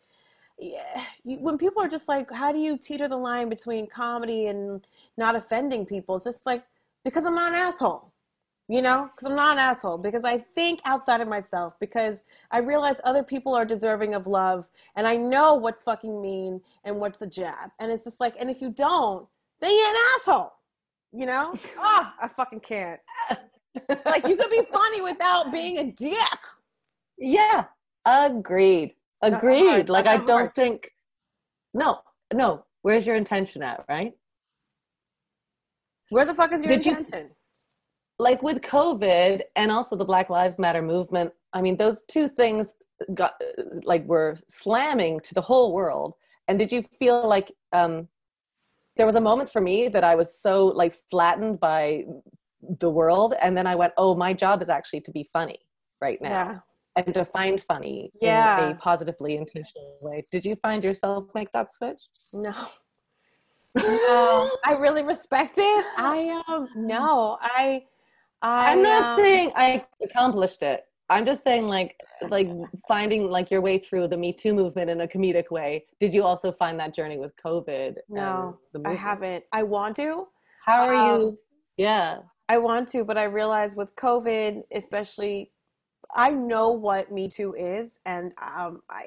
yeah, 0.58 1.04
you, 1.24 1.38
when 1.40 1.58
people 1.58 1.82
are 1.82 1.88
just 1.88 2.08
like, 2.08 2.30
how 2.30 2.52
do 2.52 2.58
you 2.58 2.78
teeter 2.78 3.08
the 3.08 3.16
line 3.16 3.48
between 3.50 3.86
comedy 3.86 4.46
and 4.46 4.86
not 5.18 5.34
offending 5.34 5.84
people? 5.84 6.14
It's 6.14 6.24
just 6.24 6.46
like, 6.46 6.64
because 7.04 7.26
I'm 7.26 7.34
not 7.34 7.52
an 7.52 7.58
asshole 7.58 8.13
you 8.68 8.81
know, 8.81 9.11
because 9.14 9.31
I'm 9.31 9.37
not 9.37 9.53
an 9.53 9.59
asshole, 9.59 9.98
because 9.98 10.24
I 10.24 10.38
think 10.38 10.81
outside 10.87 11.20
of 11.20 11.29
myself, 11.29 11.74
because 11.81 12.24
I 12.50 12.59
realize 12.59 12.96
other 13.05 13.22
people 13.22 13.55
are 13.55 13.64
deserving 13.64 14.14
of 14.14 14.27
love, 14.27 14.68
and 14.96 15.07
I 15.07 15.16
know 15.16 15.55
what's 15.55 15.83
fucking 15.83 16.22
mean 16.22 16.62
and 16.85 16.98
what's 16.98 17.20
a 17.20 17.27
jab. 17.27 17.70
And 17.79 17.92
it's 17.92 18.05
just 18.05 18.20
like, 18.20 18.35
and 18.38 18.50
if 18.50 18.62
you 18.62 18.70
don't, 18.70 19.29
then 19.61 19.70
you're 19.70 19.90
an 19.90 19.96
asshole, 20.16 20.53
you 21.12 21.27
know? 21.27 21.55
oh, 21.79 22.12
I 22.22 22.29
fucking 22.29 22.61
can't. 22.61 23.00
like, 24.07 24.27
you 24.27 24.37
could 24.37 24.50
be 24.50 24.62
funny 24.72 25.03
without 25.03 25.53
being 25.53 25.79
a 25.79 25.92
dick. 25.92 26.16
Yeah, 27.18 27.64
agreed. 28.07 28.94
Agreed. 29.20 29.88
Like, 29.90 30.07
I 30.07 30.18
don't 30.18 30.55
think, 30.55 30.90
no, 31.74 31.98
no, 32.33 32.64
where's 32.81 33.07
your 33.07 33.16
intention 33.16 33.62
at, 33.62 33.85
right? 33.88 34.12
Where 36.09 36.24
the 36.24 36.35
fuck 36.35 36.53
is 36.53 36.62
your 36.62 36.77
Did 36.77 36.87
intention? 36.87 37.29
You, 37.29 37.35
like 38.18 38.42
with 38.42 38.61
COVID 38.61 39.42
and 39.57 39.72
also 39.72 39.96
the 39.96 40.05
Black 40.05 40.31
Lives 40.31 40.59
Matter 40.59 40.83
movement, 40.83 41.33
I 41.53 41.61
mean, 41.61 41.77
those 41.77 42.03
two 42.09 42.29
things 42.29 42.72
got 43.14 43.35
like 43.83 44.05
were 44.07 44.37
slamming 44.48 45.20
to 45.20 45.35
the 45.35 45.40
whole 45.40 45.72
world. 45.72 46.14
And 46.48 46.59
did 46.59 46.70
you 46.70 46.83
feel 46.83 47.27
like 47.29 47.53
um, 47.72 48.09
there 48.96 49.07
was 49.07 49.14
a 49.14 49.20
moment 49.20 49.50
for 49.50 49.61
me 49.61 49.88
that 49.88 50.05
I 50.05 50.14
was 50.14 50.40
so 50.40 50.66
like 50.66 50.94
flattened 51.11 51.59
by 51.59 52.05
the 52.81 52.90
world, 52.90 53.35
and 53.42 53.57
then 53.57 53.66
I 53.66 53.74
went, 53.74 53.92
"Oh, 53.96 54.14
my 54.14 54.33
job 54.33 54.62
is 54.62 54.68
actually 54.68 55.00
to 55.03 55.11
be 55.11 55.27
funny 55.33 55.59
right 56.00 56.18
now." 56.20 56.31
Yeah. 56.31 56.59
And 56.96 57.12
to 57.12 57.24
find 57.24 57.61
funny 57.61 58.12
yeah. 58.22 58.66
in 58.66 58.72
a 58.72 58.74
positively 58.77 59.37
intentional 59.37 59.98
way. 60.00 60.24
Did 60.31 60.44
you 60.44 60.55
find 60.55 60.85
yourself 60.85 61.24
make 61.35 61.50
that 61.50 61.72
switch? 61.72 62.00
No. 62.33 62.55
no, 63.77 64.57
I 64.64 64.74
really 64.79 65.03
respect 65.03 65.55
it. 65.59 65.87
I 65.96 66.40
um 66.46 66.68
no, 66.77 67.38
I 67.40 67.83
I, 68.44 68.72
am 68.72 68.83
not 68.83 69.16
saying 69.18 69.52
I 69.57 69.85
accomplished 70.02 70.62
it. 70.62 70.85
I'm 71.11 71.24
just 71.24 71.44
saying 71.44 71.66
like 71.68 71.96
like 72.28 72.48
finding 72.88 73.30
like 73.30 73.50
your 73.50 73.61
way 73.61 73.78
through 73.78 74.09
the 74.09 74.16
Me 74.16 74.33
Too 74.33 74.54
movement 74.54 74.90
in 74.90 75.00
a 75.00 75.09
comedic 75.09 75.50
way. 75.50 75.87
Did 76.00 76.12
you 76.12 76.24
also 76.24 76.52
find 76.52 76.78
that 76.80 76.94
journey 76.94 77.18
with 77.18 77.35
COVID? 77.37 77.96
No, 78.09 78.59
I 78.85 78.94
haven't. 78.94 79.44
I 79.52 79.62
want 79.62 79.96
to. 79.96 80.26
How 80.64 80.87
are 80.87 80.94
um, 80.94 81.20
you? 81.20 81.38
Yeah. 81.76 82.18
I 82.48 82.59
want 82.59 82.90
to, 82.90 83.04
but 83.04 83.16
I 83.16 83.24
realize 83.24 83.74
with 83.74 83.94
COVID, 83.96 84.62
especially 84.72 85.50
I 86.14 86.30
know 86.30 86.70
what 86.70 87.11
Me 87.11 87.28
Too 87.28 87.54
is 87.54 88.00
and 88.04 88.33
um 88.40 88.83
I 88.90 89.07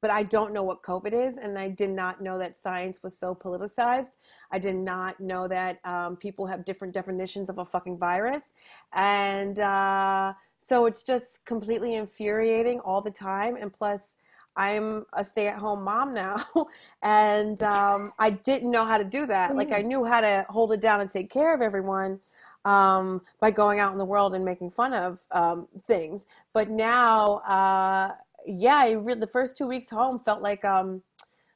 but 0.00 0.10
I 0.10 0.22
don't 0.22 0.52
know 0.52 0.62
what 0.62 0.82
COVID 0.82 1.12
is, 1.12 1.36
and 1.36 1.58
I 1.58 1.68
did 1.68 1.90
not 1.90 2.20
know 2.20 2.38
that 2.38 2.56
science 2.56 3.02
was 3.02 3.16
so 3.16 3.34
politicized. 3.34 4.10
I 4.50 4.58
did 4.58 4.76
not 4.76 5.20
know 5.20 5.48
that 5.48 5.78
um, 5.84 6.16
people 6.16 6.46
have 6.46 6.64
different 6.64 6.94
definitions 6.94 7.50
of 7.50 7.58
a 7.58 7.64
fucking 7.64 7.98
virus, 7.98 8.54
and 8.92 9.58
uh, 9.58 10.32
so 10.58 10.86
it's 10.86 11.02
just 11.02 11.44
completely 11.44 11.94
infuriating 11.94 12.80
all 12.80 13.00
the 13.00 13.10
time. 13.10 13.56
And 13.56 13.72
plus, 13.72 14.16
I'm 14.56 15.06
a 15.14 15.24
stay-at-home 15.24 15.82
mom 15.82 16.14
now, 16.14 16.44
and 17.02 17.62
um, 17.62 18.12
I 18.18 18.30
didn't 18.30 18.70
know 18.70 18.84
how 18.84 18.98
to 18.98 19.04
do 19.04 19.26
that. 19.26 19.56
Like 19.56 19.72
I 19.72 19.82
mm. 19.82 19.86
knew 19.86 20.04
how 20.04 20.20
to 20.20 20.46
hold 20.48 20.72
it 20.72 20.80
down 20.80 21.00
and 21.00 21.10
take 21.10 21.30
care 21.30 21.54
of 21.54 21.62
everyone, 21.62 22.20
um, 22.64 23.22
by 23.40 23.50
going 23.50 23.80
out 23.80 23.92
in 23.92 23.98
the 23.98 24.04
world 24.04 24.34
and 24.34 24.44
making 24.44 24.70
fun 24.70 24.94
of 24.94 25.18
um, 25.32 25.68
things. 25.86 26.26
But 26.52 26.70
now 26.70 27.36
uh, 27.38 28.12
yeah, 28.46 28.76
I 28.76 28.90
re- 28.92 29.14
the 29.14 29.26
first 29.26 29.56
two 29.56 29.66
weeks 29.66 29.88
home 29.90 30.18
felt 30.20 30.42
like 30.42 30.64
um 30.64 31.02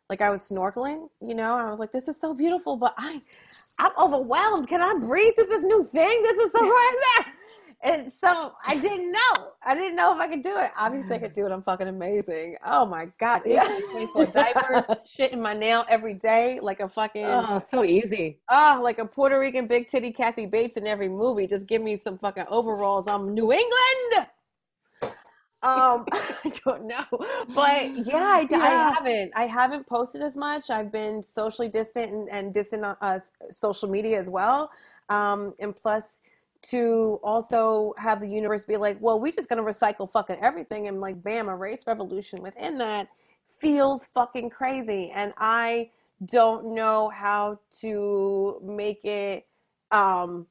like 0.09 0.21
I 0.21 0.31
was 0.31 0.49
snorkeling, 0.49 1.09
you 1.21 1.35
know, 1.35 1.59
and 1.59 1.67
I 1.67 1.71
was 1.71 1.81
like, 1.81 1.91
this 1.91 2.07
is 2.07 2.21
so 2.21 2.33
beautiful, 2.33 2.77
but 2.77 2.95
I 2.97 3.21
I'm 3.79 3.93
overwhelmed. 3.99 4.69
Can 4.69 4.81
I 4.81 4.95
breathe 5.07 5.35
through 5.35 5.47
this 5.47 5.65
new 5.65 5.85
thing? 5.85 6.23
This 6.23 6.37
is 6.37 6.53
so 6.55 6.61
crazy. 6.71 7.31
and 7.83 8.13
so 8.13 8.53
I 8.67 8.77
didn't 8.79 9.11
know. 9.11 9.51
I 9.65 9.75
didn't 9.75 9.97
know 9.97 10.15
if 10.15 10.21
I 10.21 10.29
could 10.29 10.43
do 10.43 10.57
it. 10.57 10.71
Obviously, 10.79 11.17
I 11.17 11.19
could 11.19 11.33
do 11.33 11.45
it. 11.45 11.51
I'm 11.53 11.63
fucking 11.63 11.89
amazing. 11.89 12.57
Oh 12.65 12.87
my 12.87 13.09
god! 13.19 13.43
Yeah. 13.45 13.65
24 13.91 14.27
diapers, 14.27 14.85
shit 15.13 15.33
in 15.33 15.43
my 15.43 15.55
nail 15.55 15.85
every 15.89 16.15
day, 16.15 16.61
like 16.63 16.79
a 16.81 16.89
fucking. 16.89 17.25
Oh, 17.25 17.59
so 17.59 17.85
easy. 17.85 18.39
Oh, 18.49 18.81
like 18.83 18.99
a 19.01 19.05
Puerto 19.05 19.39
Rican 19.39 19.67
big 19.67 19.89
titty 19.89 20.13
Kathy 20.13 20.47
Bates 20.47 20.77
in 20.77 20.87
every 20.87 21.09
movie. 21.09 21.47
Just 21.49 21.67
give 21.67 21.83
me 21.83 21.97
some 21.97 22.17
fucking 22.17 22.45
overalls. 22.49 23.09
I'm 23.09 23.35
New 23.35 23.53
England 23.53 24.29
um 25.67 26.05
i 26.13 26.53
don't 26.65 26.85
know 26.87 27.05
but 27.55 27.91
yeah 28.07 28.17
I, 28.17 28.47
yeah 28.51 28.59
I, 28.59 28.95
haven't 28.95 29.33
i 29.35 29.47
haven't 29.47 29.87
posted 29.87 30.23
as 30.23 30.37
much. 30.37 30.71
I've 30.71 30.93
been 30.93 31.23
socially 31.23 31.69
distant 31.69 32.13
and, 32.13 32.29
and 32.31 32.55
distant 32.55 32.85
on 32.85 32.97
uh, 33.01 33.19
social 33.51 33.89
media 33.89 34.19
as 34.19 34.31
well. 34.31 34.71
Um 35.09 35.55
and 35.61 35.75
plus 35.75 36.21
to 36.63 37.21
also 37.23 37.95
have 37.99 38.21
the 38.21 38.29
universe 38.29 38.65
be 38.65 38.77
like 38.77 38.97
well 39.01 39.21
we're 39.21 39.33
just 39.33 39.49
gonna 39.49 39.63
recycle 39.63 40.11
fucking 40.11 40.37
everything 40.41 40.89
and 40.89 41.01
like 41.01 41.23
bam 41.23 41.49
a 41.49 41.57
race 41.57 41.87
revolution 41.87 42.43
within 42.43 42.79
that 42.79 43.09
feels 43.49 44.07
fucking 44.07 44.51
crazy. 44.51 45.11
And 45.15 45.33
i 45.39 45.91
don't 46.25 46.75
know 46.75 47.09
how 47.11 47.61
to 47.81 48.61
make 48.65 49.05
it 49.05 49.47
um 49.91 50.47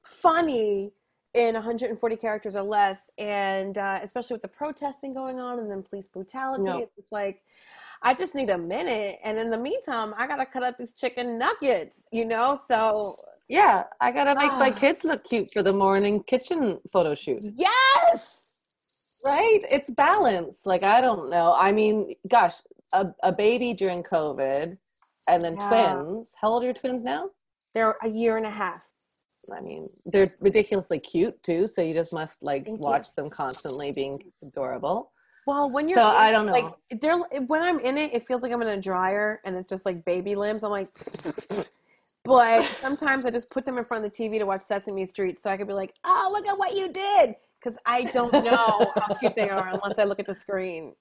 funny 0.00 0.92
in 1.34 1.54
140 1.54 2.16
characters 2.16 2.56
or 2.56 2.62
less 2.62 3.10
and 3.18 3.78
uh, 3.78 3.98
especially 4.02 4.34
with 4.34 4.42
the 4.42 4.48
protesting 4.48 5.14
going 5.14 5.40
on 5.40 5.58
and 5.58 5.70
then 5.70 5.82
police 5.82 6.08
brutality 6.08 6.64
no. 6.64 6.78
it's 6.78 6.94
just 6.94 7.10
like 7.10 7.42
i 8.02 8.12
just 8.12 8.34
need 8.34 8.50
a 8.50 8.58
minute 8.58 9.18
and 9.24 9.38
in 9.38 9.50
the 9.50 9.56
meantime 9.56 10.12
i 10.18 10.26
gotta 10.26 10.44
cut 10.44 10.62
up 10.62 10.76
these 10.76 10.92
chicken 10.92 11.38
nuggets 11.38 12.06
you 12.12 12.24
know 12.24 12.58
so 12.68 13.16
yeah 13.48 13.84
i 14.00 14.10
gotta 14.10 14.34
make 14.38 14.52
uh, 14.52 14.58
my 14.58 14.70
kids 14.70 15.04
look 15.04 15.24
cute 15.24 15.50
for 15.52 15.62
the 15.62 15.72
morning 15.72 16.22
kitchen 16.24 16.78
photo 16.92 17.14
shoot. 17.14 17.42
Yes! 17.54 18.50
Right? 19.24 19.60
It's 19.70 19.90
balance 19.90 20.66
like 20.66 20.82
i 20.82 21.00
don't 21.00 21.30
know. 21.30 21.54
I 21.56 21.72
mean 21.72 22.14
gosh 22.28 22.54
a, 22.92 23.06
a 23.22 23.32
baby 23.32 23.72
during 23.72 24.02
covid 24.02 24.76
and 25.28 25.42
then 25.42 25.56
yeah. 25.56 25.94
twins. 25.94 26.34
How 26.40 26.48
old 26.48 26.62
are 26.62 26.66
your 26.66 26.74
twins 26.74 27.04
now? 27.04 27.30
They're 27.72 27.96
a 28.02 28.08
year 28.08 28.36
and 28.36 28.44
a 28.44 28.50
half 28.50 28.82
I 29.50 29.60
mean, 29.60 29.88
they're 30.06 30.30
ridiculously 30.40 31.00
cute 31.00 31.40
too. 31.42 31.66
So 31.66 31.82
you 31.82 31.94
just 31.94 32.12
must 32.12 32.42
like 32.42 32.64
Thank 32.64 32.80
watch 32.80 33.08
you. 33.08 33.22
them 33.22 33.30
constantly 33.30 33.92
being 33.92 34.22
adorable. 34.42 35.10
Well, 35.46 35.70
when 35.70 35.88
you're 35.88 35.98
so 35.98 36.10
in, 36.10 36.16
I 36.16 36.30
don't 36.30 36.46
know. 36.46 36.52
Like 36.52 37.00
they're 37.00 37.18
when 37.18 37.62
I'm 37.62 37.80
in 37.80 37.98
it, 37.98 38.14
it 38.14 38.26
feels 38.26 38.42
like 38.42 38.52
I'm 38.52 38.62
in 38.62 38.68
a 38.68 38.80
dryer 38.80 39.40
and 39.44 39.56
it's 39.56 39.68
just 39.68 39.84
like 39.84 40.04
baby 40.04 40.36
limbs. 40.36 40.62
I'm 40.62 40.70
like, 40.70 40.88
but 42.24 42.64
sometimes 42.80 43.26
I 43.26 43.30
just 43.30 43.50
put 43.50 43.64
them 43.66 43.78
in 43.78 43.84
front 43.84 44.04
of 44.04 44.12
the 44.12 44.16
TV 44.16 44.38
to 44.38 44.44
watch 44.46 44.62
Sesame 44.62 45.04
Street, 45.06 45.40
so 45.40 45.50
I 45.50 45.56
could 45.56 45.66
be 45.66 45.72
like, 45.72 45.94
oh, 46.04 46.30
look 46.32 46.46
at 46.46 46.56
what 46.56 46.76
you 46.76 46.92
did, 46.92 47.34
because 47.58 47.76
I 47.84 48.04
don't 48.04 48.32
know 48.32 48.92
how 48.94 49.14
cute 49.14 49.34
they 49.34 49.50
are 49.50 49.68
unless 49.68 49.98
I 49.98 50.04
look 50.04 50.20
at 50.20 50.26
the 50.26 50.34
screen. 50.34 50.94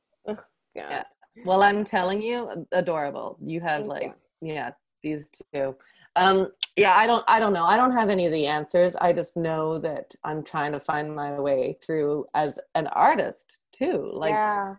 yeah. 0.74 1.04
Well, 1.46 1.62
I'm 1.64 1.84
telling 1.86 2.22
you, 2.22 2.68
adorable. 2.72 3.38
You 3.42 3.62
have 3.62 3.82
Thank 3.82 3.90
like 3.90 4.16
you. 4.42 4.54
yeah 4.54 4.72
these 5.04 5.30
two 5.54 5.76
um 6.16 6.48
yeah 6.76 6.96
i 6.96 7.08
don't 7.08 7.24
i 7.28 7.40
don't 7.40 7.54
know. 7.54 7.66
I 7.66 7.78
don't 7.78 7.92
have 7.92 8.10
any 8.10 8.26
of 8.26 8.32
the 8.32 8.48
answers. 8.48 8.96
I 8.96 9.14
just 9.14 9.38
know 9.38 9.78
that 9.80 10.14
i'm 10.24 10.44
trying 10.44 10.72
to 10.74 10.80
find 10.80 11.16
my 11.16 11.40
way 11.40 11.78
through 11.84 12.26
as 12.34 12.60
an 12.76 12.88
artist 12.88 13.60
too 13.72 14.12
like 14.14 14.32
yeah. 14.32 14.76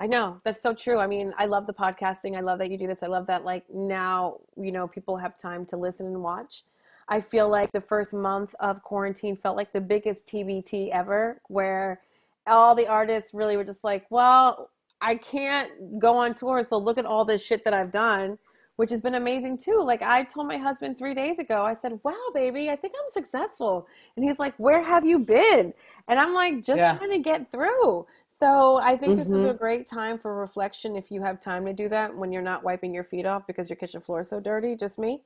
I 0.00 0.06
know. 0.06 0.40
That's 0.44 0.62
so 0.62 0.74
true. 0.74 0.98
I 0.98 1.06
mean 1.08 1.34
i 1.38 1.46
love 1.46 1.66
the 1.66 1.74
podcasting. 1.74 2.36
I 2.36 2.40
love 2.40 2.58
that 2.60 2.70
you 2.70 2.78
do 2.78 2.86
this. 2.86 3.02
I 3.02 3.08
love 3.08 3.26
that 3.26 3.44
like 3.44 3.64
now 3.72 4.38
you 4.56 4.72
know 4.72 4.86
people 4.86 5.16
have 5.16 5.36
time 5.38 5.66
to 5.66 5.76
listen 5.76 6.06
and 6.06 6.22
watch. 6.22 6.62
I 7.08 7.20
feel 7.20 7.48
like 7.48 7.72
the 7.72 7.80
first 7.80 8.12
month 8.12 8.54
of 8.60 8.82
quarantine 8.82 9.36
felt 9.36 9.56
like 9.56 9.72
the 9.72 9.80
biggest 9.80 10.26
tbt 10.26 10.90
ever 10.90 11.40
where 11.48 12.00
all 12.46 12.74
the 12.74 12.86
artists 12.86 13.32
really 13.34 13.56
were 13.56 13.64
just 13.64 13.84
like 13.84 14.06
well 14.10 14.70
i 15.00 15.14
can't 15.14 15.98
go 15.98 16.16
on 16.16 16.34
tour 16.34 16.62
so 16.62 16.78
look 16.78 16.98
at 16.98 17.06
all 17.06 17.24
this 17.24 17.44
shit 17.44 17.64
that 17.64 17.74
i've 17.74 17.90
done 17.90 18.38
which 18.78 18.90
has 18.90 19.00
been 19.00 19.16
amazing 19.16 19.58
too. 19.58 19.82
Like 19.82 20.02
I 20.02 20.22
told 20.22 20.46
my 20.46 20.56
husband 20.56 20.96
three 20.96 21.12
days 21.12 21.40
ago, 21.40 21.64
I 21.64 21.74
said, 21.74 21.98
"Wow, 22.04 22.14
baby, 22.32 22.70
I 22.70 22.76
think 22.76 22.94
I'm 22.96 23.10
successful," 23.10 23.88
and 24.14 24.24
he's 24.24 24.38
like, 24.38 24.54
"Where 24.56 24.80
have 24.80 25.04
you 25.04 25.18
been?" 25.18 25.74
And 26.06 26.20
I'm 26.20 26.32
like, 26.32 26.62
"Just 26.62 26.78
yeah. 26.78 26.96
trying 26.96 27.10
to 27.10 27.18
get 27.18 27.50
through." 27.50 28.06
So 28.28 28.76
I 28.76 28.96
think 28.96 29.14
mm-hmm. 29.14 29.18
this 29.18 29.26
is 29.26 29.44
a 29.44 29.48
mm-hmm. 29.48 29.56
great 29.56 29.88
time 29.88 30.16
for 30.16 30.32
reflection 30.36 30.94
if 30.94 31.10
you 31.10 31.20
have 31.22 31.40
time 31.40 31.66
to 31.66 31.72
do 31.72 31.88
that 31.88 32.16
when 32.16 32.30
you're 32.30 32.40
not 32.40 32.62
wiping 32.62 32.94
your 32.94 33.02
feet 33.02 33.26
off 33.26 33.48
because 33.48 33.68
your 33.68 33.76
kitchen 33.76 34.00
floor 34.00 34.20
is 34.20 34.30
so 34.30 34.38
dirty. 34.38 34.76
Just 34.76 34.96
me, 34.96 35.22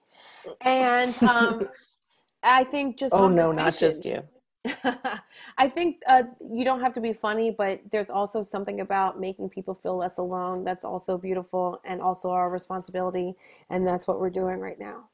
and 0.62 1.14
um, 1.24 1.68
I 2.42 2.64
think 2.64 2.96
just 2.96 3.12
oh 3.12 3.28
no, 3.28 3.52
not 3.52 3.76
just 3.76 4.06
you. 4.06 4.22
I 4.64 5.68
think 5.68 6.02
uh, 6.06 6.22
you 6.40 6.64
don't 6.64 6.80
have 6.80 6.94
to 6.94 7.00
be 7.00 7.12
funny, 7.12 7.50
but 7.50 7.80
there's 7.90 8.10
also 8.10 8.42
something 8.42 8.80
about 8.80 9.18
making 9.18 9.48
people 9.48 9.74
feel 9.74 9.96
less 9.96 10.18
alone 10.18 10.62
that's 10.64 10.84
also 10.84 11.18
beautiful 11.18 11.80
and 11.84 12.00
also 12.00 12.30
our 12.30 12.48
responsibility. 12.48 13.34
And 13.70 13.86
that's 13.86 14.06
what 14.06 14.20
we're 14.20 14.30
doing 14.30 14.58
right 14.58 14.78
now. 14.78 15.08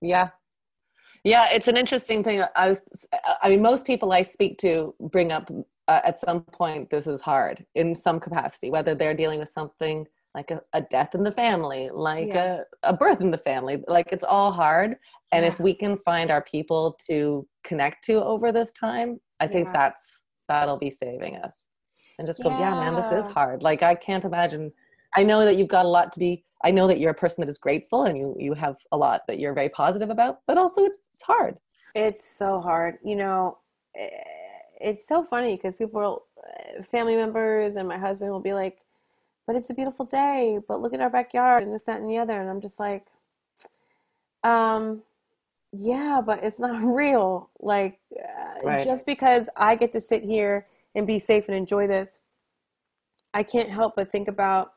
Yeah. 0.00 0.30
Yeah, 1.22 1.48
it's 1.50 1.68
an 1.68 1.78
interesting 1.78 2.22
thing. 2.22 2.42
I 2.54 2.68
was, 2.68 2.82
I 3.42 3.48
mean, 3.48 3.62
most 3.62 3.86
people 3.86 4.12
I 4.12 4.22
speak 4.22 4.58
to 4.58 4.94
bring 5.00 5.32
up 5.32 5.50
uh, 5.88 6.00
at 6.04 6.18
some 6.18 6.42
point 6.42 6.90
this 6.90 7.06
is 7.06 7.20
hard 7.20 7.64
in 7.74 7.94
some 7.94 8.20
capacity, 8.20 8.70
whether 8.70 8.94
they're 8.94 9.14
dealing 9.14 9.40
with 9.40 9.48
something 9.48 10.06
like 10.34 10.50
a, 10.50 10.60
a 10.72 10.80
death 10.82 11.14
in 11.14 11.22
the 11.22 11.32
family, 11.32 11.90
like 11.92 12.28
yeah. 12.28 12.62
a, 12.82 12.90
a 12.90 12.92
birth 12.92 13.20
in 13.20 13.30
the 13.30 13.38
family. 13.38 13.82
Like 13.86 14.08
it's 14.10 14.24
all 14.24 14.50
hard. 14.50 14.96
And 15.32 15.44
yeah. 15.44 15.48
if 15.48 15.60
we 15.60 15.74
can 15.74 15.96
find 15.96 16.30
our 16.30 16.42
people 16.42 16.98
to 17.06 17.46
connect 17.62 18.04
to 18.04 18.22
over 18.22 18.50
this 18.52 18.72
time, 18.72 19.20
I 19.40 19.46
think 19.46 19.66
yeah. 19.66 19.72
that's 19.72 20.24
that'll 20.48 20.78
be 20.78 20.90
saving 20.90 21.36
us. 21.36 21.66
And 22.18 22.26
just 22.26 22.42
go, 22.42 22.50
yeah. 22.50 22.70
man, 22.70 22.94
this 22.94 23.24
is 23.24 23.30
hard. 23.30 23.62
Like 23.62 23.82
I 23.82 23.94
can't 23.94 24.24
imagine. 24.24 24.72
I 25.16 25.22
know 25.22 25.44
that 25.44 25.56
you've 25.56 25.68
got 25.68 25.84
a 25.84 25.88
lot 25.88 26.12
to 26.12 26.18
be. 26.18 26.44
I 26.64 26.70
know 26.70 26.86
that 26.88 26.98
you're 26.98 27.10
a 27.10 27.14
person 27.14 27.42
that 27.42 27.50
is 27.50 27.58
grateful 27.58 28.04
and 28.04 28.16
you 28.16 28.36
you 28.38 28.54
have 28.54 28.76
a 28.92 28.96
lot 28.96 29.22
that 29.28 29.38
you're 29.38 29.54
very 29.54 29.68
positive 29.68 30.10
about. 30.10 30.38
But 30.46 30.58
also, 30.58 30.84
it's 30.84 31.00
it's 31.14 31.22
hard. 31.22 31.56
It's 31.94 32.24
so 32.24 32.60
hard. 32.60 32.98
You 33.04 33.16
know, 33.16 33.58
eh, 33.96 34.08
it's 34.80 35.06
so 35.06 35.22
funny 35.22 35.56
because 35.56 35.76
people, 35.76 36.26
eh, 36.48 36.82
family 36.82 37.14
members, 37.14 37.76
and 37.76 37.86
my 37.86 37.98
husband 37.98 38.30
will 38.30 38.40
be 38.40 38.52
like 38.52 38.83
but 39.46 39.56
it's 39.56 39.70
a 39.70 39.74
beautiful 39.74 40.06
day, 40.06 40.58
but 40.66 40.80
look 40.80 40.94
at 40.94 41.00
our 41.00 41.10
backyard 41.10 41.62
and 41.62 41.72
this, 41.72 41.82
that, 41.82 42.00
and 42.00 42.08
the 42.08 42.18
other. 42.18 42.40
And 42.40 42.48
I'm 42.48 42.60
just 42.60 42.80
like, 42.80 43.06
um, 44.42 45.02
yeah, 45.72 46.20
but 46.24 46.42
it's 46.42 46.58
not 46.58 46.82
real. 46.82 47.50
Like, 47.60 47.98
uh, 48.16 48.60
right. 48.62 48.84
just 48.84 49.06
because 49.06 49.48
I 49.56 49.76
get 49.76 49.92
to 49.92 50.00
sit 50.00 50.22
here 50.22 50.66
and 50.94 51.06
be 51.06 51.18
safe 51.18 51.48
and 51.48 51.56
enjoy 51.56 51.86
this, 51.86 52.20
I 53.34 53.42
can't 53.42 53.68
help 53.68 53.96
but 53.96 54.10
think 54.10 54.28
about 54.28 54.72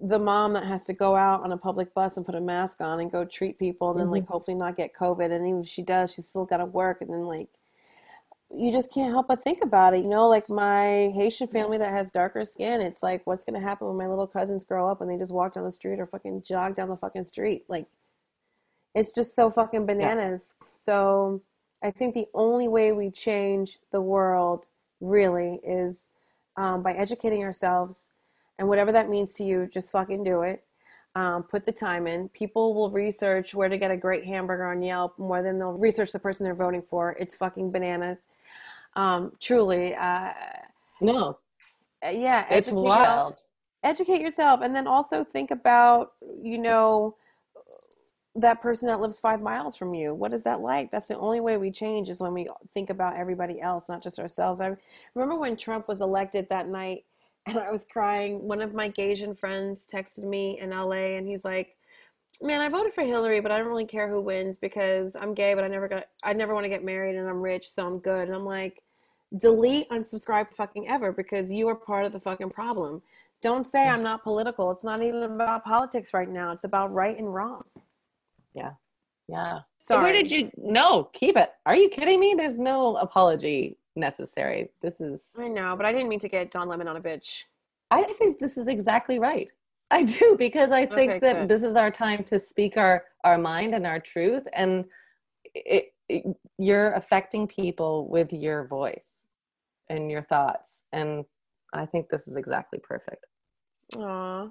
the 0.00 0.18
mom 0.18 0.52
that 0.52 0.64
has 0.66 0.84
to 0.84 0.92
go 0.92 1.14
out 1.14 1.42
on 1.42 1.52
a 1.52 1.56
public 1.56 1.94
bus 1.94 2.16
and 2.16 2.26
put 2.26 2.34
a 2.34 2.40
mask 2.40 2.80
on 2.80 3.00
and 3.00 3.10
go 3.10 3.24
treat 3.24 3.58
people 3.58 3.90
and 3.90 3.98
then 3.98 4.06
mm-hmm. 4.06 4.14
like 4.14 4.26
hopefully 4.26 4.56
not 4.56 4.76
get 4.76 4.94
COVID. 4.94 5.30
And 5.30 5.46
even 5.46 5.60
if 5.60 5.68
she 5.68 5.82
does, 5.82 6.12
she's 6.12 6.28
still 6.28 6.44
got 6.44 6.58
to 6.58 6.66
work. 6.66 7.00
And 7.00 7.10
then 7.12 7.24
like, 7.24 7.48
you 8.54 8.70
just 8.70 8.92
can't 8.92 9.12
help 9.12 9.28
but 9.28 9.42
think 9.42 9.62
about 9.62 9.94
it. 9.94 10.02
You 10.02 10.10
know, 10.10 10.28
like 10.28 10.48
my 10.48 11.10
Haitian 11.14 11.48
family 11.48 11.78
that 11.78 11.90
has 11.90 12.10
darker 12.10 12.44
skin, 12.44 12.80
it's 12.80 13.02
like, 13.02 13.26
what's 13.26 13.44
going 13.44 13.58
to 13.58 13.66
happen 13.66 13.86
when 13.86 13.96
my 13.96 14.06
little 14.06 14.26
cousins 14.26 14.64
grow 14.64 14.90
up 14.90 15.00
and 15.00 15.10
they 15.10 15.16
just 15.16 15.32
walk 15.32 15.54
down 15.54 15.64
the 15.64 15.72
street 15.72 15.98
or 15.98 16.06
fucking 16.06 16.42
jog 16.42 16.74
down 16.74 16.88
the 16.88 16.96
fucking 16.96 17.24
street? 17.24 17.64
Like, 17.68 17.86
it's 18.94 19.12
just 19.12 19.34
so 19.34 19.50
fucking 19.50 19.86
bananas. 19.86 20.54
Yeah. 20.60 20.66
So 20.68 21.42
I 21.82 21.90
think 21.90 22.14
the 22.14 22.26
only 22.34 22.68
way 22.68 22.92
we 22.92 23.10
change 23.10 23.78
the 23.90 24.02
world 24.02 24.66
really 25.00 25.58
is 25.64 26.08
um, 26.56 26.82
by 26.82 26.92
educating 26.92 27.42
ourselves. 27.42 28.10
And 28.58 28.68
whatever 28.68 28.92
that 28.92 29.08
means 29.08 29.32
to 29.34 29.44
you, 29.44 29.66
just 29.72 29.90
fucking 29.92 30.24
do 30.24 30.42
it. 30.42 30.62
Um, 31.14 31.42
put 31.42 31.64
the 31.64 31.72
time 31.72 32.06
in. 32.06 32.28
People 32.30 32.74
will 32.74 32.90
research 32.90 33.54
where 33.54 33.68
to 33.68 33.78
get 33.78 33.90
a 33.90 33.96
great 33.96 34.24
hamburger 34.24 34.66
on 34.66 34.82
Yelp 34.82 35.18
more 35.18 35.42
than 35.42 35.58
they'll 35.58 35.72
research 35.72 36.12
the 36.12 36.18
person 36.18 36.44
they're 36.44 36.54
voting 36.54 36.82
for. 36.82 37.16
It's 37.18 37.34
fucking 37.34 37.70
bananas 37.70 38.18
um, 38.94 39.32
truly. 39.40 39.94
Uh, 39.94 40.32
no. 41.00 41.38
Uh, 42.04 42.10
yeah. 42.10 42.46
It's 42.50 42.70
wild. 42.70 43.36
Educate 43.82 44.20
yourself. 44.20 44.60
And 44.62 44.74
then 44.74 44.86
also 44.86 45.24
think 45.24 45.50
about, 45.50 46.12
you 46.40 46.58
know, 46.58 47.16
that 48.34 48.62
person 48.62 48.88
that 48.88 49.00
lives 49.00 49.18
five 49.18 49.42
miles 49.42 49.76
from 49.76 49.92
you. 49.92 50.14
What 50.14 50.32
is 50.32 50.42
that 50.44 50.60
like? 50.60 50.90
That's 50.90 51.08
the 51.08 51.18
only 51.18 51.40
way 51.40 51.58
we 51.58 51.70
change 51.70 52.08
is 52.08 52.20
when 52.20 52.32
we 52.32 52.48
think 52.72 52.88
about 52.88 53.16
everybody 53.16 53.60
else, 53.60 53.88
not 53.88 54.02
just 54.02 54.18
ourselves. 54.18 54.60
I 54.60 54.74
remember 55.14 55.38
when 55.38 55.56
Trump 55.56 55.86
was 55.88 56.00
elected 56.00 56.48
that 56.48 56.68
night 56.68 57.04
and 57.46 57.58
I 57.58 57.70
was 57.70 57.84
crying. 57.84 58.42
One 58.46 58.62
of 58.62 58.72
my 58.72 58.88
Gaysian 58.88 59.38
friends 59.38 59.86
texted 59.92 60.24
me 60.24 60.58
in 60.60 60.70
LA 60.70 61.16
and 61.16 61.26
he's 61.26 61.44
like, 61.44 61.76
man, 62.40 62.60
I 62.60 62.68
voted 62.68 62.92
for 62.92 63.02
Hillary, 63.02 63.40
but 63.40 63.52
I 63.52 63.58
don't 63.58 63.68
really 63.68 63.84
care 63.84 64.08
who 64.08 64.20
wins 64.20 64.56
because 64.56 65.16
I'm 65.16 65.34
gay, 65.34 65.54
but 65.54 65.64
I 65.64 65.68
never 65.68 65.88
got, 65.88 66.04
I 66.22 66.32
never 66.32 66.54
want 66.54 66.64
to 66.64 66.70
get 66.70 66.84
married 66.84 67.16
and 67.16 67.28
I'm 67.28 67.40
rich, 67.40 67.70
so 67.70 67.86
I'm 67.86 67.98
good. 67.98 68.28
And 68.28 68.34
I'm 68.34 68.44
like, 68.44 68.82
delete, 69.38 69.88
unsubscribe 69.90 70.52
fucking 70.52 70.88
ever 70.88 71.12
because 71.12 71.50
you 71.50 71.68
are 71.68 71.74
part 71.74 72.06
of 72.06 72.12
the 72.12 72.20
fucking 72.20 72.50
problem. 72.50 73.02
Don't 73.40 73.66
say 73.66 73.82
I'm 73.82 74.02
not 74.02 74.22
political. 74.22 74.70
It's 74.70 74.84
not 74.84 75.02
even 75.02 75.24
about 75.24 75.64
politics 75.64 76.14
right 76.14 76.28
now. 76.28 76.52
It's 76.52 76.64
about 76.64 76.92
right 76.92 77.18
and 77.18 77.34
wrong. 77.34 77.64
Yeah. 78.54 78.72
Yeah. 79.28 79.60
So 79.80 80.00
where 80.00 80.12
did 80.12 80.30
you 80.30 80.50
no, 80.56 81.04
keep 81.12 81.36
it. 81.36 81.50
Are 81.66 81.74
you 81.74 81.88
kidding 81.88 82.20
me? 82.20 82.34
There's 82.36 82.58
no 82.58 82.96
apology 82.96 83.78
necessary. 83.96 84.70
This 84.80 85.00
is 85.00 85.32
I 85.38 85.48
know, 85.48 85.74
but 85.76 85.86
I 85.86 85.92
didn't 85.92 86.08
mean 86.08 86.20
to 86.20 86.28
get 86.28 86.50
Don 86.50 86.68
Lemon 86.68 86.88
on 86.88 86.96
a 86.96 87.00
bitch. 87.00 87.44
I 87.90 88.04
think 88.04 88.38
this 88.38 88.56
is 88.56 88.68
exactly 88.68 89.18
right. 89.18 89.50
I 89.92 90.04
do 90.04 90.36
because 90.38 90.70
I 90.70 90.86
think 90.86 91.12
okay, 91.12 91.18
that 91.20 91.36
good. 91.40 91.48
this 91.48 91.62
is 91.62 91.76
our 91.76 91.90
time 91.90 92.24
to 92.24 92.38
speak 92.38 92.76
our 92.78 93.04
our 93.24 93.36
mind 93.36 93.74
and 93.74 93.86
our 93.86 94.00
truth, 94.00 94.44
and 94.54 94.86
it, 95.54 95.92
it, 96.08 96.24
you're 96.58 96.92
affecting 96.94 97.46
people 97.46 98.08
with 98.08 98.32
your 98.32 98.66
voice 98.66 99.26
and 99.90 100.10
your 100.10 100.22
thoughts, 100.22 100.84
and 100.92 101.24
I 101.74 101.84
think 101.84 102.08
this 102.08 102.26
is 102.26 102.38
exactly 102.38 102.78
perfect. 102.82 103.26
Aww. 103.94 104.50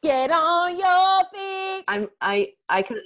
Get 0.00 0.30
on 0.30 0.78
your 0.78 1.24
feet. 1.34 1.84
I'm 1.88 2.08
I 2.20 2.52
I 2.68 2.82
can. 2.82 2.98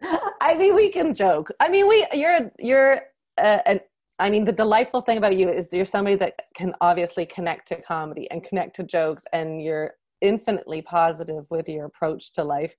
I 0.40 0.54
mean, 0.54 0.74
we 0.74 0.88
can 0.88 1.12
joke. 1.12 1.50
I 1.60 1.68
mean, 1.68 1.86
we 1.86 2.06
you're 2.14 2.50
you're 2.58 3.02
uh, 3.36 3.58
an 3.66 3.80
I 4.20 4.30
mean, 4.30 4.44
the 4.44 4.52
delightful 4.52 5.00
thing 5.00 5.18
about 5.18 5.36
you 5.36 5.48
is 5.48 5.68
you're 5.70 5.84
somebody 5.84 6.16
that 6.16 6.46
can 6.54 6.74
obviously 6.80 7.24
connect 7.24 7.68
to 7.68 7.80
comedy 7.80 8.28
and 8.30 8.42
connect 8.42 8.74
to 8.76 8.82
jokes, 8.82 9.24
and 9.32 9.62
you're 9.62 9.94
infinitely 10.20 10.82
positive 10.82 11.46
with 11.50 11.68
your 11.68 11.86
approach 11.86 12.32
to 12.32 12.44
life. 12.44 12.74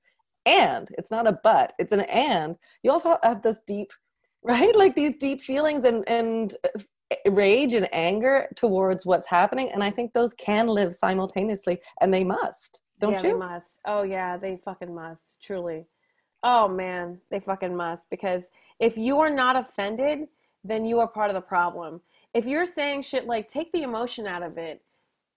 And 0.45 0.87
it's 0.97 1.11
not 1.11 1.27
a 1.27 1.39
but, 1.43 1.73
it's 1.79 1.91
an 1.91 2.01
and. 2.01 2.55
You 2.83 2.91
also 2.91 3.17
have 3.23 3.41
this 3.41 3.59
deep, 3.67 3.91
right? 4.43 4.75
Like 4.75 4.95
these 4.95 5.15
deep 5.17 5.41
feelings 5.41 5.83
and, 5.83 6.03
and 6.07 6.55
uh, 6.63 6.79
rage 7.31 7.73
and 7.73 7.89
anger 7.91 8.47
towards 8.55 9.05
what's 9.05 9.27
happening. 9.27 9.69
And 9.71 9.83
I 9.83 9.89
think 9.89 10.13
those 10.13 10.33
can 10.33 10.67
live 10.67 10.95
simultaneously, 10.95 11.79
and 12.01 12.13
they 12.13 12.23
must, 12.23 12.81
don't 12.99 13.13
yeah, 13.13 13.17
you? 13.17 13.33
They 13.33 13.33
must. 13.33 13.79
Oh, 13.85 14.03
yeah, 14.03 14.37
they 14.37 14.57
fucking 14.57 14.93
must, 14.93 15.41
truly. 15.41 15.85
Oh, 16.43 16.67
man, 16.67 17.19
they 17.31 17.39
fucking 17.39 17.75
must. 17.75 18.09
Because 18.09 18.49
if 18.79 18.97
you 18.97 19.19
are 19.19 19.29
not 19.29 19.55
offended, 19.55 20.27
then 20.63 20.85
you 20.85 20.99
are 20.99 21.07
part 21.07 21.29
of 21.29 21.33
the 21.33 21.41
problem. 21.41 22.01
If 22.33 22.45
you're 22.45 22.65
saying 22.65 23.03
shit 23.03 23.25
like, 23.25 23.47
take 23.47 23.71
the 23.71 23.83
emotion 23.83 24.27
out 24.27 24.43
of 24.43 24.57
it, 24.57 24.81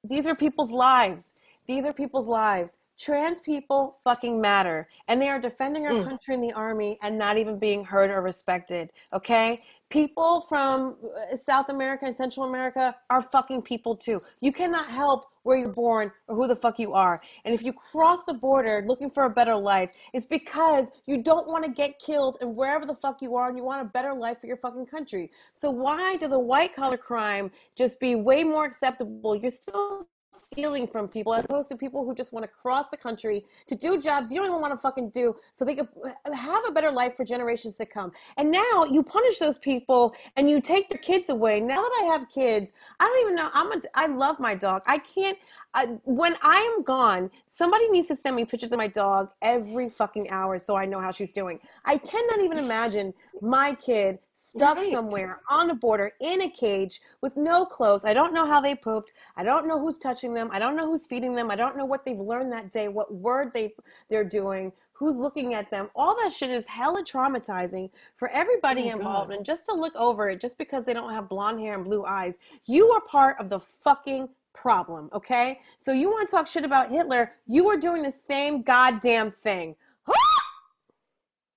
these 0.04 0.26
are 0.26 0.34
people's 0.34 0.70
lives. 0.70 1.32
These 1.66 1.86
are 1.86 1.92
people's 1.92 2.28
lives. 2.28 2.78
Trans 2.98 3.40
people 3.40 3.98
fucking 4.04 4.40
matter. 4.40 4.88
And 5.08 5.20
they 5.20 5.28
are 5.28 5.40
defending 5.40 5.86
our 5.86 5.92
mm. 5.92 6.04
country 6.04 6.34
in 6.34 6.40
the 6.40 6.52
army 6.52 6.98
and 7.02 7.18
not 7.18 7.36
even 7.36 7.58
being 7.58 7.84
heard 7.84 8.10
or 8.10 8.20
respected. 8.20 8.90
Okay? 9.12 9.58
People 9.88 10.46
from 10.48 10.96
uh, 11.04 11.36
South 11.36 11.68
America 11.68 12.06
and 12.06 12.14
Central 12.14 12.46
America 12.46 12.94
are 13.10 13.22
fucking 13.22 13.62
people 13.62 13.96
too. 13.96 14.20
You 14.40 14.52
cannot 14.52 14.88
help 14.88 15.26
where 15.42 15.58
you're 15.58 15.68
born 15.68 16.12
or 16.28 16.36
who 16.36 16.46
the 16.46 16.56
fuck 16.56 16.78
you 16.78 16.92
are. 16.92 17.20
And 17.44 17.54
if 17.54 17.62
you 17.62 17.72
cross 17.72 18.24
the 18.24 18.34
border 18.34 18.84
looking 18.86 19.10
for 19.10 19.24
a 19.24 19.30
better 19.30 19.56
life, 19.56 19.90
it's 20.12 20.26
because 20.26 20.88
you 21.06 21.22
don't 21.22 21.48
want 21.48 21.64
to 21.64 21.70
get 21.70 21.98
killed 21.98 22.38
and 22.40 22.54
wherever 22.54 22.86
the 22.86 22.94
fuck 22.94 23.20
you 23.20 23.36
are 23.36 23.48
and 23.48 23.56
you 23.56 23.64
want 23.64 23.82
a 23.82 23.84
better 23.84 24.14
life 24.14 24.40
for 24.40 24.46
your 24.46 24.56
fucking 24.58 24.86
country. 24.86 25.30
So 25.52 25.70
why 25.70 26.16
does 26.16 26.32
a 26.32 26.38
white 26.38 26.74
collar 26.74 26.96
crime 26.96 27.50
just 27.76 27.98
be 27.98 28.14
way 28.14 28.44
more 28.44 28.64
acceptable? 28.64 29.34
You're 29.34 29.50
still 29.50 30.06
stealing 30.52 30.86
from 30.86 31.08
people 31.08 31.32
as 31.34 31.44
opposed 31.46 31.68
to 31.70 31.76
people 31.76 32.04
who 32.04 32.14
just 32.14 32.32
want 32.32 32.44
to 32.44 32.48
cross 32.48 32.88
the 32.90 32.96
country 32.96 33.44
to 33.66 33.74
do 33.74 34.00
jobs 34.00 34.30
you 34.30 34.38
don't 34.38 34.48
even 34.48 34.60
want 34.60 34.72
to 34.72 34.78
fucking 34.78 35.08
do 35.08 35.34
so 35.52 35.64
they 35.64 35.74
could 35.74 35.88
have 36.34 36.62
a 36.68 36.70
better 36.70 36.92
life 36.92 37.16
for 37.16 37.24
generations 37.24 37.74
to 37.76 37.86
come. 37.86 38.12
And 38.36 38.50
now 38.50 38.84
you 38.90 39.02
punish 39.02 39.38
those 39.38 39.58
people 39.58 40.14
and 40.36 40.48
you 40.48 40.60
take 40.60 40.88
their 40.88 40.98
kids 40.98 41.30
away. 41.30 41.60
Now 41.60 41.80
that 41.80 42.00
I 42.02 42.04
have 42.06 42.28
kids, 42.28 42.72
I 43.00 43.04
don't 43.04 43.20
even 43.20 43.34
know. 43.34 43.50
I'm 43.52 43.72
a, 43.72 43.82
I 43.94 44.06
love 44.06 44.38
my 44.38 44.54
dog. 44.54 44.82
I 44.86 44.98
can't, 44.98 45.38
I, 45.74 45.86
when 46.04 46.36
I 46.42 46.58
am 46.58 46.82
gone, 46.82 47.30
somebody 47.46 47.88
needs 47.88 48.08
to 48.08 48.16
send 48.16 48.36
me 48.36 48.44
pictures 48.44 48.72
of 48.72 48.78
my 48.78 48.88
dog 48.88 49.30
every 49.40 49.88
fucking 49.88 50.30
hour 50.30 50.58
so 50.58 50.76
I 50.76 50.84
know 50.84 51.00
how 51.00 51.12
she's 51.12 51.32
doing. 51.32 51.58
I 51.84 51.96
cannot 51.96 52.40
even 52.40 52.58
imagine 52.58 53.14
my 53.40 53.74
kid 53.74 54.18
stuck 54.52 54.76
right. 54.76 54.92
somewhere 54.92 55.40
on 55.48 55.70
a 55.70 55.74
border 55.74 56.12
in 56.20 56.42
a 56.42 56.50
cage 56.50 57.00
with 57.20 57.36
no 57.36 57.64
clothes. 57.64 58.04
I 58.04 58.12
don't 58.12 58.34
know 58.34 58.46
how 58.46 58.60
they 58.60 58.74
pooped. 58.74 59.12
I 59.36 59.44
don't 59.44 59.66
know 59.66 59.80
who's 59.80 59.98
touching 59.98 60.34
them. 60.34 60.50
I 60.52 60.58
don't 60.58 60.76
know 60.76 60.86
who's 60.86 61.06
feeding 61.06 61.34
them. 61.34 61.50
I 61.50 61.56
don't 61.56 61.76
know 61.76 61.84
what 61.84 62.04
they've 62.04 62.18
learned 62.18 62.52
that 62.52 62.70
day, 62.70 62.88
what 62.88 63.14
word 63.14 63.52
they 63.54 63.74
they're 64.10 64.24
doing, 64.24 64.72
who's 64.92 65.16
looking 65.16 65.54
at 65.54 65.70
them. 65.70 65.88
All 65.94 66.14
that 66.22 66.32
shit 66.32 66.50
is 66.50 66.66
hella 66.66 67.02
traumatizing 67.02 67.90
for 68.16 68.30
oh 68.30 68.34
everybody 68.34 68.90
oh 68.90 68.96
involved. 68.96 69.30
God. 69.30 69.36
And 69.38 69.46
just 69.46 69.64
to 69.66 69.72
look 69.72 69.94
over 69.96 70.28
it, 70.30 70.40
just 70.40 70.58
because 70.58 70.84
they 70.84 70.94
don't 70.94 71.12
have 71.12 71.28
blonde 71.28 71.60
hair 71.60 71.74
and 71.74 71.84
blue 71.84 72.04
eyes, 72.04 72.38
you 72.66 72.90
are 72.90 73.00
part 73.00 73.36
of 73.40 73.48
the 73.48 73.60
fucking 73.60 74.28
problem, 74.52 75.08
okay? 75.14 75.60
So 75.78 75.92
you 75.92 76.10
want 76.10 76.28
to 76.28 76.30
talk 76.30 76.46
shit 76.46 76.64
about 76.64 76.90
Hitler, 76.90 77.32
you 77.46 77.68
are 77.68 77.76
doing 77.78 78.02
the 78.02 78.12
same 78.12 78.62
goddamn 78.62 79.32
thing. 79.32 79.76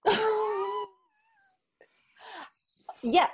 yeah. 3.05 3.27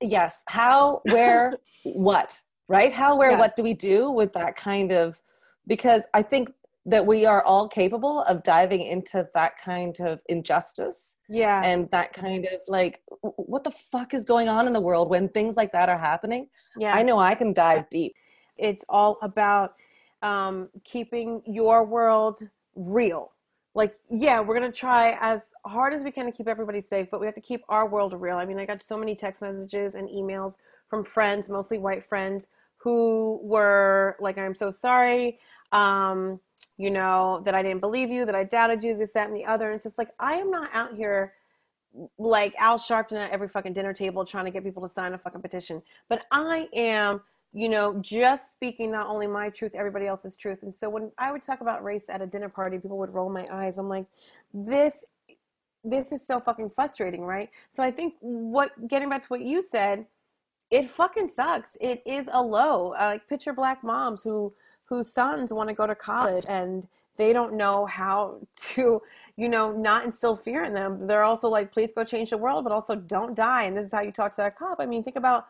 Yes. 0.00 0.42
How 0.48 1.00
where 1.04 1.54
what 1.84 2.40
right? 2.68 2.92
How 2.92 3.16
where 3.16 3.36
what 3.38 3.56
do 3.56 3.62
we 3.62 3.74
do 3.74 4.10
with 4.10 4.32
that 4.32 4.56
kind 4.56 4.92
of 4.92 5.20
because 5.66 6.02
i 6.12 6.22
think 6.22 6.50
that 6.86 7.04
we 7.04 7.24
are 7.24 7.42
all 7.44 7.66
capable 7.66 8.20
of 8.24 8.42
diving 8.42 8.82
into 8.82 9.26
that 9.34 9.56
kind 9.56 9.98
of 10.00 10.20
injustice 10.28 11.14
yeah. 11.28 11.62
and 11.64 11.90
that 11.90 12.12
kind 12.12 12.44
of 12.46 12.60
like 12.68 13.00
what 13.20 13.64
the 13.64 13.70
fuck 13.70 14.12
is 14.12 14.24
going 14.24 14.48
on 14.48 14.66
in 14.66 14.72
the 14.72 14.80
world 14.80 15.08
when 15.08 15.28
things 15.30 15.56
like 15.56 15.72
that 15.72 15.88
are 15.88 15.98
happening? 15.98 16.48
Yeah. 16.76 16.92
I 16.94 17.02
know 17.02 17.18
i 17.18 17.34
can 17.34 17.54
dive 17.54 17.88
deep. 17.88 18.14
It's 18.58 18.84
all 18.88 19.18
about 19.22 19.74
um, 20.20 20.68
keeping 20.84 21.42
your 21.46 21.84
world 21.84 22.40
real. 22.76 23.32
Like, 23.74 23.96
yeah, 24.08 24.40
we're 24.40 24.54
gonna 24.54 24.72
try 24.72 25.18
as 25.20 25.46
hard 25.66 25.92
as 25.92 26.02
we 26.02 26.10
can 26.10 26.26
to 26.26 26.32
keep 26.32 26.48
everybody 26.48 26.80
safe, 26.80 27.08
but 27.10 27.20
we 27.20 27.26
have 27.26 27.34
to 27.34 27.40
keep 27.40 27.64
our 27.68 27.88
world 27.88 28.14
real. 28.18 28.36
I 28.36 28.44
mean, 28.44 28.58
I 28.58 28.64
got 28.64 28.82
so 28.82 28.96
many 28.96 29.14
text 29.16 29.42
messages 29.42 29.94
and 29.94 30.08
emails 30.08 30.56
from 30.88 31.04
friends, 31.04 31.48
mostly 31.48 31.78
white 31.78 32.04
friends, 32.04 32.46
who 32.76 33.40
were 33.42 34.16
like, 34.20 34.38
"I'm 34.38 34.54
so 34.54 34.70
sorry." 34.70 35.38
Um, 35.72 36.40
you 36.76 36.90
know, 36.90 37.40
that 37.44 37.54
I 37.54 37.62
didn't 37.62 37.80
believe 37.80 38.10
you, 38.10 38.24
that 38.26 38.34
I 38.34 38.44
doubted 38.44 38.82
you, 38.82 38.96
this, 38.96 39.12
that, 39.12 39.28
and 39.28 39.36
the 39.36 39.44
other. 39.44 39.66
And 39.66 39.76
it's 39.76 39.84
just 39.84 39.98
like, 39.98 40.10
I 40.18 40.34
am 40.34 40.50
not 40.50 40.70
out 40.72 40.94
here 40.94 41.34
like 42.18 42.54
Al 42.58 42.78
Sharpton 42.78 43.12
at 43.12 43.30
every 43.30 43.48
fucking 43.48 43.72
dinner 43.72 43.92
table 43.92 44.24
trying 44.24 44.44
to 44.46 44.50
get 44.50 44.64
people 44.64 44.82
to 44.82 44.88
sign 44.88 45.14
a 45.14 45.18
fucking 45.18 45.40
petition. 45.40 45.82
But 46.08 46.26
I 46.32 46.68
am, 46.74 47.20
you 47.54 47.68
know, 47.68 47.94
just 48.00 48.50
speaking 48.50 48.90
not 48.90 49.06
only 49.06 49.28
my 49.28 49.48
truth, 49.48 49.76
everybody 49.76 50.06
else's 50.06 50.36
truth. 50.36 50.62
And 50.62 50.74
so 50.74 50.90
when 50.90 51.12
I 51.18 51.30
would 51.30 51.40
talk 51.40 51.60
about 51.60 51.84
race 51.84 52.06
at 52.08 52.20
a 52.20 52.26
dinner 52.26 52.48
party, 52.48 52.78
people 52.78 52.98
would 52.98 53.14
roll 53.14 53.30
my 53.30 53.46
eyes. 53.50 53.78
I'm 53.78 53.88
like, 53.88 54.06
this 54.52 55.04
this 55.84 56.12
is 56.12 56.26
so 56.26 56.40
fucking 56.40 56.70
frustrating, 56.70 57.22
right? 57.22 57.50
So 57.70 57.82
I 57.82 57.90
think 57.90 58.14
what 58.20 58.88
getting 58.88 59.08
back 59.08 59.22
to 59.22 59.28
what 59.28 59.42
you 59.42 59.62
said, 59.62 60.06
it 60.70 60.88
fucking 60.88 61.28
sucks. 61.28 61.76
It 61.80 62.02
is 62.06 62.28
a 62.32 62.42
low. 62.42 62.94
Uh, 62.94 63.04
like 63.12 63.28
picture 63.28 63.52
black 63.52 63.84
moms 63.84 64.22
who 64.24 64.52
whose 64.86 65.12
sons 65.12 65.52
want 65.52 65.68
to 65.68 65.74
go 65.74 65.86
to 65.86 65.94
college 65.94 66.44
and 66.48 66.88
they 67.16 67.32
don't 67.32 67.54
know 67.54 67.86
how 67.86 68.40
to 68.56 69.00
you 69.36 69.48
know 69.48 69.72
not 69.72 70.04
instill 70.04 70.36
fear 70.36 70.64
in 70.64 70.72
them 70.74 71.06
they're 71.06 71.22
also 71.22 71.48
like 71.48 71.72
please 71.72 71.92
go 71.92 72.04
change 72.04 72.30
the 72.30 72.36
world 72.36 72.64
but 72.64 72.72
also 72.72 72.94
don't 72.94 73.34
die 73.34 73.64
and 73.64 73.76
this 73.76 73.86
is 73.86 73.92
how 73.92 74.00
you 74.00 74.12
talk 74.12 74.30
to 74.30 74.36
that 74.36 74.56
cop 74.56 74.78
i 74.78 74.86
mean 74.86 75.02
think 75.02 75.16
about 75.16 75.46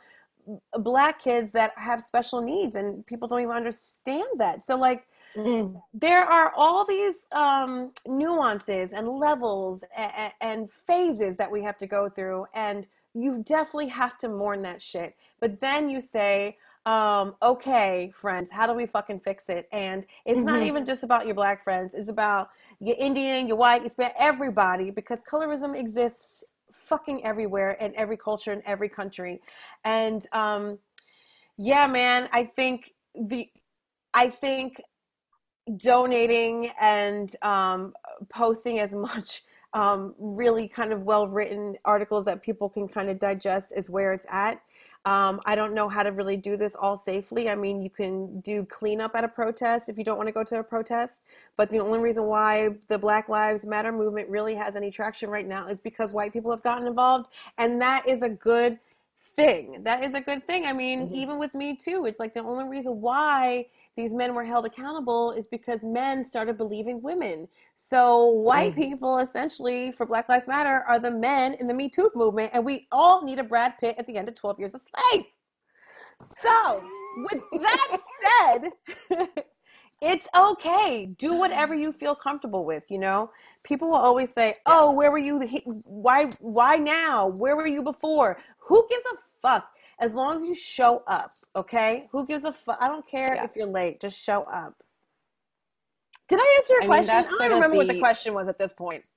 black 0.79 1.21
kids 1.21 1.53
that 1.53 1.73
have 1.77 2.03
special 2.03 2.41
needs 2.41 2.75
and 2.75 3.05
people 3.07 3.29
don't 3.29 3.41
even 3.41 3.55
understand 3.55 4.29
that 4.37 4.63
so 4.63 4.77
like 4.77 5.07
mm. 5.37 5.81
there 5.93 6.25
are 6.25 6.53
all 6.57 6.85
these 6.85 7.17
um, 7.33 7.93
nuances 8.07 8.93
and 8.93 9.09
levels 9.09 9.85
and, 9.97 10.33
and 10.41 10.71
phases 10.87 11.37
that 11.37 11.51
we 11.51 11.63
have 11.63 11.79
to 11.79 11.87
go 11.87 12.09
through 12.09 12.47
and 12.55 12.87
you 13.15 13.43
definitely 13.47 13.89
have 13.89 14.19
to 14.19 14.29
mourn 14.29 14.63
that 14.63 14.83
shit 14.83 15.15
but 15.41 15.61
then 15.61 15.89
you 15.89 16.01
say 16.01 16.57
um, 16.87 17.35
okay, 17.43 18.13
friends, 18.15 18.51
how 18.51 18.67
do 18.67 18.75
we 18.75 18.85
fucking 18.85 19.21
fix 19.21 19.49
it? 19.49 19.69
And 19.73 20.05
it's 20.27 20.39
mm-hmm. 20.39 20.47
not 20.47 20.63
even 20.65 20.85
just 20.85 21.03
about 21.03 21.25
your 21.25 21.35
black 21.35 21.65
friends, 21.65 21.95
it's 21.95 22.09
about 22.09 22.51
your 22.79 22.97
Indian, 22.99 23.49
your 23.49 23.57
white, 23.57 23.85
it's 23.85 23.95
about 23.95 24.13
everybody 24.19 24.91
because 24.91 25.23
colorism 25.23 25.79
exists 25.79 26.45
fucking 26.85 27.25
everywhere 27.25 27.73
in 27.73 27.95
every 27.97 28.17
culture 28.17 28.53
in 28.53 28.63
every 28.67 28.89
country. 28.89 29.41
And 29.85 30.27
um, 30.33 30.79
yeah, 31.57 31.87
man, 31.87 32.29
I 32.33 32.45
think 32.45 32.93
the 33.15 33.49
I 34.13 34.31
think 34.31 34.81
donating 35.77 36.71
and 36.81 37.35
um, 37.43 37.95
posting 38.29 38.79
as 38.81 38.95
much 39.09 39.43
um, 39.73 40.15
really 40.19 40.69
kind 40.69 40.93
of 40.93 41.03
well 41.03 41.27
written 41.27 41.77
articles 41.85 42.25
that 42.27 42.43
people 42.43 42.69
can 42.69 42.87
kind 42.87 43.11
of 43.11 43.19
digest 43.19 43.73
is 43.77 43.91
where 43.91 44.13
it's 44.13 44.27
at. 44.31 44.61
Um, 45.07 45.41
I 45.45 45.55
don't 45.55 45.75
know 45.75 45.89
how 45.89 46.03
to 46.03 46.13
really 46.13 46.37
do 46.37 46.57
this 46.57 46.75
all 46.75 46.97
safely. 46.97 47.51
I 47.51 47.55
mean, 47.55 47.83
you 47.83 47.91
can 47.91 48.41
do 48.41 48.65
cleanup 48.65 49.15
at 49.15 49.23
a 49.23 49.29
protest 49.29 49.89
if 49.91 49.99
you 49.99 50.05
don't 50.05 50.17
want 50.17 50.29
to 50.29 50.33
go 50.33 50.43
to 50.45 50.61
a 50.61 50.65
protest. 50.65 51.23
But 51.57 51.71
the 51.71 51.79
only 51.79 51.99
reason 51.99 52.25
why 52.25 52.71
the 52.89 52.99
Black 52.99 53.29
Lives 53.29 53.67
Matter 53.67 53.93
movement 53.93 54.31
really 54.31 54.55
has 54.55 54.77
any 54.77 54.91
traction 54.91 55.29
right 55.29 55.47
now 55.47 55.69
is 55.69 55.79
because 55.79 56.15
white 56.15 56.33
people 56.33 56.51
have 56.51 56.63
gotten 56.63 56.87
involved. 56.87 57.29
And 57.59 57.81
that 57.83 58.09
is 58.09 58.23
a 58.23 58.31
good 58.31 58.79
thing. 59.35 59.83
That 59.83 60.05
is 60.05 60.15
a 60.15 60.21
good 60.21 60.47
thing. 60.47 60.67
I 60.67 60.73
mean, 60.73 61.07
mm-hmm. 61.07 61.15
even 61.15 61.39
with 61.39 61.55
me 61.55 61.77
too, 61.77 62.07
it's 62.07 62.21
like 62.21 62.35
the 62.35 62.41
only 62.41 62.65
reason 62.65 63.01
why 63.01 63.67
these 63.97 64.13
men 64.13 64.35
were 64.35 64.45
held 64.45 64.67
accountable 64.67 65.33
is 65.33 65.47
because 65.47 65.85
men 65.85 66.25
started 66.25 66.59
believing 66.59 67.01
women. 67.01 67.49
So 67.77 68.27
white 68.27 68.73
mm-hmm. 68.73 68.81
people 68.81 69.19
essentially 69.19 69.93
for 69.93 70.07
Black 70.07 70.29
Lives 70.29 70.49
Matter 70.49 70.85
are 70.89 70.99
the 70.99 71.11
men 71.11 71.55
in 71.55 71.67
the 71.67 71.75
Me 71.75 71.89
Too 71.89 72.11
movement, 72.15 72.51
and 72.53 72.65
we 72.65 72.89
all 72.91 73.25
need 73.25 73.39
a 73.39 73.45
Brad 73.45 73.75
Pitt 73.79 73.97
at 73.99 74.07
the 74.07 74.17
end 74.17 74.29
of 74.29 74.35
12 74.35 74.59
Years 74.59 74.75
a 74.75 74.79
Slave. 74.79 75.27
So 76.21 76.85
with 77.31 77.43
that 77.63 77.99
said, 79.11 79.35
it's 80.05 80.27
okay. 80.37 81.07
Do 81.19 81.35
whatever 81.35 81.75
you 81.75 81.93
feel 81.93 82.15
comfortable 82.15 82.65
with, 82.65 82.85
you 82.91 82.99
know? 82.99 83.31
People 83.65 83.89
will 83.89 83.97
always 83.97 84.33
say, 84.33 84.55
"Oh, 84.67 84.93
where 84.93 85.11
were 85.11 85.19
you 85.19 85.41
why 85.85 86.27
why 86.41 86.77
now? 86.77 87.29
Where 87.29 87.57
were 87.57 87.67
you 87.67 87.83
before?" 87.83 88.39
Who 88.69 88.87
gives 88.89 89.05
a 89.13 89.17
fuck? 89.43 89.69
as 90.01 90.15
long 90.15 90.37
as 90.37 90.43
you 90.43 90.55
show 90.55 91.03
up, 91.07 91.31
okay? 91.55 92.09
Who 92.13 92.27
gives 92.27 92.45
a 92.45 92.53
fuck? 92.53 92.79
I 92.81 92.89
don't 92.89 93.07
care 93.07 93.35
yeah. 93.35 93.45
if 93.45 93.51
you're 93.55 93.67
late, 93.67 94.01
just 94.01 94.19
show 94.21 94.43
up. 94.43 94.75
Did 96.29 96.41
I 96.41 96.57
answer 96.59 96.75
your 96.75 96.83
I 96.83 96.87
question? 96.87 97.15
Mean, 97.15 97.25
I 97.25 97.29
don't 97.29 97.55
remember 97.55 97.69
the... 97.71 97.79
what 97.79 97.89
the 97.89 98.01
question 98.01 98.35
was 98.35 98.49
at 98.49 98.59
this 98.59 98.73
point. 98.73 99.09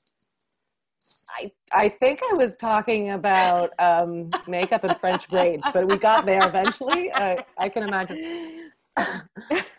I, 1.29 1.51
I 1.71 1.89
think 1.89 2.21
I 2.31 2.35
was 2.35 2.55
talking 2.55 3.11
about 3.11 3.71
um, 3.79 4.29
makeup 4.47 4.83
and 4.83 4.97
French 4.97 5.27
braids, 5.29 5.63
but 5.73 5.87
we 5.87 5.97
got 5.97 6.25
there 6.25 6.47
eventually. 6.47 7.11
Uh, 7.11 7.37
I 7.57 7.69
can 7.69 7.83
imagine. 7.83 8.71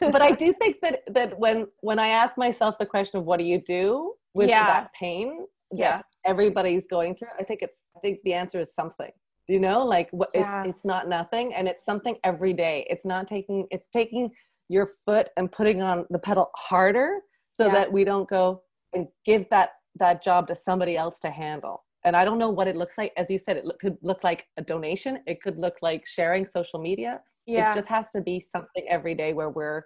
But 0.00 0.22
I 0.22 0.30
do 0.42 0.52
think 0.54 0.76
that 0.82 1.02
that 1.08 1.38
when 1.38 1.66
when 1.80 1.98
I 1.98 2.08
ask 2.08 2.36
myself 2.36 2.76
the 2.78 2.86
question 2.86 3.18
of 3.18 3.24
what 3.24 3.38
do 3.38 3.44
you 3.44 3.60
do 3.60 4.14
with 4.34 4.48
yeah. 4.48 4.66
that 4.66 4.92
pain 4.92 5.46
yeah. 5.72 6.02
everybody's 6.24 6.86
going 6.86 7.14
through, 7.14 7.28
I 7.38 7.42
think 7.42 7.62
it's 7.62 7.82
I 7.96 8.00
think 8.00 8.20
the 8.24 8.34
answer 8.34 8.60
is 8.60 8.74
something. 8.74 9.10
Do 9.46 9.54
you 9.54 9.60
know? 9.60 9.84
Like 9.84 10.08
what 10.10 10.30
yeah. 10.34 10.62
it's 10.62 10.76
it's 10.76 10.84
not 10.84 11.08
nothing 11.08 11.54
and 11.54 11.68
it's 11.68 11.84
something 11.84 12.16
every 12.24 12.52
day. 12.52 12.86
It's 12.90 13.04
not 13.04 13.26
taking 13.26 13.66
it's 13.70 13.88
taking 13.92 14.30
your 14.68 14.86
foot 14.86 15.30
and 15.36 15.50
putting 15.50 15.82
on 15.82 16.06
the 16.10 16.18
pedal 16.18 16.50
harder 16.56 17.20
so 17.52 17.66
yeah. 17.66 17.72
that 17.72 17.92
we 17.92 18.04
don't 18.04 18.28
go 18.28 18.62
and 18.94 19.08
give 19.24 19.48
that 19.50 19.70
that 19.96 20.22
job 20.22 20.46
to 20.48 20.54
somebody 20.54 20.96
else 20.96 21.18
to 21.20 21.30
handle. 21.30 21.84
And 22.04 22.16
i 22.16 22.24
don't 22.24 22.38
know 22.38 22.48
what 22.48 22.68
it 22.68 22.76
looks 22.76 22.96
like. 22.96 23.12
As 23.16 23.28
you 23.28 23.38
said 23.38 23.56
it 23.56 23.64
look, 23.64 23.78
could 23.80 23.96
look 24.02 24.22
like 24.22 24.46
a 24.56 24.62
donation. 24.62 25.20
It 25.26 25.42
could 25.42 25.58
look 25.58 25.76
like 25.82 26.06
sharing 26.06 26.46
social 26.46 26.78
media 26.78 27.20
yeah. 27.48 27.70
it 27.70 27.74
just 27.74 27.88
has 27.88 28.10
to 28.10 28.20
be 28.20 28.40
something 28.40 28.84
every 28.88 29.14
day 29.14 29.32
where 29.32 29.50
we're 29.50 29.84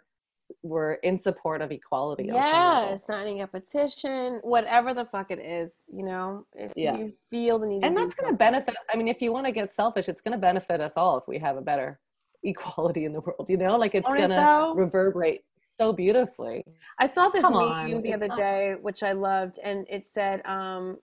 we're 0.63 0.95
in 0.95 1.17
support 1.17 1.63
of 1.63 1.73
equality. 1.73 2.25
Yeah, 2.25 2.97
signing 2.97 3.41
a 3.41 3.47
petition, 3.47 4.41
whatever 4.43 4.93
the 4.93 5.05
fuck 5.05 5.31
it 5.31 5.39
is, 5.39 5.85
you 5.93 6.05
know, 6.05 6.47
if 6.55 6.73
yeah. 6.77 6.97
you 6.97 7.13
feel 7.31 7.59
the 7.59 7.67
need 7.67 7.85
And 7.85 7.97
that's 7.97 8.15
going 8.15 8.31
to 8.31 8.37
benefit, 8.37 8.75
I 8.93 8.97
mean, 8.97 9.09
if 9.09 9.23
you 9.23 9.33
want 9.33 9.47
to 9.47 9.53
get 9.53 9.73
selfish, 9.73 10.11
it's 10.11 10.21
going 10.21 10.33
to 10.33 10.39
benefit 10.39 10.81
us 10.81 10.93
all 10.97 11.17
if 11.17 11.25
we 11.27 11.39
have 11.39 11.57
a 11.57 11.63
better 11.63 11.99
equality 12.43 13.05
in 13.05 13.13
the 13.13 13.21
world, 13.21 13.49
you 13.49 13.57
know, 13.57 13.77
like 13.77 13.95
it's 13.95 14.07
going 14.07 14.29
to 14.29 14.73
reverberate 14.77 15.43
so 15.79 15.93
beautifully. 15.93 16.65
I 16.99 17.07
saw 17.07 17.29
this 17.29 17.43
Come 17.43 17.55
meme 17.55 17.95
on. 17.95 18.03
the 18.03 18.13
other 18.13 18.29
day, 18.29 18.75
which 18.81 19.03
I 19.03 19.13
loved, 19.13 19.59
and 19.63 19.87
it 19.89 20.07
said, 20.07 20.45
um, 20.45 20.99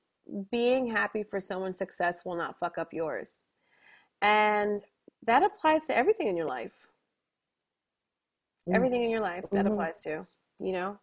being 0.52 0.86
happy 0.86 1.24
for 1.24 1.40
someone's 1.40 1.78
success 1.78 2.24
will 2.24 2.36
not 2.36 2.60
fuck 2.60 2.78
up 2.78 2.94
yours. 2.94 3.38
And 4.22 4.82
that 5.26 5.44
applies 5.44 5.86
to 5.88 5.98
everything 5.98 6.28
in 6.28 6.38
your 6.38 6.48
life. 6.48 6.74
Mm-hmm. 8.68 8.76
everything 8.76 9.04
in 9.04 9.10
your 9.10 9.22
life 9.22 9.46
that 9.52 9.64
mm-hmm. 9.64 9.74
applies 9.74 10.00
to 10.02 10.26
you 10.60 10.74
know? 10.74 11.00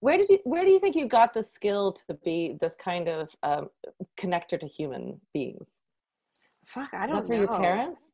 Where 0.00 0.18
did 0.18 0.28
you 0.28 0.38
where 0.44 0.64
do 0.64 0.70
you 0.70 0.78
think 0.78 0.96
you 0.96 1.06
got 1.06 1.32
the 1.32 1.42
skill 1.42 1.92
to 1.92 2.14
be 2.24 2.56
this 2.60 2.76
kind 2.76 3.08
of 3.08 3.30
um, 3.42 3.70
connector 4.18 4.58
to 4.60 4.66
human 4.66 5.20
beings? 5.32 5.80
Fuck 6.66 6.90
i 6.92 7.06
don't 7.06 7.16
know. 7.16 7.22
through 7.22 7.38
your 7.38 7.48
parents? 7.48 8.10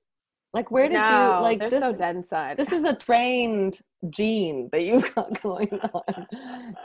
Like 0.52 0.70
where 0.70 0.88
did 0.88 1.00
no, 1.00 1.36
you 1.36 1.42
like 1.42 1.70
this 1.70 1.80
so 1.80 2.04
inside 2.04 2.58
this 2.58 2.72
is 2.72 2.84
a 2.84 2.94
trained 2.94 3.78
gene 4.10 4.68
that 4.70 4.84
you've 4.84 5.14
got 5.14 5.40
going 5.42 5.72
on. 5.94 6.26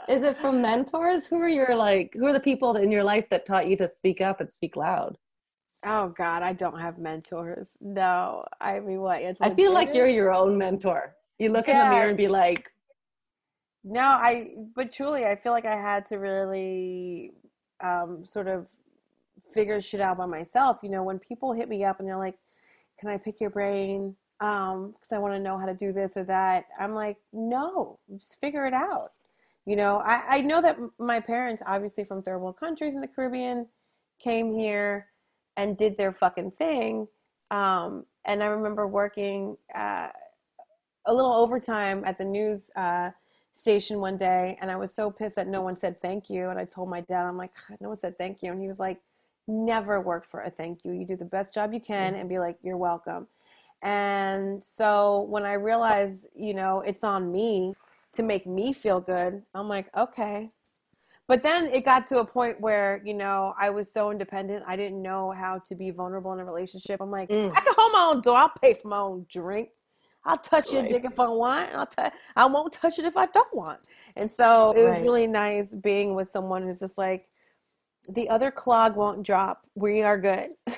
Is 0.08 0.22
it 0.22 0.36
from 0.36 0.62
mentors? 0.62 1.26
Who 1.26 1.40
are 1.40 1.48
your 1.48 1.76
like 1.76 2.14
who 2.14 2.26
are 2.26 2.32
the 2.32 2.40
people 2.40 2.76
in 2.76 2.90
your 2.90 3.04
life 3.04 3.28
that 3.30 3.46
taught 3.46 3.68
you 3.68 3.76
to 3.76 3.88
speak 3.88 4.20
up 4.20 4.40
and 4.40 4.50
speak 4.50 4.74
loud 4.76 5.18
Oh 5.84 6.08
God, 6.08 6.42
I 6.42 6.52
don't 6.52 6.78
have 6.80 6.98
mentors. 6.98 7.76
No, 7.80 8.44
I 8.60 8.80
mean, 8.80 9.00
what? 9.00 9.22
Angela 9.22 9.50
I 9.50 9.54
feel 9.54 9.72
like 9.72 9.94
you're 9.94 10.08
your 10.08 10.32
own 10.32 10.58
mentor. 10.58 11.14
You 11.38 11.52
look 11.52 11.68
yeah. 11.68 11.82
in 11.82 11.88
the 11.88 11.94
mirror 11.94 12.08
and 12.08 12.16
be 12.16 12.26
like, 12.26 12.72
no, 13.84 14.02
I, 14.02 14.54
but 14.74 14.92
truly, 14.92 15.24
I 15.24 15.36
feel 15.36 15.52
like 15.52 15.64
I 15.64 15.76
had 15.76 16.04
to 16.06 16.16
really 16.16 17.32
um, 17.80 18.24
sort 18.24 18.48
of 18.48 18.66
figure 19.54 19.80
shit 19.80 20.00
out 20.00 20.18
by 20.18 20.26
myself. 20.26 20.78
You 20.82 20.90
know, 20.90 21.04
when 21.04 21.18
people 21.18 21.52
hit 21.52 21.68
me 21.68 21.84
up 21.84 22.00
and 22.00 22.08
they're 22.08 22.18
like, 22.18 22.36
can 22.98 23.08
I 23.08 23.16
pick 23.16 23.40
your 23.40 23.50
brain? 23.50 24.16
Um, 24.40 24.94
cause 25.00 25.12
I 25.12 25.18
want 25.18 25.34
to 25.34 25.40
know 25.40 25.58
how 25.58 25.66
to 25.66 25.74
do 25.74 25.92
this 25.92 26.16
or 26.16 26.24
that. 26.24 26.66
I'm 26.78 26.92
like, 26.92 27.16
no, 27.32 27.98
just 28.16 28.40
figure 28.40 28.66
it 28.66 28.74
out. 28.74 29.12
You 29.66 29.76
know, 29.76 29.98
I, 29.98 30.38
I 30.38 30.40
know 30.40 30.62
that 30.62 30.78
my 30.98 31.20
parents, 31.20 31.62
obviously 31.66 32.04
from 32.04 32.22
third 32.22 32.38
world 32.38 32.58
countries 32.58 32.94
in 32.94 33.00
the 33.00 33.08
Caribbean, 33.08 33.66
came 34.18 34.52
here 34.52 35.07
and 35.58 35.76
did 35.76 35.98
their 35.98 36.12
fucking 36.12 36.52
thing. 36.52 37.06
Um, 37.50 38.06
and 38.24 38.42
I 38.42 38.46
remember 38.46 38.86
working, 38.86 39.58
uh, 39.74 40.08
a 41.06 41.12
little 41.12 41.32
overtime 41.32 42.02
at 42.04 42.18
the 42.18 42.24
news 42.24 42.70
uh, 42.76 43.10
station 43.54 43.98
one 43.98 44.16
day, 44.16 44.58
and 44.60 44.70
I 44.70 44.76
was 44.76 44.94
so 44.94 45.10
pissed 45.10 45.36
that 45.36 45.48
no 45.48 45.62
one 45.62 45.76
said 45.76 46.00
thank 46.00 46.28
you. 46.30 46.50
And 46.50 46.58
I 46.58 46.64
told 46.64 46.90
my 46.90 47.00
dad, 47.00 47.24
I'm 47.24 47.36
like, 47.36 47.50
no 47.80 47.88
one 47.88 47.96
said 47.96 48.18
thank 48.18 48.42
you, 48.42 48.52
and 48.52 48.60
he 48.60 48.68
was 48.68 48.78
like, 48.78 49.00
never 49.46 50.00
work 50.00 50.26
for 50.26 50.42
a 50.42 50.50
thank 50.50 50.84
you. 50.84 50.92
You 50.92 51.06
do 51.06 51.16
the 51.16 51.24
best 51.24 51.54
job 51.54 51.72
you 51.72 51.80
can, 51.80 52.14
and 52.14 52.28
be 52.28 52.38
like, 52.38 52.58
you're 52.62 52.76
welcome. 52.76 53.26
And 53.82 54.62
so 54.62 55.22
when 55.22 55.44
I 55.44 55.54
realized, 55.54 56.26
you 56.36 56.52
know, 56.52 56.80
it's 56.80 57.02
on 57.02 57.32
me 57.32 57.74
to 58.12 58.22
make 58.22 58.46
me 58.46 58.72
feel 58.72 59.00
good, 59.00 59.42
I'm 59.54 59.68
like, 59.68 59.88
okay. 59.96 60.50
But 61.28 61.42
then 61.42 61.66
it 61.66 61.84
got 61.84 62.06
to 62.08 62.18
a 62.20 62.24
point 62.24 62.58
where, 62.58 63.02
you 63.04 63.12
know, 63.12 63.54
I 63.58 63.68
was 63.68 63.92
so 63.92 64.10
independent. 64.10 64.64
I 64.66 64.76
didn't 64.76 65.02
know 65.02 65.30
how 65.30 65.58
to 65.66 65.74
be 65.74 65.90
vulnerable 65.90 66.32
in 66.32 66.40
a 66.40 66.44
relationship. 66.44 67.00
I'm 67.02 67.10
like, 67.10 67.28
Mm. 67.28 67.52
I 67.54 67.60
can 67.60 67.74
hold 67.76 67.92
my 67.92 68.12
own 68.14 68.22
door. 68.22 68.36
I'll 68.38 68.48
pay 68.60 68.72
for 68.72 68.88
my 68.88 68.98
own 68.98 69.26
drink. 69.28 69.68
I'll 70.24 70.38
touch 70.38 70.72
your 70.72 70.82
dick 70.82 71.04
if 71.04 71.20
I 71.20 71.28
want. 71.28 71.74
I'll 71.74 71.86
t- 71.86 72.02
I 72.34 72.46
won't 72.46 72.72
touch 72.72 72.98
it 72.98 73.04
if 73.04 73.16
I 73.16 73.26
don't 73.26 73.54
want. 73.54 73.78
And 74.16 74.30
so 74.30 74.72
it 74.72 74.82
was 74.82 74.92
Right. 74.92 75.02
really 75.02 75.26
nice 75.26 75.74
being 75.74 76.14
with 76.14 76.28
someone 76.30 76.62
who's 76.62 76.80
just 76.80 76.96
like, 76.98 77.28
the 78.08 78.28
other 78.30 78.50
clog 78.50 78.96
won't 78.96 79.22
drop. 79.22 79.66
We 79.74 80.02
are 80.02 80.18
good. 80.18 80.50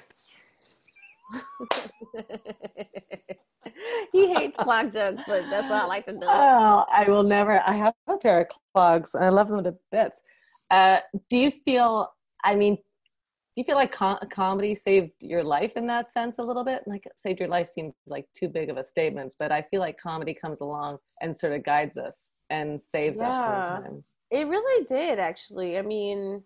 he 4.12 4.34
hates 4.34 4.57
clog 4.61 4.92
jokes, 4.92 5.22
but 5.26 5.44
that's 5.51 5.70
what 5.70 5.82
I 5.82 5.86
like 5.86 6.07
to 6.07 6.12
do. 6.12 6.18
Oh, 6.22 6.84
I 6.92 7.05
will 7.09 7.22
never. 7.22 7.61
I 7.66 7.72
have 7.72 7.94
a 8.09 8.16
pair 8.16 8.40
of 8.42 8.48
clogs. 8.74 9.14
I 9.14 9.28
love 9.28 9.48
them 9.48 9.62
to 9.64 9.74
bits. 9.92 10.22
Uh, 10.71 11.01
do 11.29 11.37
you 11.37 11.51
feel? 11.51 12.12
I 12.45 12.55
mean, 12.55 12.77
do 12.77 13.61
you 13.61 13.64
feel 13.64 13.75
like 13.75 13.91
com- 13.91 14.18
comedy 14.31 14.75
saved 14.75 15.11
your 15.21 15.43
life 15.43 15.73
in 15.77 15.87
that 15.89 16.12
sense 16.12 16.37
a 16.39 16.43
little 16.43 16.64
bit? 16.64 16.83
Like 16.87 17.05
saved 17.16 17.41
your 17.41 17.49
life 17.49 17.68
seems 17.68 17.95
like 18.07 18.27
too 18.33 18.49
big 18.49 18.71
of 18.71 18.77
a 18.77 18.85
statement, 18.85 19.35
but 19.39 19.51
I 19.51 19.62
feel 19.62 19.81
like 19.81 19.99
comedy 19.99 20.35
comes 20.35 20.61
along 20.61 20.99
and 21.21 21.37
sort 21.37 21.55
of 21.55 21.64
guides 21.64 21.99
us 21.99 22.33
and 22.51 22.81
saves 22.81 23.18
Yeah. 23.18 23.29
us 23.29 23.45
sometimes. 23.45 24.12
It 24.31 24.47
really 24.47 24.85
did, 24.85 25.18
actually. 25.18 25.79
I 25.79 25.83
mean, 25.83 26.45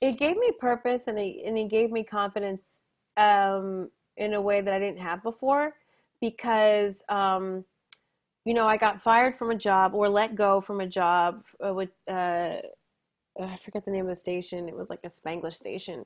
it 0.00 0.18
gave 0.18 0.36
me 0.36 0.52
purpose 0.60 1.08
and 1.08 1.18
it, 1.18 1.44
and 1.44 1.58
it 1.58 1.68
gave 1.68 1.90
me 1.90 2.04
confidence 2.04 2.84
um, 3.16 3.90
in 4.16 4.34
a 4.34 4.40
way 4.40 4.60
that 4.60 4.72
I 4.72 4.78
didn't 4.78 5.00
have 5.00 5.24
before 5.24 5.74
because, 6.20 7.02
um, 7.08 7.64
you 8.44 8.54
know, 8.54 8.68
I 8.68 8.76
got 8.76 9.02
fired 9.02 9.36
from 9.36 9.50
a 9.50 9.56
job 9.56 9.94
or 9.94 10.08
let 10.08 10.36
go 10.36 10.60
from 10.60 10.80
a 10.80 10.86
job 10.86 11.42
uh, 11.64 11.74
with, 11.74 11.90
uh, 12.08 12.58
I 13.40 13.56
forget 13.56 13.84
the 13.84 13.90
name 13.90 14.02
of 14.02 14.08
the 14.08 14.16
station. 14.16 14.68
It 14.68 14.76
was 14.76 14.90
like 14.90 15.00
a 15.04 15.08
Spanglish 15.08 15.54
station 15.54 16.04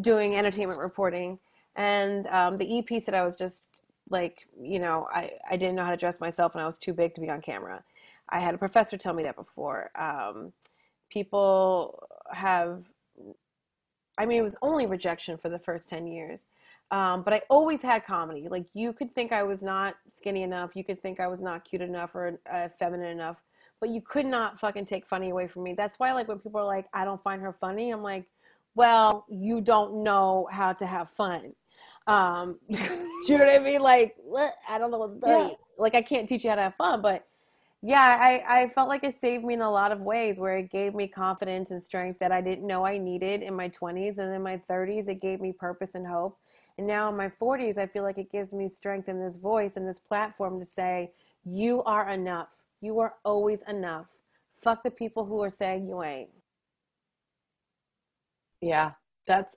doing 0.00 0.36
entertainment 0.36 0.80
reporting. 0.80 1.38
And 1.76 2.26
um, 2.28 2.58
the 2.58 2.78
EP 2.78 3.02
said 3.02 3.14
I 3.14 3.22
was 3.22 3.36
just 3.36 3.68
like, 4.10 4.46
you 4.60 4.78
know, 4.78 5.08
I, 5.12 5.30
I 5.50 5.56
didn't 5.56 5.76
know 5.76 5.84
how 5.84 5.90
to 5.90 5.96
dress 5.96 6.20
myself 6.20 6.54
and 6.54 6.62
I 6.62 6.66
was 6.66 6.78
too 6.78 6.92
big 6.92 7.14
to 7.14 7.20
be 7.20 7.30
on 7.30 7.40
camera. 7.40 7.82
I 8.28 8.40
had 8.40 8.54
a 8.54 8.58
professor 8.58 8.96
tell 8.96 9.14
me 9.14 9.22
that 9.24 9.36
before. 9.36 9.90
Um, 9.98 10.52
people 11.10 12.08
have, 12.32 12.82
I 14.18 14.26
mean, 14.26 14.38
it 14.38 14.42
was 14.42 14.56
only 14.62 14.86
rejection 14.86 15.36
for 15.36 15.48
the 15.48 15.58
first 15.58 15.88
10 15.88 16.06
years. 16.06 16.48
Um, 16.90 17.22
but 17.22 17.32
I 17.32 17.42
always 17.48 17.82
had 17.82 18.04
comedy. 18.04 18.46
Like, 18.48 18.66
you 18.74 18.92
could 18.92 19.14
think 19.14 19.32
I 19.32 19.42
was 19.42 19.62
not 19.62 19.96
skinny 20.10 20.42
enough. 20.42 20.72
You 20.74 20.84
could 20.84 21.00
think 21.00 21.18
I 21.18 21.26
was 21.26 21.40
not 21.40 21.64
cute 21.64 21.82
enough 21.82 22.14
or 22.14 22.38
uh, 22.52 22.68
feminine 22.78 23.10
enough. 23.10 23.42
But 23.84 23.90
you 23.90 24.00
could 24.00 24.24
not 24.24 24.58
fucking 24.58 24.86
take 24.86 25.04
funny 25.04 25.28
away 25.28 25.46
from 25.46 25.62
me. 25.62 25.74
That's 25.74 25.98
why, 25.98 26.14
like, 26.14 26.26
when 26.26 26.38
people 26.38 26.58
are 26.58 26.64
like, 26.64 26.86
I 26.94 27.04
don't 27.04 27.22
find 27.22 27.42
her 27.42 27.52
funny, 27.52 27.90
I'm 27.90 28.02
like, 28.02 28.24
well, 28.74 29.26
you 29.28 29.60
don't 29.60 30.02
know 30.02 30.48
how 30.50 30.72
to 30.72 30.86
have 30.86 31.10
fun. 31.10 31.52
Um, 32.06 32.58
you 32.68 32.78
know 33.28 33.44
what 33.44 33.54
I 33.54 33.58
mean? 33.58 33.82
Like, 33.82 34.14
what? 34.24 34.54
I 34.70 34.78
don't 34.78 34.90
know 34.90 34.96
what 34.96 35.20
to 35.20 35.28
Yeah. 35.28 35.50
Like, 35.76 35.94
I 35.94 36.00
can't 36.00 36.26
teach 36.26 36.44
you 36.44 36.48
how 36.48 36.56
to 36.56 36.62
have 36.62 36.76
fun, 36.76 37.02
but 37.02 37.26
yeah, 37.82 38.16
I, 38.18 38.62
I 38.62 38.68
felt 38.70 38.88
like 38.88 39.04
it 39.04 39.12
saved 39.12 39.44
me 39.44 39.52
in 39.52 39.60
a 39.60 39.70
lot 39.70 39.92
of 39.92 40.00
ways 40.00 40.38
where 40.38 40.56
it 40.56 40.70
gave 40.70 40.94
me 40.94 41.06
confidence 41.06 41.70
and 41.70 41.82
strength 41.82 42.18
that 42.20 42.32
I 42.32 42.40
didn't 42.40 42.66
know 42.66 42.86
I 42.86 42.96
needed 42.96 43.42
in 43.42 43.54
my 43.54 43.68
20s. 43.68 44.16
And 44.16 44.34
in 44.34 44.42
my 44.42 44.62
30s, 44.66 45.08
it 45.08 45.20
gave 45.20 45.42
me 45.42 45.52
purpose 45.52 45.94
and 45.94 46.06
hope. 46.06 46.38
And 46.78 46.86
now 46.86 47.10
in 47.10 47.18
my 47.18 47.28
40s, 47.28 47.76
I 47.76 47.86
feel 47.86 48.02
like 48.02 48.16
it 48.16 48.32
gives 48.32 48.54
me 48.54 48.66
strength 48.66 49.10
in 49.10 49.20
this 49.20 49.36
voice 49.36 49.76
and 49.76 49.86
this 49.86 50.00
platform 50.00 50.58
to 50.58 50.64
say, 50.64 51.12
you 51.44 51.82
are 51.82 52.08
enough. 52.08 52.63
You 52.84 53.00
are 53.00 53.14
always 53.24 53.62
enough. 53.62 54.08
Fuck 54.62 54.82
the 54.82 54.90
people 54.90 55.24
who 55.24 55.42
are 55.42 55.48
saying 55.48 55.88
you 55.88 56.02
ain't. 56.02 56.28
Yeah, 58.60 58.92
that's 59.26 59.56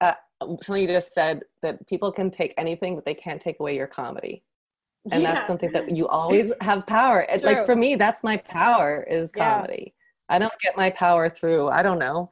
uh, 0.00 0.14
something 0.62 0.82
you 0.82 0.86
just 0.86 1.12
said 1.12 1.42
that 1.62 1.84
people 1.88 2.12
can 2.12 2.30
take 2.30 2.54
anything, 2.56 2.94
but 2.94 3.04
they 3.04 3.14
can't 3.14 3.40
take 3.40 3.58
away 3.58 3.74
your 3.76 3.88
comedy. 3.88 4.44
and 5.10 5.22
Yeah. 5.22 5.34
that's 5.34 5.46
something 5.48 5.72
that 5.72 5.96
you 5.96 6.06
always 6.06 6.52
have 6.60 6.86
power 6.86 7.26
True. 7.28 7.40
like 7.42 7.64
for 7.66 7.74
me 7.74 7.94
that's 7.96 8.22
my 8.22 8.36
power 8.36 9.06
is 9.08 9.32
Yeah. 9.34 9.54
comedy 9.54 9.94
i 10.28 10.38
don't 10.38 10.52
get 10.60 10.76
my 10.76 10.90
power 10.90 11.30
through 11.30 11.68
i 11.68 11.82
don't 11.82 12.00
know 12.00 12.30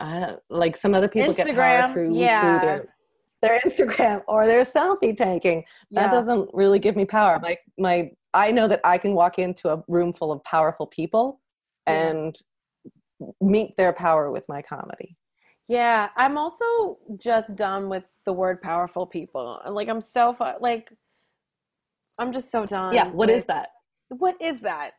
I 0.00 0.20
don't, 0.20 0.40
like 0.48 0.74
some 0.76 0.94
other 0.94 1.08
people 1.08 1.34
get 1.34 1.54
power 1.54 1.92
through, 1.92 2.14
yeah. 2.14 2.40
through 2.40 2.68
their 2.68 2.94
their 3.42 3.60
instagram 3.66 4.22
or 4.28 4.46
their 4.46 4.62
selfie 4.62 5.14
taking 5.16 5.64
that 5.90 6.04
Yeah. 6.06 6.10
doesn't 6.10 6.48
really 6.54 6.78
give 6.78 6.96
me 6.96 7.04
power 7.04 7.38
my 7.42 7.54
my 7.76 8.10
i 8.34 8.50
know 8.52 8.66
that 8.68 8.80
i 8.84 8.96
can 8.98 9.14
walk 9.14 9.38
into 9.38 9.68
a 9.70 9.82
room 9.88 10.12
full 10.12 10.30
of 10.32 10.42
powerful 10.44 10.86
people 10.86 11.40
Yeah. 11.86 12.08
and 12.10 12.38
meet 13.40 13.76
their 13.76 13.92
power 13.92 14.30
with 14.30 14.48
my 14.48 14.62
comedy 14.62 15.16
Yeah, 15.68 16.08
I'm 16.16 16.38
also 16.38 16.98
just 17.18 17.56
done 17.56 17.88
with 17.90 18.04
the 18.24 18.32
word 18.32 18.62
powerful 18.62 19.04
people. 19.06 19.60
Like 19.68 19.88
I'm 19.88 20.00
so 20.00 20.32
fu- 20.32 20.58
like 20.60 20.90
I'm 22.18 22.32
just 22.32 22.50
so 22.50 22.64
done. 22.64 22.94
yeah 22.94 23.08
what 23.10 23.28
is 23.28 23.40
with- 23.40 23.46
that 23.48 23.68
What 24.08 24.36
is 24.40 24.60
that? 24.62 24.92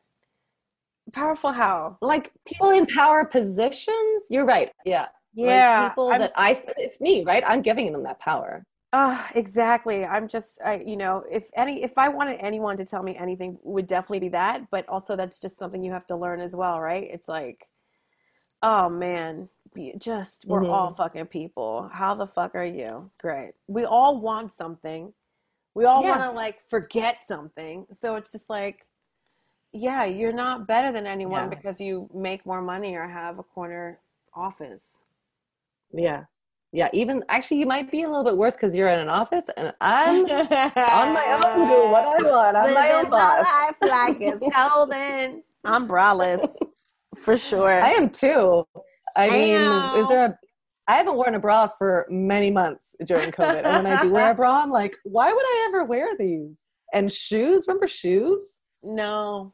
Powerful 1.13 1.51
how? 1.51 1.97
like 2.01 2.31
people 2.45 2.69
in 2.69 2.85
power 2.85 3.25
positions 3.25 4.19
you're 4.29 4.45
right 4.45 4.69
yeah 4.85 5.07
Yeah. 5.33 5.79
like 5.81 5.89
people 5.89 6.09
I'm- 6.11 6.21
that 6.21 6.33
I 6.35 6.49
it's 6.77 6.99
me, 7.01 7.23
right? 7.31 7.43
I'm 7.47 7.61
giving 7.69 7.91
them 7.93 8.03
that 8.03 8.19
power. 8.19 8.63
Ah, 8.91 9.29
exactly. 9.35 10.03
I'm 10.05 10.27
just, 10.27 10.59
I, 10.65 10.79
you 10.85 10.97
know, 10.97 11.23
if 11.29 11.49
any, 11.55 11.83
if 11.83 11.97
I 11.97 12.09
wanted 12.09 12.37
anyone 12.43 12.75
to 12.77 12.85
tell 12.85 13.03
me 13.03 13.15
anything, 13.15 13.59
would 13.63 13.85
definitely 13.85 14.19
be 14.19 14.29
that. 14.29 14.69
But 14.71 14.87
also, 14.89 15.15
that's 15.15 15.37
just 15.37 15.57
something 15.59 15.83
you 15.83 15.91
have 15.91 16.07
to 16.07 16.15
learn 16.15 16.41
as 16.41 16.55
well, 16.55 16.79
right? 16.81 17.07
It's 17.11 17.27
like, 17.27 17.67
oh 18.63 18.89
man, 18.89 19.47
be- 19.75 19.93
just 19.97 20.43
we're 20.45 20.61
Mhm. 20.61 20.71
all 20.71 20.93
fucking 20.95 21.27
people. 21.27 21.87
How 21.89 22.15
the 22.15 22.25
fuck 22.25 22.55
are 22.55 22.65
you? 22.65 23.11
Great. 23.19 23.53
We 23.67 23.85
all 23.85 24.19
want 24.19 24.51
something. 24.51 25.13
We 25.75 25.85
all 25.85 26.01
Yeah. 26.01 26.17
want 26.17 26.21
to 26.23 26.31
like 26.31 26.59
forget 26.63 27.23
something. 27.23 27.85
So 27.91 28.15
it's 28.15 28.31
just 28.31 28.49
like, 28.49 28.87
yeah, 29.71 30.03
you're 30.05 30.33
not 30.33 30.65
better 30.65 30.91
than 30.91 31.05
anyone 31.05 31.43
Yeah. 31.43 31.49
because 31.49 31.79
you 31.79 32.09
make 32.11 32.43
more 32.45 32.61
money 32.61 32.95
or 32.95 33.07
have 33.07 33.37
a 33.37 33.43
corner 33.43 33.99
office. 34.33 35.03
Yeah. 35.91 36.25
Yeah. 36.71 36.89
Even 36.93 37.23
actually, 37.29 37.59
you 37.59 37.65
might 37.65 37.91
be 37.91 38.03
a 38.03 38.07
little 38.07 38.23
bit 38.23 38.37
worse 38.37 38.55
because 38.55 38.75
you're 38.75 38.89
in 38.89 38.99
an 38.99 39.09
office 39.09 39.45
and 39.57 39.73
I'm 39.81 40.21
on 40.25 41.13
my 41.13 41.41
own 41.43 41.67
doing 41.67 41.91
what 41.91 42.03
I 42.03 42.23
want. 42.23 42.57
I'm 42.57 42.73
my 42.73 42.91
own 42.91 42.97
Living 43.05 43.11
my 43.11 43.41
life 43.41 43.75
like 43.81 44.17
it's 44.21 44.43
golden. 44.55 45.43
I'm 45.65 45.87
braless 45.87 46.55
for 47.17 47.37
sure. 47.37 47.81
I 47.81 47.91
am 47.91 48.09
too. 48.09 48.65
I 49.15 49.29
mean, 49.29 50.01
is 50.01 50.07
there 50.07 50.25
a. 50.25 50.39
I 50.87 50.93
haven't 50.93 51.15
worn 51.15 51.35
a 51.35 51.39
bra 51.39 51.67
for 51.67 52.07
many 52.09 52.49
months 52.49 52.95
during 53.05 53.31
COVID. 53.31 53.63
And 53.63 53.83
when 53.83 53.93
I 53.93 54.01
do 54.01 54.11
wear 54.11 54.31
a 54.31 54.35
bra, 54.35 54.63
I'm 54.63 54.71
like, 54.71 54.95
why 55.03 55.31
would 55.31 55.45
I 55.45 55.65
ever 55.67 55.85
wear 55.85 56.07
these? 56.17 56.63
And 56.93 57.11
shoes, 57.11 57.65
remember 57.67 57.87
shoes? 57.87 58.59
no, 58.81 59.53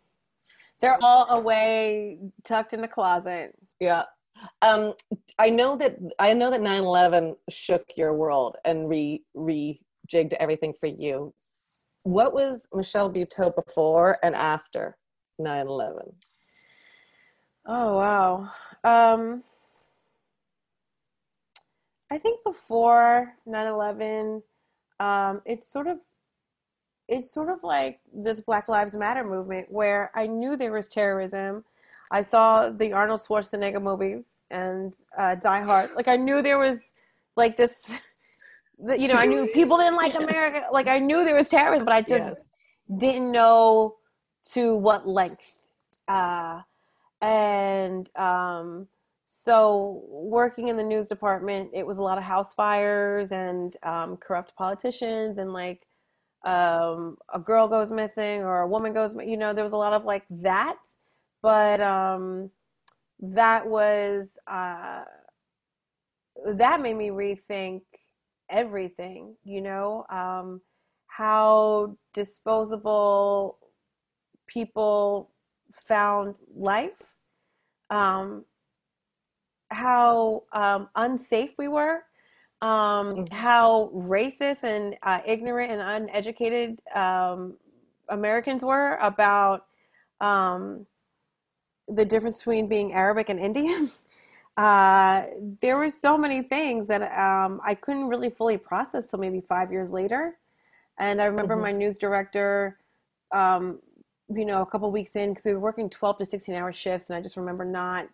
they're 0.81 0.97
all 1.01 1.29
away, 1.29 2.19
tucked 2.43 2.73
in 2.73 2.81
the 2.81 2.87
closet. 2.87 3.53
Yeah. 3.79 4.03
Um, 4.61 4.93
I 5.39 5.49
know 5.49 5.77
that 5.77 5.97
I 6.19 6.33
know 6.33 6.51
that 6.51 6.61
9/11 6.61 7.35
shook 7.49 7.85
your 7.95 8.13
world 8.13 8.57
and 8.65 8.89
re 8.89 9.23
rejigged 9.35 10.33
everything 10.39 10.73
for 10.73 10.87
you. 10.87 11.33
What 12.03 12.33
was 12.33 12.67
Michelle 12.73 13.09
Buteau 13.09 13.53
before 13.55 14.17
and 14.23 14.35
after 14.35 14.97
9/11? 15.39 16.13
Oh 17.65 17.97
wow. 17.97 18.51
Um, 18.83 19.43
I 22.11 22.17
think 22.17 22.43
before 22.43 23.33
9/11, 23.47 24.43
um, 24.99 25.41
it's 25.45 25.67
sort 25.67 25.87
of 25.87 25.99
it's 27.07 27.31
sort 27.31 27.49
of 27.49 27.63
like 27.63 27.99
this 28.13 28.41
Black 28.41 28.67
Lives 28.67 28.95
Matter 28.95 29.23
movement 29.23 29.71
where 29.71 30.11
I 30.15 30.27
knew 30.27 30.55
there 30.55 30.71
was 30.71 30.87
terrorism. 30.87 31.63
I 32.11 32.21
saw 32.21 32.69
the 32.69 32.93
Arnold 32.93 33.21
Schwarzenegger 33.21 33.81
movies 33.81 34.39
and 34.49 34.93
uh, 35.17 35.35
Die 35.35 35.61
Hard. 35.61 35.91
Like 35.95 36.07
I 36.07 36.17
knew 36.17 36.41
there 36.41 36.59
was 36.59 36.91
like 37.35 37.57
this. 37.57 37.73
You 38.77 39.07
know, 39.07 39.15
I 39.15 39.25
knew 39.25 39.47
people 39.53 39.77
didn't 39.77 39.95
like 39.95 40.15
America. 40.15 40.67
Like 40.69 40.87
I 40.89 40.99
knew 40.99 41.23
there 41.23 41.33
was 41.35 41.47
terrorism, 41.47 41.85
but 41.85 41.93
I 41.93 42.01
just 42.01 42.09
Yes. 42.09 42.35
didn't 42.97 43.31
know 43.31 43.95
to 44.51 44.75
what 44.75 45.07
length. 45.07 45.57
Uh, 46.09 46.61
and 47.21 48.09
um, 48.17 48.87
so, 49.25 50.03
working 50.09 50.67
in 50.67 50.77
the 50.77 50.83
news 50.83 51.07
department, 51.07 51.71
it 51.73 51.87
was 51.87 51.97
a 51.97 52.01
lot 52.01 52.17
of 52.17 52.23
house 52.23 52.53
fires 52.53 53.31
and 53.31 53.75
um, 53.83 54.17
corrupt 54.17 54.55
politicians, 54.55 55.37
and 55.37 55.53
like 55.53 55.87
um, 56.45 57.17
a 57.33 57.39
girl 57.39 57.67
goes 57.67 57.91
missing 57.91 58.41
or 58.43 58.61
a 58.61 58.67
woman 58.67 58.93
goes, 58.93 59.15
you 59.25 59.37
know, 59.37 59.53
there 59.53 59.63
was 59.63 59.73
a 59.73 59.77
lot 59.77 59.93
of 59.93 60.05
like 60.05 60.25
that. 60.29 60.77
But 61.45 61.81
um, 61.81 62.51
that 63.19 63.67
was 63.67 64.37
uh, 64.47 65.03
that 66.45 66.81
made 66.81 66.95
me 66.95 67.09
rethink 67.09 67.81
everything, 68.49 69.35
you 69.43 69.61
know. 69.61 70.05
Um, 70.09 70.61
how 71.07 71.97
disposable 72.13 73.59
people 74.47 75.31
found 75.73 76.35
life, 76.55 77.15
um, 77.89 78.45
how 79.71 80.43
um, 80.53 80.89
unsafe 80.95 81.51
we 81.57 81.67
were, 81.67 82.03
um, 82.61 83.17
Mhm. 83.17 83.31
how 83.31 83.91
racist 83.93 84.63
and 84.63 84.95
uh, 85.03 85.21
ignorant 85.25 85.71
and 85.71 85.81
uneducated 85.81 86.79
um, 86.95 87.57
Americans 88.09 88.63
were 88.63 88.97
about 88.97 89.65
um, 90.21 90.87
the 91.87 92.05
difference 92.05 92.39
between 92.39 92.67
being 92.67 92.93
Arabic 92.93 93.29
and 93.29 93.39
Indian. 93.39 93.89
Uh, 94.57 95.25
there 95.61 95.75
were 95.77 95.89
so 95.89 96.17
many 96.17 96.41
things 96.41 96.87
that 96.87 97.01
um, 97.19 97.59
I 97.61 97.75
couldn't 97.75 98.07
really 98.07 98.29
fully 98.29 98.57
process 98.57 99.05
till 99.05 99.19
maybe 99.19 99.41
five 99.41 99.69
years 99.69 99.91
later. 99.91 100.37
And 100.97 101.21
I 101.21 101.25
remember 101.25 101.57
Mhm. 101.57 101.61
my 101.61 101.71
news 101.73 101.97
director, 101.97 102.79
um, 103.33 103.81
you 104.33 104.45
know, 104.45 104.61
a 104.61 104.65
couple 104.65 104.89
weeks 104.91 105.17
in, 105.17 105.31
because 105.31 105.43
we 105.43 105.53
were 105.53 105.59
working 105.59 105.89
12 105.89 106.19
to 106.19 106.25
16 106.25 106.55
hour 106.55 106.71
shifts, 106.71 107.09
and 107.09 107.17
I 107.17 107.21
just 107.21 107.35
remember 107.35 107.65
not 107.65 108.07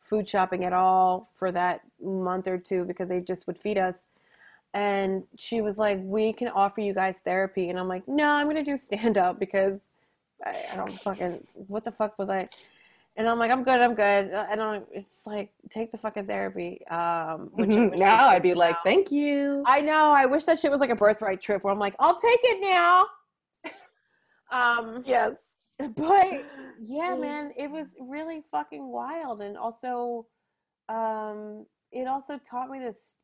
food 0.00 0.28
shopping 0.28 0.66
at 0.66 0.74
all 0.74 1.30
for 1.34 1.50
that 1.52 1.80
month 1.98 2.46
or 2.46 2.58
two 2.58 2.84
because 2.84 3.08
they 3.08 3.20
just 3.20 3.46
would 3.46 3.56
feed 3.58 3.78
us. 3.78 4.08
And 4.74 5.24
she 5.38 5.62
was 5.62 5.78
like, 5.78 5.98
We 6.02 6.34
can 6.34 6.48
offer 6.48 6.82
you 6.82 6.92
guys 6.92 7.20
therapy. 7.20 7.70
And 7.70 7.78
I'm 7.78 7.88
like, 7.88 8.06
No, 8.06 8.28
I'm 8.32 8.46
going 8.50 8.56
to 8.56 8.70
do 8.70 8.76
stand 8.88 9.16
up 9.16 9.38
because 9.40 9.88
I, 10.44 10.56
I 10.74 10.76
don't 10.76 10.92
fucking, 10.92 11.46
what 11.54 11.86
the 11.86 11.92
fuck 11.92 12.18
was 12.18 12.28
I? 12.28 12.48
And 13.18 13.26
I'm 13.28 13.38
like, 13.38 13.50
I'm 13.50 13.64
good, 13.64 13.80
I'm 13.80 13.94
good. 13.94 14.32
I 14.34 14.54
don't, 14.56 14.86
it's 14.92 15.26
like, 15.26 15.50
take 15.70 15.90
the 15.90 15.96
fucking 15.96 16.26
therapy. 16.26 16.86
Um, 16.88 17.48
which 17.54 17.70
I 17.70 17.80
wish 17.80 17.90
they 17.92 17.96
now 17.98 18.28
I'd 18.28 18.42
did 18.42 18.50
be 18.50 18.54
like, 18.54 18.76
thank 18.84 19.10
you. 19.10 19.62
I 19.66 19.80
know. 19.80 20.10
I 20.10 20.26
wish 20.26 20.44
that 20.44 20.58
shit 20.58 20.70
was 20.70 20.80
like 20.80 20.90
a 20.90 20.96
birthright 20.96 21.40
trip 21.40 21.64
where 21.64 21.72
I'm 21.72 21.78
like, 21.78 21.94
I'll 21.98 22.18
take 22.18 22.40
it 22.42 22.60
now. 22.60 23.06
um, 24.50 25.02
yes. 25.06 25.32
but 25.78 25.90
yeah, 26.84 27.14
Mm. 27.16 27.20
man, 27.20 27.52
it 27.56 27.70
was 27.70 27.96
really 28.00 28.42
fucking 28.50 28.86
wild, 28.86 29.40
and 29.42 29.56
also, 29.56 30.26
um, 30.90 31.64
it 31.92 32.06
also 32.06 32.38
taught 32.38 32.68
me 32.70 32.78
this, 32.78 33.16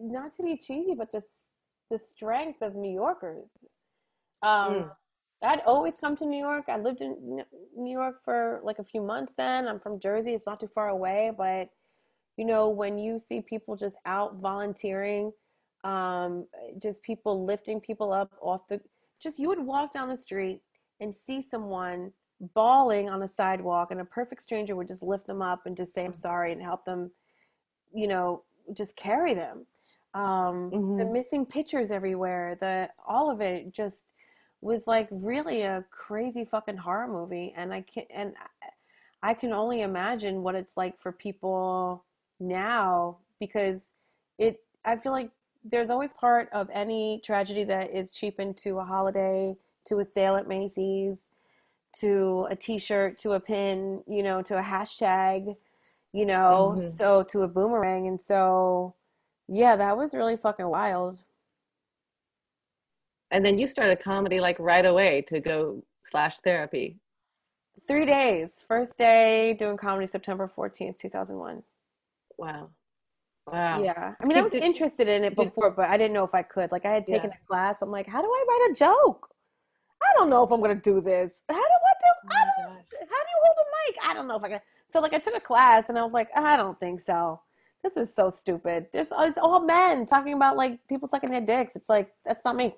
not 0.00 0.32
to 0.34 0.42
be 0.44 0.56
cheesy, 0.56 0.94
but 0.96 1.10
this 1.12 1.46
the 1.90 1.98
strength 1.98 2.62
of 2.62 2.74
New 2.76 2.90
Yorkers. 2.92 3.48
Um, 4.42 4.72
Mm. 4.74 4.90
I'd 5.44 5.60
always 5.66 5.96
come 5.98 6.16
to 6.16 6.26
New 6.26 6.38
York. 6.38 6.64
I 6.68 6.78
lived 6.78 7.02
in 7.02 7.44
New 7.76 7.92
York 7.92 8.22
for 8.24 8.60
like 8.64 8.78
a 8.78 8.84
few 8.84 9.02
months. 9.02 9.34
Then 9.36 9.68
I'm 9.68 9.78
from 9.78 10.00
Jersey. 10.00 10.34
It's 10.34 10.46
not 10.46 10.60
too 10.60 10.70
far 10.74 10.88
away, 10.88 11.32
but 11.36 11.70
you 12.36 12.44
know, 12.44 12.68
when 12.68 12.98
you 12.98 13.18
see 13.18 13.40
people 13.40 13.76
just 13.76 13.96
out 14.06 14.36
volunteering, 14.36 15.32
um, 15.84 16.46
just 16.82 17.02
people 17.02 17.44
lifting 17.44 17.80
people 17.80 18.12
up 18.12 18.32
off 18.40 18.66
the, 18.68 18.80
just 19.20 19.38
you 19.38 19.48
would 19.48 19.60
walk 19.60 19.92
down 19.92 20.08
the 20.08 20.16
street 20.16 20.60
and 21.00 21.14
see 21.14 21.40
someone 21.40 22.12
bawling 22.54 23.08
on 23.08 23.22
a 23.22 23.28
sidewalk, 23.28 23.90
and 23.90 24.00
a 24.00 24.04
perfect 24.04 24.42
stranger 24.42 24.74
would 24.74 24.88
just 24.88 25.02
lift 25.02 25.26
them 25.26 25.40
up 25.40 25.66
and 25.66 25.76
just 25.76 25.94
say, 25.94 26.04
I'm 26.04 26.12
sorry, 26.14 26.52
and 26.52 26.60
help 26.60 26.84
them, 26.84 27.12
you 27.92 28.08
know, 28.08 28.42
just 28.72 28.96
carry 28.96 29.34
them. 29.34 29.66
Um, 30.14 30.70
The 30.70 31.04
Mhm. 31.04 31.12
missing 31.12 31.46
pictures 31.46 31.90
everywhere, 31.90 32.56
the 32.56 32.90
all 33.06 33.30
of 33.30 33.40
it 33.40 33.72
just 33.72 34.06
was 34.64 34.86
like 34.86 35.08
really 35.10 35.62
a 35.62 35.84
crazy 35.90 36.44
fucking 36.44 36.78
horror 36.78 37.06
movie, 37.06 37.52
and 37.56 37.72
I 37.72 37.82
can 37.82 38.04
and 38.10 38.34
I 39.22 39.34
can 39.34 39.52
only 39.52 39.82
imagine 39.82 40.42
what 40.42 40.54
it's 40.54 40.76
like 40.76 40.98
for 41.00 41.12
people 41.12 42.04
now 42.40 43.18
because 43.38 43.92
it 44.38 44.60
I 44.84 44.96
feel 44.96 45.12
like 45.12 45.30
there's 45.64 45.90
always 45.90 46.14
part 46.14 46.48
of 46.52 46.68
any 46.72 47.20
tragedy 47.24 47.64
that 47.64 47.90
is 47.94 48.10
cheapened 48.10 48.56
to 48.58 48.78
a 48.78 48.84
holiday, 48.84 49.56
to 49.86 49.98
a 49.98 50.04
sale 50.04 50.36
at 50.36 50.48
Macy's, 50.48 51.28
to 52.00 52.46
a 52.50 52.56
t-shirt, 52.56 53.18
to 53.18 53.32
a 53.32 53.40
pin, 53.40 54.02
you 54.06 54.22
know, 54.22 54.42
to 54.42 54.58
a 54.58 54.62
hashtag, 54.62 55.56
you 56.12 56.26
know, 56.26 56.76
Mhm. 56.78 56.90
so 56.90 57.22
to 57.24 57.42
a 57.42 57.48
boomerang 57.48 58.06
and 58.08 58.20
so 58.20 58.94
yeah, 59.48 59.76
that 59.76 59.96
was 59.98 60.14
really 60.14 60.36
fucking 60.38 60.68
wild. 60.68 61.22
And 63.34 63.44
then 63.44 63.58
you 63.58 63.66
started 63.66 63.98
comedy 63.98 64.38
like 64.38 64.56
right 64.60 64.86
away 64.86 65.20
to 65.22 65.40
go 65.40 65.82
slash 66.04 66.38
therapy. 66.38 67.00
Three 67.88 68.06
days. 68.06 68.60
First 68.68 68.96
day 68.96 69.54
doing 69.54 69.76
comedy 69.76 70.06
September 70.06 70.48
14th, 70.56 70.98
2001. 71.00 71.60
Wow. 72.38 72.70
Wow. 73.48 73.82
Yeah. 73.82 74.14
I 74.20 74.24
mean, 74.24 74.38
I 74.38 74.40
was 74.40 74.54
interested 74.54 75.08
in 75.08 75.24
it 75.24 75.34
before, 75.34 75.72
but 75.72 75.90
I 75.90 75.96
didn't 75.96 76.12
know 76.12 76.22
if 76.22 76.32
I 76.32 76.42
could. 76.42 76.70
Like, 76.70 76.86
I 76.86 76.92
had 76.92 77.06
taken 77.08 77.30
Yeah. 77.30 77.36
a 77.42 77.46
class. 77.48 77.82
I'm 77.82 77.90
like, 77.90 78.06
how 78.06 78.22
do 78.22 78.28
I 78.28 78.44
write 78.48 78.70
a 78.70 78.74
joke? 78.74 79.28
I 80.00 80.12
don't 80.16 80.30
know 80.30 80.44
if 80.44 80.52
I'm 80.52 80.60
going 80.60 80.76
to 80.76 80.80
do 80.80 81.00
this. 81.00 81.42
How 81.48 81.56
do 81.56 81.60
I 81.60 81.64
do? 81.64 82.06
Oh 82.06 82.28
I 82.30 82.44
don't, 82.44 82.74
gosh. 82.76 82.84
how 83.00 83.06
do 83.24 83.30
you 83.34 83.40
hold 83.42 83.56
a 83.58 83.90
mic? 83.90 83.96
I 84.04 84.14
don't 84.14 84.28
know 84.28 84.36
if 84.36 84.44
I 84.44 84.48
can. 84.48 84.60
So, 84.86 85.00
like, 85.00 85.12
I 85.12 85.18
took 85.18 85.34
a 85.34 85.40
class 85.40 85.88
and 85.88 85.98
I 85.98 86.04
was 86.04 86.12
like, 86.12 86.28
I 86.36 86.56
don't 86.56 86.78
think 86.78 87.00
so. 87.00 87.40
This 87.82 87.96
is 87.96 88.14
so 88.14 88.30
stupid. 88.30 88.86
There's 88.92 89.08
it's 89.10 89.38
all 89.38 89.60
men 89.60 90.06
talking 90.06 90.34
about 90.34 90.56
like 90.56 90.78
people 90.88 91.08
sucking 91.08 91.30
their 91.30 91.40
dicks. 91.40 91.74
It's 91.74 91.88
like, 91.88 92.10
that's 92.24 92.44
not 92.44 92.54
me. 92.54 92.76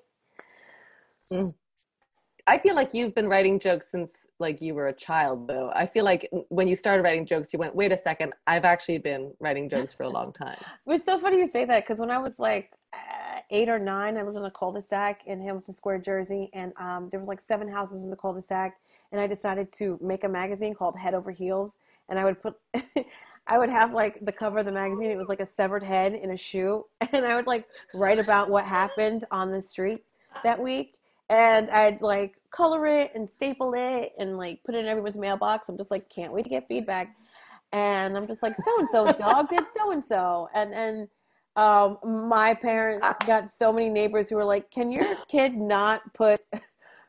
I 2.49 2.57
feel 2.57 2.75
like 2.75 2.93
you've 2.93 3.13
been 3.13 3.27
writing 3.27 3.59
jokes 3.59 3.89
since 3.89 4.27
like 4.39 4.61
you 4.61 4.73
were 4.73 4.87
a 4.87 4.93
child 4.93 5.47
though. 5.47 5.69
I 5.75 5.85
feel 5.85 6.05
like 6.05 6.29
when 6.47 6.69
you 6.69 6.77
started 6.77 7.03
writing 7.03 7.25
jokes 7.25 7.51
you 7.51 7.59
went, 7.59 7.75
"Wait 7.75 7.91
a 7.91 7.97
second, 7.97 8.33
I've 8.47 8.63
actually 8.63 8.99
been 8.99 9.33
writing 9.41 9.67
jokes 9.69 9.93
for 9.93 10.03
a 10.03 10.09
long 10.09 10.31
time." 10.31 10.57
It's 10.87 11.03
so 11.03 11.19
funny 11.19 11.39
you 11.39 11.49
say 11.49 11.65
that 11.65 11.83
because 11.83 11.99
when 11.99 12.09
I 12.09 12.17
was 12.17 12.39
like 12.39 12.71
uh, 12.93 13.41
eight 13.49 13.67
or 13.67 13.79
nine, 13.79 14.17
I 14.17 14.21
lived 14.21 14.37
in 14.37 14.45
a 14.45 14.51
cul-de-sac 14.51 15.21
in 15.25 15.41
Hamilton 15.41 15.73
Square, 15.73 15.99
Jersey, 15.99 16.49
and 16.53 16.71
um, 16.77 17.09
there 17.09 17.19
was 17.19 17.27
like 17.27 17.41
seven 17.41 17.67
houses 17.67 18.03
in 18.03 18.09
the 18.09 18.15
cul-de-sac. 18.15 18.77
And 19.11 19.21
I 19.21 19.27
decided 19.27 19.71
to 19.73 19.97
make 20.01 20.23
a 20.23 20.29
magazine 20.29 20.73
called 20.73 20.95
Head 20.97 21.13
Over 21.13 21.31
Heels, 21.31 21.77
and 22.09 22.17
I 22.17 22.25
would 22.25 22.41
put, 22.41 22.55
I 23.47 23.57
would 23.57 23.69
have 23.69 23.93
like 23.93 24.23
the 24.25 24.31
cover 24.31 24.59
of 24.59 24.65
the 24.65 24.71
magazine. 24.71 25.11
It 25.11 25.17
was 25.17 25.29
like 25.29 25.39
a 25.39 25.45
severed 25.45 25.83
head 25.83 26.13
in 26.13 26.31
a 26.31 26.37
shoe, 26.37 26.85
and 27.11 27.25
I 27.25 27.35
would 27.35 27.47
like 27.47 27.67
write 27.93 28.19
about 28.19 28.49
what 28.49 28.65
happened 28.65 29.25
on 29.31 29.51
the 29.51 29.61
street 29.61 30.03
that 30.43 30.61
week, 30.61 30.96
and 31.29 31.69
I'd 31.69 32.01
like 32.01 32.35
color 32.51 32.87
it 32.87 33.11
and 33.15 33.29
staple 33.29 33.73
it 33.75 34.13
and 34.17 34.37
like 34.37 34.63
put 34.63 34.75
it 34.75 34.79
in 34.79 34.85
everyone's 34.85 35.17
mailbox. 35.17 35.69
I'm 35.69 35.77
just 35.77 35.91
like, 35.91 36.09
can't 36.09 36.33
wait 36.33 36.43
to 36.43 36.49
get 36.49 36.67
feedback 36.67 37.15
and 37.71 38.15
I'm 38.15 38.27
just 38.27 38.43
like, 38.43 38.55
so 38.55 38.79
and 38.79 38.89
so's 38.89 39.15
dog 39.15 39.49
did 39.49 39.65
so 39.67 39.91
and 39.91 40.03
so, 40.03 40.49
and 40.53 40.73
and 40.73 41.07
um, 41.55 41.97
my 42.29 42.53
parents 42.53 43.05
got 43.25 43.49
so 43.49 43.73
many 43.73 43.89
neighbors 43.89 44.29
who 44.29 44.35
were 44.35 44.45
like, 44.45 44.69
can 44.71 44.91
your 44.91 45.15
kid 45.27 45.55
not 45.55 46.01
put 46.13 46.39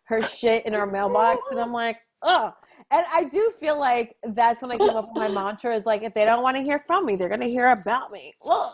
her 0.05 0.23
shit 0.23 0.65
in 0.67 0.75
our 0.75 0.87
mailbox? 0.87 1.47
And 1.51 1.61
I'm 1.61 1.73
like, 1.73 1.99
ugh. 2.23 2.55
And 2.91 3.05
I 3.13 3.25
do 3.25 3.53
feel 3.61 3.79
like 3.79 4.17
that's 4.29 4.63
when 4.63 4.73
I 4.73 4.79
came 4.79 4.91
up 4.91 5.09
with 5.09 5.17
my 5.17 5.29
mantra 5.29 5.75
is 5.75 5.85
like, 5.85 6.03
if 6.03 6.15
they 6.15 6.25
don't 6.25 6.43
want 6.43 6.57
to 6.57 6.63
hear 6.63 6.83
from 6.87 7.05
me, 7.05 7.17
they're 7.17 7.29
gonna 7.29 7.47
hear 7.47 7.69
about 7.69 8.11
me. 8.11 8.35
Ugh. 8.49 8.73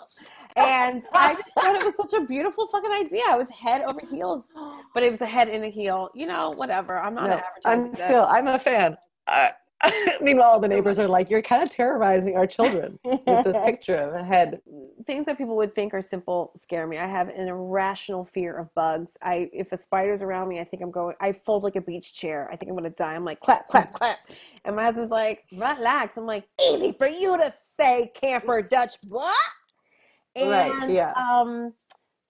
And 0.57 1.03
I 1.13 1.35
just 1.35 1.49
thought 1.55 1.77
it 1.77 1.85
was 1.85 1.97
such 1.97 2.13
a 2.21 2.25
beautiful 2.25 2.67
fucking 2.69 2.91
idea. 2.91 3.23
I 3.29 3.37
was 3.37 3.51
head 3.51 3.83
over 3.83 4.01
heels, 4.01 4.49
but 4.93 5.03
it 5.03 5.11
was 5.11 5.21
a 5.21 5.27
head 5.27 5.49
in 5.49 5.65
a 5.65 5.69
heel. 5.69 6.11
You 6.15 6.27
know, 6.27 6.53
whatever. 6.57 6.99
I'm 6.99 7.15
not 7.15 7.29
No. 7.29 7.43
I'm 7.65 7.95
still 7.95 8.25
I'm 8.25 8.47
a 8.47 8.59
fan. 8.59 8.97
Uh, 9.27 9.49
meanwhile, 10.21 10.61
the 10.61 10.69
neighbors 10.69 10.99
are 10.99 11.09
like, 11.09 11.31
"You're 11.31 11.43
kind 11.43 11.63
of 11.63 11.71
terrorizing 11.71 12.37
our 12.37 12.47
children 12.47 12.99
with 13.05 13.25
this 13.25 13.57
picture 13.65 13.97
of 13.97 14.15
a 14.15 14.25
head." 14.25 14.61
things 15.07 15.27
that 15.27 15.37
people 15.37 15.57
would 15.57 15.75
think 15.75 15.93
are 15.93 16.03
simple 16.03 16.53
scare 16.57 16.87
me. 16.87 16.99
I 16.99 17.07
have 17.07 17.29
an 17.29 17.49
irrational 17.49 18.25
fear 18.25 18.57
of 18.57 18.75
bugs. 18.75 19.17
I 19.23 19.51
if 19.53 19.73
a 19.73 19.77
spider's 19.77 20.23
around 20.23 20.49
me, 20.49 20.61
I 20.61 20.65
think 20.65 20.83
I'm 20.83 20.91
going. 20.91 21.15
I 21.21 21.33
fold 21.33 21.65
like 21.65 21.77
a 21.77 21.81
beach 21.81 22.15
chair. 22.15 22.49
I 22.51 22.57
think 22.57 22.71
I'm 22.71 22.77
gonna 22.77 22.91
die. 22.91 23.15
I'm 23.15 23.25
like 23.25 23.41
clap, 23.41 23.67
clap, 23.67 23.93
clap. 23.93 24.19
And 24.65 24.77
my 24.77 24.85
husband's 24.85 25.11
like, 25.11 25.45
relax. 25.53 26.17
I'm 26.17 26.27
like, 26.27 26.49
easy 26.71 26.93
for 26.93 27.07
you 27.07 27.37
to 27.37 27.53
say, 27.79 28.11
camper 28.15 28.63
Dutch 28.63 28.95
what? 29.09 29.37
And 30.37 30.51
Right, 30.51 30.91
yeah. 30.91 31.13
um, 31.17 31.75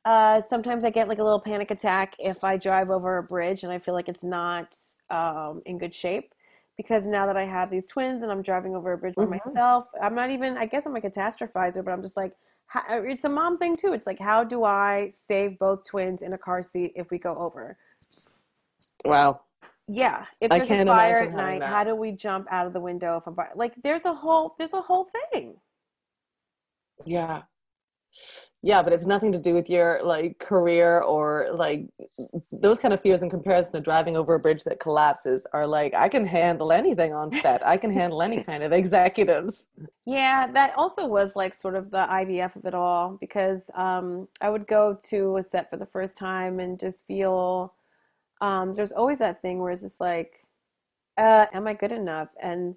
uh, 0.05 0.41
sometimes 0.41 0.85
I 0.85 0.91
get 0.91 1.09
like 1.09 1.19
a 1.19 1.25
little 1.25 1.41
panic 1.41 1.71
attack 1.71 2.15
if 2.19 2.45
I 2.45 2.57
drive 2.57 2.91
over 2.91 3.19
a 3.19 3.23
bridge 3.23 3.63
and 3.63 3.73
I 3.73 3.79
feel 3.79 3.95
like 3.95 4.09
it's 4.09 4.25
not 4.25 4.75
um, 5.11 5.63
in 5.67 5.79
good 5.79 5.95
shape. 5.95 6.35
Because 6.77 7.07
now 7.07 7.25
that 7.27 7.37
I 7.37 7.45
have 7.45 7.71
these 7.71 7.87
twins 7.87 8.25
and 8.25 8.33
I'm 8.33 8.43
driving 8.43 8.75
over 8.75 8.93
a 8.93 8.99
bridge 8.99 9.15
by 9.15 9.27
Mhm. 9.27 9.31
myself, 9.31 9.87
I'm 10.03 10.15
not 10.15 10.31
even, 10.31 10.59
I 10.59 10.67
guess 10.67 10.87
I'm 10.87 10.97
a 10.97 11.01
catastrophizer, 11.01 11.85
but 11.85 11.93
I'm 11.93 12.03
just 12.03 12.17
like, 12.17 12.35
how, 12.67 12.83
it's 12.89 13.23
a 13.23 13.29
mom 13.29 13.59
thing 13.59 13.77
too. 13.77 13.93
It's 13.93 14.09
like, 14.09 14.19
how 14.19 14.43
do 14.43 14.65
I 14.65 15.09
save 15.11 15.57
both 15.61 15.85
twins 15.85 16.21
in 16.21 16.33
a 16.33 16.39
car 16.39 16.65
seat 16.65 16.93
if 16.97 17.11
we 17.13 17.19
go 17.19 17.37
over? 17.37 17.79
Wow. 19.05 19.43
Yeah, 19.87 20.27
if 20.41 20.51
there's 20.51 20.71
a 20.71 20.85
fire 20.85 21.19
at 21.19 21.33
night, 21.35 21.61
that. 21.61 21.69
how 21.69 21.85
do 21.85 21.95
we 21.95 22.11
jump 22.11 22.49
out 22.51 22.67
of 22.67 22.73
the 22.73 22.81
window 22.81 23.19
if 23.19 23.27
I'm 23.29 23.37
like? 23.55 23.75
There's 23.83 24.05
a 24.05 24.15
whole, 24.15 24.55
there's 24.59 24.73
a 24.73 24.81
whole 24.81 25.09
thing. 25.31 25.55
Yeah. 27.05 27.43
Yeah 28.63 28.83
but 28.83 28.93
it's 28.93 29.07
nothing 29.07 29.33
to 29.33 29.39
do 29.39 29.55
with 29.55 29.69
your 29.69 30.01
like 30.05 30.39
career 30.39 31.01
or 31.01 31.49
like 31.55 31.87
those 32.53 32.79
kind 32.79 32.95
of 32.95 33.01
fears 33.01 33.23
in 33.23 33.31
comparison 33.31 33.73
to 33.73 33.81
driving 33.81 34.17
over 34.17 34.35
a 34.35 34.39
bridge 34.39 34.65
that 34.65 34.81
collapses 34.81 35.47
are 35.53 35.67
like 35.67 35.95
i 35.95 36.09
can 36.09 36.27
handle 36.27 36.73
anything 36.73 37.13
on 37.13 37.33
set 37.43 37.67
i 37.67 37.77
can 37.77 37.93
handle 37.93 38.23
any 38.23 38.43
kind 38.43 38.63
of 38.63 38.73
executives 38.73 39.67
Yeah, 40.07 40.47
that 40.53 40.75
also 40.77 41.07
was 41.07 41.35
like 41.35 41.55
sort 41.55 41.75
of 41.75 41.91
the 41.91 42.07
IVF 42.07 42.57
of 42.57 42.67
it 42.67 42.75
all 42.75 43.17
because 43.21 43.71
um, 43.75 44.29
I 44.43 44.51
would 44.51 44.67
go 44.67 44.99
to 45.05 45.39
a 45.39 45.43
set 45.43 45.71
for 45.71 45.79
the 45.79 45.87
first 45.87 46.19
time 46.19 46.61
and 46.61 46.79
just 46.79 47.07
feel 47.07 47.75
um, 48.43 48.75
there's 48.75 48.93
always 48.93 49.19
that 49.21 49.41
thing 49.41 49.61
where 49.61 49.71
it's 49.71 49.81
just 49.81 50.01
like, 50.01 50.45
uh, 51.17 51.47
am 51.55 51.67
I 51.67 51.73
good 51.73 51.93
enough? 51.93 52.29
And 52.43 52.77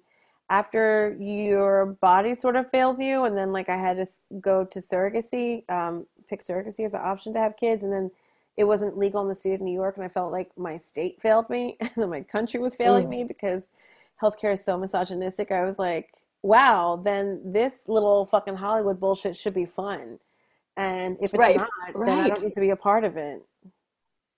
after 0.50 1.16
your 1.20 1.86
body 2.00 2.34
sort 2.34 2.56
of 2.56 2.70
fails 2.70 2.98
you, 2.98 3.24
and 3.24 3.36
then 3.36 3.52
like 3.52 3.68
I 3.68 3.76
had 3.76 3.96
to 3.98 4.06
go 4.40 4.64
to 4.64 4.78
surrogacy, 4.80 5.68
um, 5.70 6.06
pick 6.28 6.40
surrogacy 6.42 6.84
as 6.84 6.94
an 6.94 7.00
option 7.04 7.32
to 7.34 7.38
have 7.38 7.56
kids, 7.56 7.84
and 7.84 7.92
then 7.92 8.10
it 8.56 8.64
wasn't 8.64 8.98
legal 8.98 9.22
in 9.22 9.28
the 9.28 9.34
state 9.34 9.54
of 9.54 9.60
New 9.60 9.72
York, 9.74 9.96
and 9.96 10.04
I 10.04 10.08
felt 10.08 10.32
like 10.32 10.50
my 10.56 10.76
state 10.78 11.20
failed 11.20 11.48
me, 11.50 11.76
and 11.80 11.90
then 11.96 12.10
my 12.10 12.22
country 12.22 12.60
was 12.60 12.76
failing 12.76 13.06
Mm. 13.06 13.10
me 13.10 13.24
because 13.24 13.68
healthcare 14.22 14.52
is 14.52 14.64
so 14.64 14.78
misogynistic. 14.78 15.52
I 15.52 15.64
was 15.64 15.78
like, 15.78 16.12
wow, 16.42 16.96
then 17.02 17.40
this 17.44 17.88
little 17.88 18.26
fucking 18.26 18.56
Hollywood 18.56 18.98
bullshit 19.00 19.36
should 19.36 19.54
be 19.54 19.66
fun. 19.66 20.18
And 20.76 21.16
if 21.20 21.34
it's 21.34 21.40
Right, 21.40 21.56
not, 21.56 21.70
then 22.04 22.18
I 22.20 22.28
don't 22.28 22.42
need 22.42 22.52
to 22.54 22.60
be 22.60 22.70
a 22.70 22.76
part 22.76 23.04
of 23.04 23.16
it. 23.16 23.42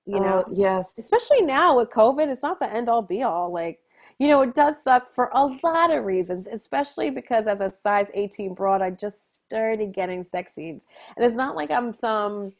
You 0.07 0.21
know, 0.21 0.45
Oh, 0.47 0.53
yes 0.55 0.93
especially 0.99 1.43
now 1.43 1.77
with 1.77 1.91
COVID, 1.91 2.29
it's 2.29 2.43
not 2.43 2.59
the 2.61 2.73
end 2.73 2.89
all 2.89 3.03
be 3.03 3.23
all. 3.23 3.51
Like, 3.53 3.81
you 4.21 4.29
know, 4.29 4.43
it 4.43 4.55
does 4.55 4.81
suck 4.83 5.11
for 5.12 5.31
a 5.33 5.47
lot 5.64 5.91
of 5.91 6.05
reasons, 6.05 6.47
especially 6.47 7.09
because 7.11 7.47
as 7.49 7.61
a 7.61 7.73
size 7.73 8.11
18 8.14 8.55
broad, 8.55 8.83
I 8.83 8.91
just 8.91 9.35
started 9.47 9.93
getting 9.93 10.23
sex 10.23 10.55
scenes. 10.55 10.87
And 11.16 11.25
it's 11.25 11.35
not 11.35 11.57
like 11.57 11.71
I'm 11.73 11.93
some 11.95 12.53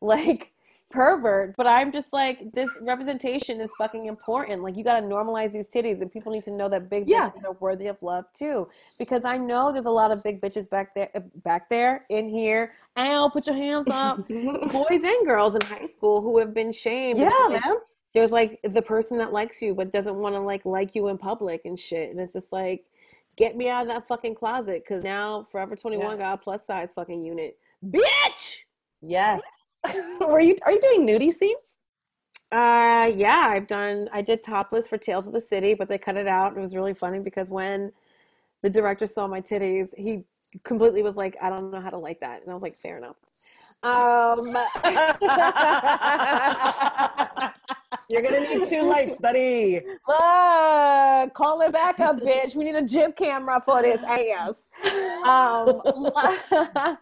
like 0.00 0.50
pervert, 0.90 1.54
but 1.56 1.66
I'm 1.66 1.90
just 1.92 2.12
like, 2.12 2.52
this 2.52 2.68
representation 2.82 3.60
is 3.60 3.70
fucking 3.78 4.06
important. 4.06 4.62
Like, 4.62 4.76
you 4.76 4.84
got 4.84 5.00
to 5.00 5.06
normalize 5.06 5.52
these 5.52 5.68
titties, 5.68 6.00
and 6.02 6.12
people 6.12 6.30
need 6.30 6.44
to 6.44 6.52
know 6.52 6.68
that 6.68 6.88
big 6.90 7.08
Yeah. 7.08 7.30
bitches 7.30 7.44
are 7.44 7.56
worthy 7.60 7.86
of 7.88 7.96
love 8.02 8.26
too. 8.32 8.68
Because 8.98 9.24
I 9.24 9.36
know 9.36 9.72
there's 9.72 9.86
a 9.86 9.90
lot 9.90 10.10
of 10.12 10.22
big 10.22 10.40
bitches 10.40 10.68
back 10.68 10.94
there, 10.94 11.10
uh, 11.14 11.20
back 11.44 11.68
there 11.68 12.06
in 12.10 12.28
here. 12.28 12.72
Ow, 12.96 13.28
put 13.32 13.46
your 13.46 13.56
hands 13.56 13.86
up. 13.88 14.18
Boys 14.28 15.02
and 15.04 15.26
girls 15.26 15.54
in 15.54 15.62
high 15.62 15.86
school 15.86 16.20
who 16.20 16.38
have 16.38 16.52
been 16.54 16.72
shamed. 16.72 17.18
yeah 17.18 17.30
man 17.48 17.76
there's 18.14 18.30
like 18.30 18.60
the 18.62 18.82
person 18.82 19.18
that 19.18 19.32
likes 19.32 19.60
you 19.60 19.74
but 19.74 19.92
doesn't 19.92 20.14
want 20.14 20.34
to 20.34 20.40
like 20.40 20.64
like 20.64 20.94
you 20.94 21.08
in 21.08 21.18
public 21.18 21.62
and 21.64 21.78
shit. 21.78 22.10
And 22.10 22.20
it's 22.20 22.32
just 22.32 22.52
like 22.52 22.84
get 23.36 23.56
me 23.56 23.68
out 23.68 23.82
of 23.82 23.88
that 23.88 24.06
fucking 24.06 24.36
closet 24.36 24.84
because 24.84 25.02
now 25.04 25.46
forever 25.50 25.74
21 25.74 26.10
Yeah. 26.10 26.16
got 26.16 26.34
a 26.34 26.42
plus 26.42 26.64
size 26.64 26.92
fucking 26.92 27.24
unit. 27.24 27.58
Bitch! 27.84 28.58
Yes. 29.02 29.40
Were 30.20 30.40
you 30.40 30.56
are 30.64 30.72
you 30.72 30.80
doing 30.80 31.06
nudie 31.06 31.32
scenes? 31.32 31.76
Uh 32.52 33.10
yeah 33.16 33.46
i've 33.48 33.66
done 33.66 34.08
i 34.12 34.22
did 34.22 34.44
topless 34.44 34.86
for 34.86 34.96
tales 34.96 35.26
of 35.26 35.32
the 35.32 35.40
city 35.40 35.74
but 35.74 35.88
they 35.88 35.98
cut 35.98 36.16
it 36.16 36.28
out 36.28 36.56
it 36.56 36.60
was 36.60 36.76
really 36.76 36.94
funny 36.94 37.18
because 37.18 37.50
when 37.50 37.90
the 38.62 38.70
director 38.70 39.08
saw 39.08 39.26
my 39.26 39.40
titties 39.40 39.88
he 39.96 40.22
completely 40.62 41.02
was 41.02 41.16
like 41.16 41.36
i 41.42 41.50
don't 41.50 41.72
know 41.72 41.80
how 41.80 41.90
to 41.90 41.98
like 41.98 42.20
that. 42.20 42.42
And 42.42 42.50
i 42.50 42.54
was 42.54 42.62
like 42.62 42.76
fair 42.76 42.96
enough. 42.98 43.16
Um 43.82 44.56
you're 48.08 48.22
gonna 48.22 48.40
need 48.40 48.64
two 48.66 48.82
lights 48.82 49.18
buddy 49.18 49.80
Uh, 50.08 51.26
call 51.34 51.60
it 51.62 51.72
back 51.72 52.00
up, 52.00 52.16
bitch. 52.18 52.54
We 52.54 52.64
need 52.64 52.74
a 52.74 52.82
jib 52.82 53.16
camera 53.16 53.60
for 53.60 53.82
this 53.82 54.02
ass. 54.02 54.68
Um, 55.24 55.80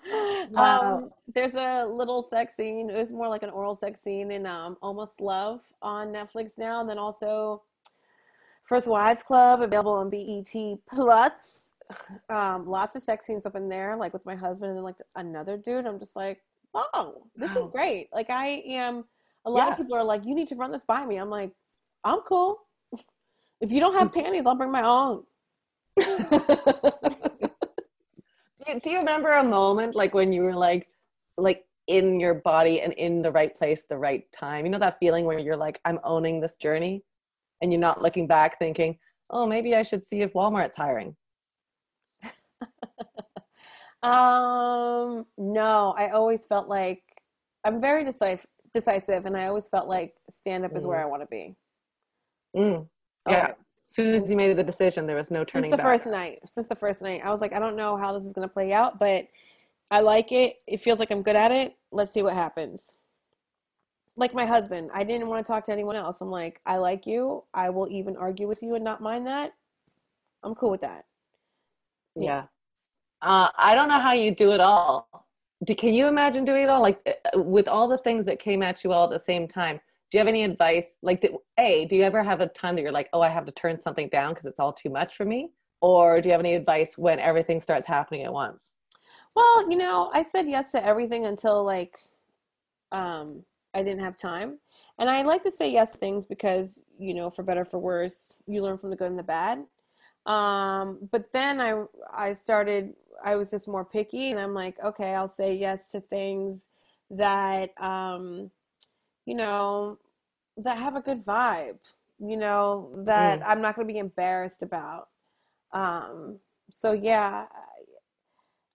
Wow. 0.53 0.81
um, 0.97 1.11
there's 1.35 1.55
a 1.55 1.85
little 1.85 2.23
sex 2.23 2.55
scene. 2.55 2.91
It 2.91 2.97
was 2.97 3.13
more 3.13 3.29
like 3.29 3.43
an 3.43 3.51
oral 3.51 3.75
sex 3.75 4.01
scene 4.01 4.31
in 4.31 4.47
um, 4.47 4.77
Almost 4.83 5.21
Love 5.21 5.61
on 5.81 6.09
Netflix 6.13 6.59
now, 6.59 6.81
and 6.81 6.89
then 6.89 6.99
also 6.99 7.63
First 8.65 8.87
Wives 8.87 9.23
Club 9.23 9.63
available 9.63 9.93
on 9.93 10.11
BET 10.11 10.55
Plus. 10.89 11.73
Um, 12.29 12.67
lots 12.67 12.95
of 12.95 13.03
sex 13.03 13.27
scenes 13.27 13.45
up 13.47 13.57
in 13.57 13.69
there, 13.69 13.97
like 13.97 14.13
with 14.13 14.25
my 14.25 14.35
husband 14.35 14.71
and 14.71 14.77
then 14.79 14.85
like 14.85 14.97
another 15.17 15.57
dude. 15.57 15.87
I'm 15.87 15.99
just 15.99 16.17
like, 16.17 16.41
oh, 16.75 17.23
this 17.37 17.55
is 17.57 17.67
great. 17.71 18.09
Like 18.13 18.31
I 18.31 18.63
am. 18.67 19.05
A 19.45 19.51
lot 19.51 19.67
Yeah. 19.67 19.71
of 19.73 19.77
people 19.77 19.97
are 19.97 20.05
like, 20.05 20.25
you 20.25 20.35
need 20.35 20.49
to 20.49 20.55
run 20.57 20.71
this 20.71 20.85
by 20.85 21.05
me. 21.05 21.17
I'm 21.17 21.31
like, 21.31 21.53
I'm 22.05 22.21
cool. 22.21 22.59
If 23.61 23.71
you 23.73 23.81
don't 23.81 23.95
have 23.95 24.13
panties, 24.15 24.47
I'll 24.47 24.55
bring 24.55 24.71
my 24.71 24.83
own. 24.83 25.25
do, 25.97 26.05
you, 28.67 28.81
do 28.81 28.91
you 28.91 28.99
remember 28.99 29.33
a 29.33 29.45
moment 29.45 29.95
like 29.95 30.15
when 30.15 30.33
you 30.33 30.43
were 30.43 30.55
like 30.55 30.89
like 31.37 31.67
in 31.87 32.19
your 32.19 32.33
body 32.33 32.81
and 32.81 32.95
in 32.95 33.21
the 33.21 33.31
right 33.31 33.55
place 33.55 33.85
the 33.91 33.99
right 33.99 34.25
time 34.33 34.65
you 34.65 34.71
know 34.73 34.79
that 34.79 34.99
feeling 34.99 35.27
where 35.27 35.39
you're 35.39 35.55
like 35.57 35.79
i'm 35.85 35.99
owning 36.03 36.41
this 36.41 36.57
journey 36.57 37.05
and 37.61 37.71
you're 37.71 37.79
not 37.81 38.01
looking 38.01 38.27
back 38.27 38.59
thinking 38.59 38.99
oh 39.29 39.45
maybe 39.47 39.75
i 39.77 39.83
should 39.83 40.03
see 40.03 40.23
if 40.23 40.33
walmart's 40.33 40.77
hiring 40.77 41.15
Um, 44.03 45.27
no, 45.39 45.95
I 45.97 46.09
always 46.11 46.45
felt 46.45 46.69
like 46.69 47.03
I'm 47.65 47.81
very 47.81 48.05
decisive, 48.05 48.47
decisive, 48.73 49.27
and 49.27 49.37
I 49.37 49.47
always 49.47 49.69
felt 49.69 49.89
like 49.89 50.15
stand 50.31 50.65
up 50.65 50.75
is 50.77 50.87
where 50.87 51.01
I 51.01 51.05
want 51.07 51.23
to 51.23 51.27
be. 51.27 51.55
Mm. 52.57 52.87
Yeah. 53.29 53.43
Always. 53.43 53.57
as 53.87 53.95
soon 53.95 54.15
as 54.15 54.31
you 54.31 54.37
made 54.37 54.57
the 54.57 54.65
decision 54.65 55.07
there 55.07 55.17
was 55.17 55.31
no 55.31 55.41
Since 55.41 55.53
turning 55.53 55.71
the 55.71 55.77
back 55.77 55.87
first 55.87 56.07
night, 56.07 56.41
since 56.47 56.67
the 56.67 56.77
first 56.77 57.03
night, 57.03 57.23
I 57.25 57.31
was 57.31 57.41
like, 57.41 57.53
I 57.53 57.59
don't 57.59 57.77
know 57.77 57.97
how 57.97 58.13
this 58.13 58.25
is 58.25 58.33
gonna 58.33 58.49
play 58.49 58.73
out, 58.73 58.99
but 58.99 59.27
I 59.91 60.01
like 60.01 60.33
it. 60.33 60.57
It 60.67 60.81
feels 60.81 60.99
like 60.99 61.11
I'm 61.11 61.23
good 61.23 61.37
at 61.37 61.53
it. 61.53 61.77
Let's 61.93 62.13
see 62.13 62.23
what 62.23 62.35
happens. 62.35 62.95
Like 64.17 64.35
my 64.35 64.45
husband, 64.45 64.91
I 64.93 65.05
didn't 65.05 65.29
want 65.29 65.45
to 65.45 65.51
talk 65.51 65.65
to 65.65 65.73
anyone 65.73 65.97
else. 65.97 66.21
I'm 66.21 66.31
like, 66.31 66.61
I 66.67 66.77
like 66.77 67.07
you. 67.07 67.45
I 67.55 67.71
will 67.71 67.89
even 67.91 68.17
argue 68.17 68.47
with 68.49 68.63
you 68.63 68.75
and 68.75 68.85
not 68.85 69.01
mind 69.01 69.27
that. 69.27 69.53
I'm 70.43 70.55
cool 70.55 70.71
with 70.71 70.81
that. 70.83 71.05
yeah 72.17 72.45
uh, 73.23 73.49
i 73.57 73.75
don't 73.75 73.89
know 73.89 73.99
how 73.99 74.13
you 74.13 74.35
do 74.35 74.53
it 74.53 74.61
all 74.61 75.27
can 75.77 75.95
you 75.95 76.09
imagine 76.09 76.45
doing 76.45 76.65
it 76.65 76.69
all 76.69 76.83
like 76.83 77.01
uh, 77.07 77.41
with 77.41 77.69
all 77.69 77.89
the 77.89 77.99
things 77.99 78.27
that 78.27 78.39
came 78.39 78.63
at 78.63 78.83
you 78.85 78.93
all 78.93 79.05
at 79.05 79.11
the 79.11 79.25
same 79.25 79.47
time 79.47 79.81
do 80.11 80.19
you 80.19 80.21
have 80.21 80.29
any 80.29 80.43
advice 80.45 80.97
like 81.03 81.21
did, 81.21 81.33
a 81.59 81.85
do 81.87 81.97
you 81.97 82.03
ever 82.03 82.23
have 82.23 82.41
a 82.41 82.47
time 82.49 82.75
that 82.75 82.83
you're 82.83 82.93
like 82.93 83.09
oh 83.13 83.21
i 83.21 83.29
have 83.29 83.45
to 83.45 83.53
turn 83.53 83.79
something 83.79 84.09
down 84.09 84.35
because 84.35 84.47
it's 84.47 84.61
all 84.61 84.73
too 84.73 84.91
much 84.91 85.17
for 85.17 85.25
me 85.25 85.51
or 85.81 86.21
do 86.21 86.29
you 86.29 86.33
have 86.33 86.41
any 86.41 86.55
advice 86.55 86.97
when 86.99 87.19
everything 87.19 87.61
starts 87.61 87.87
happening 87.87 88.23
at 88.23 88.33
once 88.33 88.75
Well, 89.35 89.71
you 89.71 89.77
know, 89.77 90.11
I 90.13 90.23
said 90.23 90.49
yes 90.49 90.73
to 90.73 90.85
everything 90.85 91.27
until 91.27 91.65
like 91.65 91.99
um 92.91 93.45
I 93.75 93.83
didn't 93.83 94.01
have 94.01 94.17
time. 94.17 94.59
And 94.99 95.09
I 95.09 95.23
like 95.23 95.43
to 95.45 95.51
say 95.51 95.73
yes 95.73 95.97
things 95.97 96.27
because, 96.27 96.85
you 96.99 97.15
know, 97.15 97.31
for 97.31 97.43
better 97.43 97.65
for 97.65 97.79
worse, 97.79 98.31
you 98.47 98.63
learn 98.63 98.77
from 98.77 98.91
the 98.91 98.97
good 98.97 99.09
and 99.11 99.19
the 99.19 99.23
bad. 99.23 99.65
Um, 100.27 101.09
but 101.11 101.33
then 101.33 101.61
I 101.61 101.85
I 102.13 102.35
started 102.35 102.95
I 103.25 103.37
was 103.37 103.51
just 103.51 103.69
more 103.69 103.85
picky 103.85 104.31
and 104.31 104.39
I'm 104.41 104.55
like, 104.55 104.79
okay, 104.83 105.15
I'll 105.15 105.29
say 105.29 105.55
yes 105.55 105.91
to 105.93 106.01
things 106.01 106.69
that 107.11 107.71
um 107.81 108.51
you 109.27 109.35
know, 109.35 109.99
that 110.57 110.79
have 110.79 110.97
a 110.97 111.01
good 111.01 111.25
vibe, 111.25 111.79
you 112.21 112.37
know, 112.37 112.93
that 113.07 113.41
Mm. 113.41 113.45
I'm 113.47 113.61
not 113.63 113.77
going 113.77 113.87
to 113.89 113.93
be 113.93 113.99
embarrassed 113.99 114.63
about. 114.63 115.09
Um 115.73 116.39
so 116.71 116.93
yeah, 116.93 117.47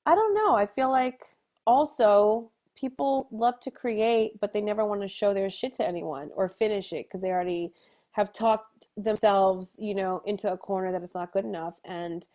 I 0.05 0.15
don't 0.15 0.33
know. 0.33 0.55
I 0.55 0.65
feel 0.65 0.89
like 0.91 1.35
also 1.65 2.51
people 2.75 3.27
love 3.31 3.59
to 3.61 3.71
create, 3.71 4.39
but 4.39 4.53
they 4.53 4.61
never 4.61 4.85
want 4.85 5.01
to 5.01 5.07
show 5.07 5.33
their 5.33 5.49
shit 5.49 5.73
to 5.75 5.87
anyone 5.87 6.29
or 6.35 6.47
finish 6.47 6.93
it 6.93 7.07
because 7.07 7.21
they 7.21 7.29
already 7.31 7.73
have 8.18 8.34
talked 8.34 8.88
themselves, 8.97 9.78
you 9.80 9.95
know, 9.95 10.22
into 10.26 10.51
a 10.51 10.57
corner 10.57 10.91
that 10.91 11.03
it's 11.03 11.15
not 11.15 11.32
good 11.34 11.45
enough. 11.45 11.76
And 11.86 12.28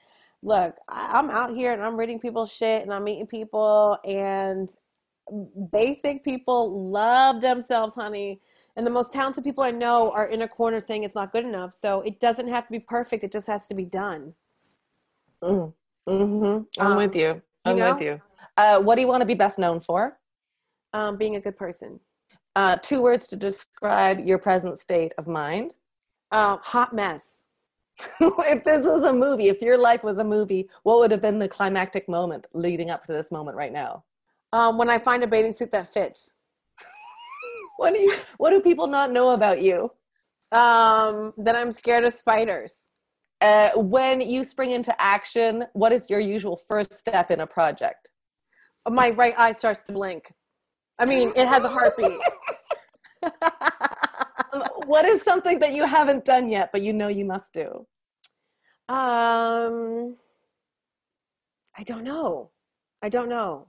look, 0.42 0.76
I'm 0.88 1.30
out 1.30 1.54
here 1.56 1.72
and 1.72 1.82
I'm 1.82 1.96
reading 1.98 2.20
people's 2.20 2.52
shit 2.54 2.82
and 2.82 2.94
I'm 2.94 3.04
meeting 3.04 3.26
people 3.26 3.98
and 4.04 4.70
basic 5.72 6.24
people 6.24 6.90
love 6.90 7.40
themselves, 7.42 7.94
honey. 7.94 8.40
And 8.76 8.86
the 8.86 8.90
most 8.90 9.12
talented 9.12 9.44
people 9.44 9.64
I 9.64 9.72
know 9.72 10.12
are 10.12 10.26
in 10.28 10.42
a 10.42 10.48
corner 10.48 10.80
saying 10.80 11.04
it's 11.04 11.16
not 11.16 11.32
good 11.32 11.44
enough. 11.44 11.74
So 11.74 12.02
it 12.02 12.20
doesn't 12.20 12.48
have 12.48 12.66
to 12.66 12.72
be 12.72 12.80
perfect. 12.80 13.24
It 13.24 13.32
just 13.32 13.48
has 13.48 13.66
to 13.68 13.74
be 13.74 13.84
done. 13.84 14.34
mm. 15.42 15.72
hmm 16.08 16.58
i'm 16.80 16.94
Um, 16.94 16.96
with 16.96 17.16
you 17.16 17.42
i'm 17.64 17.76
know? 17.76 17.92
with 17.94 18.02
you 18.02 18.22
uh, 18.56 18.80
what 18.80 18.96
do 18.96 19.02
you 19.02 19.08
want 19.08 19.20
to 19.22 19.26
be 19.26 19.34
best 19.34 19.58
known 19.58 19.80
for 19.80 20.18
Um, 20.92 21.16
being 21.16 21.36
a 21.36 21.40
good 21.40 21.56
person. 21.56 22.00
Uh, 22.56 22.76
two 22.76 23.02
words 23.02 23.28
to 23.28 23.36
describe 23.36 24.26
your 24.26 24.38
present 24.38 24.78
state 24.78 25.12
of 25.18 25.26
mind 25.26 25.74
Um, 26.30 26.58
hot 26.62 26.94
mess. 26.94 27.38
if 28.20 28.64
this 28.64 28.86
was 28.86 29.04
a 29.04 29.12
movie, 29.12 29.48
if 29.48 29.60
your 29.60 29.78
life 29.78 30.02
was 30.02 30.18
a 30.18 30.24
movie, 30.24 30.68
what 30.82 30.98
would 30.98 31.10
have 31.10 31.20
been 31.20 31.38
the 31.38 31.48
climactic 31.48 32.08
moment 32.08 32.46
leading 32.54 32.90
up 32.90 33.04
to 33.06 33.12
this 33.12 33.30
moment 33.30 33.56
right 33.56 33.72
now? 33.72 34.04
Um, 34.52 34.78
when 34.78 34.90
I 34.90 34.98
find 34.98 35.22
a 35.22 35.26
bathing 35.26 35.52
suit 35.52 35.70
that 35.72 35.92
fits. 35.92 36.32
What 37.78 37.94
do 37.94 38.00
you 38.00 38.14
what 38.36 38.50
do 38.50 38.60
people 38.60 38.86
not 38.86 39.10
know 39.10 39.30
about 39.30 39.60
you? 39.60 39.90
Um, 40.52 41.32
then 41.36 41.56
I'm 41.56 41.72
scared 41.72 42.04
of 42.04 42.12
spiders. 42.12 42.86
Uh, 43.40 43.70
when 43.74 44.20
you 44.20 44.44
spring 44.44 44.70
into 44.70 44.94
action, 45.02 45.64
what 45.72 45.90
is 45.90 46.08
your 46.08 46.20
usual 46.20 46.56
first 46.56 46.92
step 46.92 47.30
in 47.30 47.40
a 47.40 47.46
project? 47.46 48.10
My 48.88 49.10
right 49.10 49.34
eye 49.36 49.52
starts 49.52 49.82
to 49.84 49.92
blink. 49.92 50.32
I 50.98 51.04
mean, 51.04 51.32
it 51.34 51.46
has 51.48 51.64
a 51.64 51.68
heartbeat. 51.68 52.18
Um, 54.52 54.64
what 54.86 55.04
is 55.04 55.22
something 55.22 55.58
that 55.60 55.72
you 55.72 55.86
haven't 55.86 56.24
done 56.24 56.48
yet, 56.48 56.70
but 56.72 56.82
you 56.82 56.92
know 56.92 57.08
you 57.08 57.24
must 57.24 57.52
do? 57.54 57.86
Um, 58.88 60.16
I 61.78 61.82
don't 61.84 62.04
know. 62.04 62.50
I 63.00 63.08
don't 63.08 63.28
know. 63.28 63.68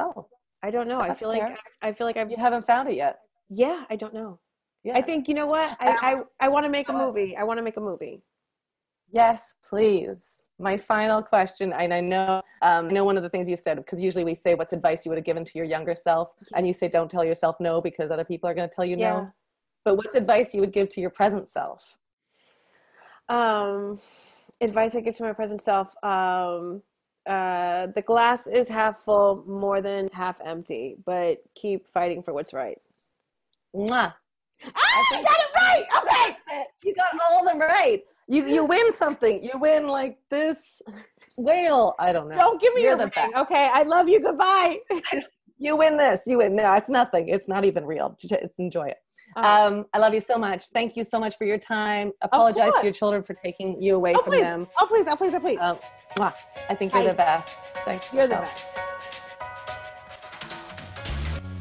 Oh, 0.00 0.26
I 0.62 0.70
don't 0.70 0.88
know. 0.88 1.00
I 1.00 1.14
feel 1.14 1.28
like 1.28 1.42
fair. 1.42 1.56
I 1.82 1.92
feel 1.92 2.06
like 2.06 2.16
I've 2.16 2.30
you 2.30 2.36
haven't 2.36 2.66
found 2.66 2.88
it 2.88 2.96
yet. 2.96 3.18
yeah. 3.48 3.84
I 3.88 3.96
don't 3.96 4.14
know. 4.14 4.40
Yeah. 4.82 4.96
I 4.96 5.02
think 5.02 5.28
you 5.28 5.34
know 5.34 5.46
what 5.46 5.76
I 5.80 6.22
I, 6.40 6.46
I 6.46 6.48
want 6.48 6.64
to 6.64 6.70
make 6.70 6.88
a 6.88 6.92
movie. 6.92 7.36
I 7.36 7.44
want 7.44 7.58
to 7.58 7.62
make 7.62 7.76
a 7.76 7.80
movie. 7.80 8.22
Yes, 9.10 9.52
please. 9.68 10.16
My 10.58 10.76
final 10.76 11.22
question, 11.22 11.72
and 11.74 11.92
I 11.92 12.00
know, 12.00 12.42
um, 12.62 12.86
I 12.88 12.90
know 12.90 13.04
one 13.04 13.18
of 13.18 13.22
the 13.22 13.28
things 13.28 13.48
you've 13.48 13.60
said 13.60 13.76
because 13.76 14.00
usually 14.00 14.24
we 14.24 14.34
say, 14.34 14.54
"What's 14.54 14.72
advice 14.72 15.04
you 15.04 15.10
would 15.10 15.18
have 15.18 15.24
given 15.24 15.44
to 15.44 15.52
your 15.54 15.66
younger 15.66 15.94
self?" 15.94 16.30
And 16.54 16.66
you 16.66 16.72
say, 16.72 16.88
"Don't 16.88 17.10
tell 17.10 17.24
yourself 17.24 17.56
no 17.60 17.80
because 17.82 18.10
other 18.10 18.24
people 18.24 18.48
are 18.48 18.54
going 18.54 18.68
to 18.68 18.74
tell 18.74 18.84
you 18.84 18.96
Yeah. 18.96 19.12
no." 19.12 19.32
But 19.84 19.96
what's 19.96 20.14
advice 20.14 20.54
you 20.54 20.60
would 20.60 20.72
give 20.72 20.88
to 20.90 21.00
your 21.00 21.10
present 21.10 21.46
self? 21.46 21.98
Um, 23.28 24.00
advice 24.60 24.96
I 24.96 25.00
give 25.00 25.14
to 25.16 25.24
my 25.24 25.32
present 25.34 25.60
self. 25.60 25.94
Um, 26.02 26.82
uh, 27.26 27.88
the 27.88 28.02
glass 28.02 28.46
is 28.46 28.66
half 28.68 29.00
full, 29.00 29.44
more 29.46 29.82
than 29.82 30.08
half 30.12 30.40
empty, 30.44 30.96
but 31.04 31.38
keep 31.54 31.86
fighting 31.86 32.22
for 32.22 32.32
what's 32.32 32.54
right. 32.54 32.78
Mwah. 33.74 34.14
Ah, 34.64 35.04
I 35.12 35.22
got 35.22 35.38
it 35.38 35.54
right. 35.54 35.84
Okay. 36.02 36.64
You 36.84 36.94
got 36.94 37.10
all 37.28 37.40
of 37.40 37.46
them 37.46 37.58
right. 37.60 38.02
You 38.28 38.46
you 38.46 38.64
win 38.64 38.92
something. 38.94 39.42
You 39.42 39.52
win 39.58 39.86
like 39.86 40.18
this 40.30 40.82
whale. 41.36 41.94
I 41.98 42.12
don't 42.12 42.28
know. 42.28 42.36
Don't 42.36 42.60
give 42.60 42.74
me 42.74 42.82
You're 42.82 42.90
your 42.92 42.98
the 42.98 43.04
ring. 43.04 43.12
best. 43.32 43.36
Okay. 43.36 43.70
I 43.72 43.82
love 43.84 44.08
you. 44.08 44.20
Goodbye. 44.20 44.78
You 45.58 45.74
win 45.74 45.96
this. 45.96 46.20
You 46.26 46.36
win. 46.36 46.54
No, 46.54 46.74
it's 46.74 46.90
nothing. 46.90 47.30
It's 47.30 47.48
not 47.48 47.64
even 47.64 47.86
real. 47.86 48.14
J- 48.20 48.40
It's 48.42 48.58
enjoy 48.58 48.88
it. 48.88 48.98
Um, 49.36 49.44
Um, 49.46 49.86
I 49.94 49.98
love 49.98 50.12
you 50.12 50.20
so 50.20 50.36
much. 50.36 50.66
Thank 50.66 50.96
you 50.96 51.02
so 51.02 51.18
much 51.18 51.38
for 51.38 51.46
your 51.46 51.56
time. 51.56 52.12
Apologize 52.20 52.72
to 52.78 52.82
your 52.84 52.92
children 52.92 53.22
for 53.22 53.32
taking 53.42 53.80
you 53.80 53.94
away 53.96 54.12
oh 54.14 54.22
from 54.22 54.32
please. 54.34 54.42
them. 54.42 54.66
Oh 54.78 54.84
please. 54.86 55.06
Oh 55.08 55.16
please. 55.16 55.32
Oh 55.32 55.40
please. 55.40 55.58
Um, 55.58 55.78
mwah. 56.18 56.34
I 56.68 56.74
think 56.74 56.92
you're 56.92 57.04
Bye. 57.04 57.08
the 57.08 57.14
best. 57.14 57.54
Thanks. 57.86 58.12
You're 58.12 58.26
the 58.28 58.34
best. 58.34 58.66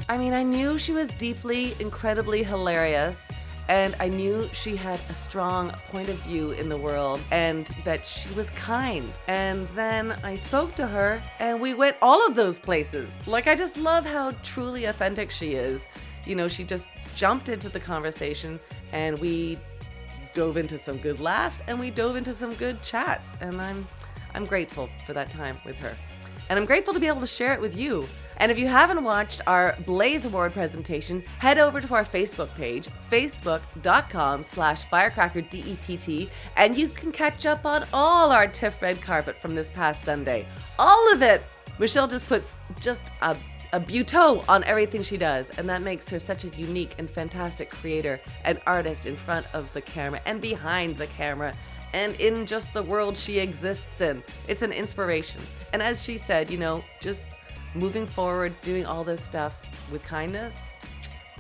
I 0.10 0.18
mean, 0.18 0.34
I 0.34 0.44
knew 0.44 0.78
she 0.78 0.92
was 0.92 1.08
deeply, 1.18 1.74
incredibly 1.80 2.44
hilarious, 2.44 3.32
and 3.68 3.96
I 4.00 4.10
knew 4.10 4.50
she 4.54 4.76
had 4.76 5.00
a 5.10 5.14
strong 5.14 5.72
point 5.90 6.10
of 6.10 6.18
view 6.18 6.52
in 6.52 6.70
the 6.70 6.78
world 6.78 7.22
and 7.32 7.68
that 7.84 8.06
she 8.06 8.32
was 8.34 8.50
kind. 8.52 9.12
And 9.28 9.64
then 9.76 10.12
I 10.24 10.36
spoke 10.36 10.76
to 10.76 10.88
her, 10.88 11.22
and 11.40 11.60
we 11.60 11.74
went 11.74 11.98
all 12.02 12.26
of 12.28 12.36
those 12.36 12.60
places. 12.60 13.10
Like, 13.26 13.48
I 13.48 13.56
just 13.56 13.78
love 13.78 14.06
how 14.06 14.32
truly 14.44 14.86
authentic 14.86 15.32
she 15.32 15.54
is. 15.54 15.88
You 16.26 16.36
know, 16.36 16.48
she 16.48 16.64
just 16.64 16.90
jumped 17.16 17.50
into 17.50 17.70
the 17.70 17.80
conversation, 17.80 18.60
and 18.92 19.18
we 19.20 19.58
dove 20.36 20.58
into 20.58 20.78
some 20.78 20.98
good 20.98 21.20
laughs 21.22 21.64
and 21.68 21.80
we 21.80 21.90
dove 21.90 22.18
into 22.18 22.34
some 22.34 22.54
good 22.56 22.80
chats 22.84 23.38
and 23.40 23.60
I'm 23.60 23.88
I'm 24.36 24.46
grateful 24.46 24.90
for 25.06 25.14
that 25.14 25.30
time 25.30 25.58
with 25.66 25.78
her. 25.78 25.96
And 26.50 26.60
I'm 26.60 26.66
grateful 26.66 26.94
to 26.94 27.00
be 27.00 27.08
able 27.08 27.22
to 27.22 27.28
share 27.28 27.54
it 27.54 27.62
with 27.62 27.76
you. 27.76 28.08
And 28.38 28.52
if 28.52 28.60
you 28.60 28.68
haven't 28.68 29.04
watched 29.04 29.42
our 29.48 29.78
Blaze 29.86 30.26
Award 30.26 30.52
presentation, 30.54 31.22
head 31.40 31.58
over 31.58 31.80
to 31.80 31.94
our 31.94 32.04
Facebook 32.04 32.54
page, 32.56 32.90
facebook.com 33.10 34.44
slash 34.44 34.86
firecrackerdept, 34.88 36.30
and 36.58 36.78
you 36.78 36.90
can 36.90 37.12
catch 37.12 37.46
up 37.46 37.66
on 37.66 37.86
all 37.94 38.32
our 38.32 38.48
TIFF 38.48 38.82
red 38.82 39.02
carpet 39.02 39.38
from 39.40 39.56
this 39.56 39.70
past 39.70 40.04
Sunday. 40.04 40.46
All 40.78 41.14
of 41.14 41.22
it! 41.22 41.44
Michelle 41.80 42.08
just 42.08 42.28
puts 42.28 42.54
just 42.80 43.12
a 43.22 43.36
a 43.74 43.80
buteau 43.80 44.42
on 44.48 44.64
everything 44.64 45.04
she 45.04 45.18
does, 45.18 45.50
and 45.58 45.68
that 45.68 45.82
makes 45.82 46.10
her 46.10 46.18
such 46.18 46.46
a 46.46 46.48
unique 46.50 46.96
and 46.98 47.10
fantastic 47.10 47.70
creator 47.70 48.22
and 48.46 48.58
artist 48.66 49.06
in 49.06 49.18
front 49.18 49.46
of 49.54 49.72
the 49.74 49.82
camera 49.82 50.22
and 50.26 50.40
behind 50.40 50.96
the 50.96 51.08
camera 51.08 51.54
and 51.96 52.14
in 52.20 52.46
just 52.46 52.74
the 52.74 52.84
world 52.84 53.16
she 53.16 53.40
exists 53.40 54.02
in. 54.02 54.22
It's 54.50 54.62
an 54.62 54.74
inspiration. 54.74 55.40
And 55.72 55.82
as 55.82 56.04
she 56.04 56.18
said, 56.18 56.52
you 56.52 56.58
know, 56.58 56.84
just 57.00 57.24
moving 57.74 58.06
forward, 58.06 58.54
doing 58.62 58.86
all 58.86 59.06
this 59.06 59.24
stuff 59.24 59.62
with 59.90 60.06
kindness. 60.06 60.68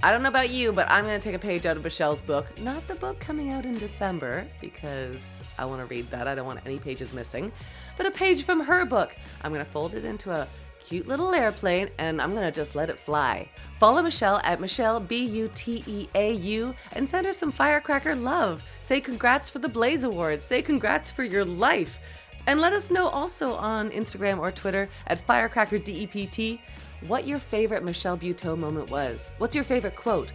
I 0.01 0.11
don't 0.11 0.23
know 0.23 0.29
about 0.29 0.49
you, 0.49 0.71
but 0.71 0.89
I'm 0.89 1.03
going 1.03 1.19
to 1.19 1.23
take 1.23 1.35
a 1.35 1.39
page 1.39 1.65
out 1.65 1.75
of 1.75 1.83
Michelle's 1.83 2.21
book. 2.21 2.57
Not 2.57 2.87
the 2.87 2.95
book 2.95 3.19
coming 3.19 3.51
out 3.51 3.65
in 3.65 3.77
December, 3.77 4.47
because 4.61 5.43
I 5.59 5.65
want 5.65 5.81
to 5.81 5.85
read 5.87 6.09
that. 6.11 6.25
I 6.25 6.35
don't 6.35 6.45
want 6.45 6.61
any 6.65 6.79
pages 6.79 7.11
missing. 7.11 7.51
But 7.97 8.05
a 8.05 8.11
page 8.11 8.45
from 8.45 8.61
her 8.61 8.85
book. 8.85 9.13
I'm 9.41 9.51
going 9.51 9.63
to 9.63 9.69
fold 9.69 9.93
it 9.93 10.05
into 10.05 10.31
a 10.31 10.47
cute 10.85 11.07
little 11.07 11.33
airplane 11.33 11.89
and 11.97 12.21
I'm 12.21 12.33
to 12.35 12.51
just 12.51 12.75
let 12.75 12.89
it 12.89 12.99
fly. 12.99 13.49
Follow 13.79 14.01
Michelle 14.01 14.39
at 14.43 14.61
Michelle, 14.61 14.99
B 14.99 15.25
U 15.25 15.49
T 15.55 15.83
E 15.87 16.07
A 16.15 16.33
U, 16.33 16.75
and 16.93 17.07
send 17.07 17.25
her 17.25 17.33
some 17.33 17.51
firecracker 17.51 18.15
love. 18.15 18.61
Say 18.81 19.01
congrats 19.01 19.49
for 19.49 19.59
the 19.59 19.69
Blaze 19.69 20.03
Awards. 20.03 20.45
Say 20.45 20.61
congrats 20.61 21.11
for 21.11 21.23
your 21.23 21.43
life. 21.43 21.99
And 22.47 22.61
let 22.61 22.73
us 22.73 22.91
know 22.91 23.07
also 23.07 23.55
on 23.55 23.89
Instagram 23.89 24.39
or 24.39 24.51
Twitter 24.51 24.87
at 25.07 25.25
firecrackerdept 25.25 26.59
what 27.07 27.27
your 27.27 27.39
favorite 27.39 27.83
Michelle 27.83 28.17
Buteau 28.17 28.57
moment 28.57 28.89
was. 28.89 29.31
What's 29.39 29.55
your 29.55 29.63
favorite 29.63 29.95
quote? 29.95 30.31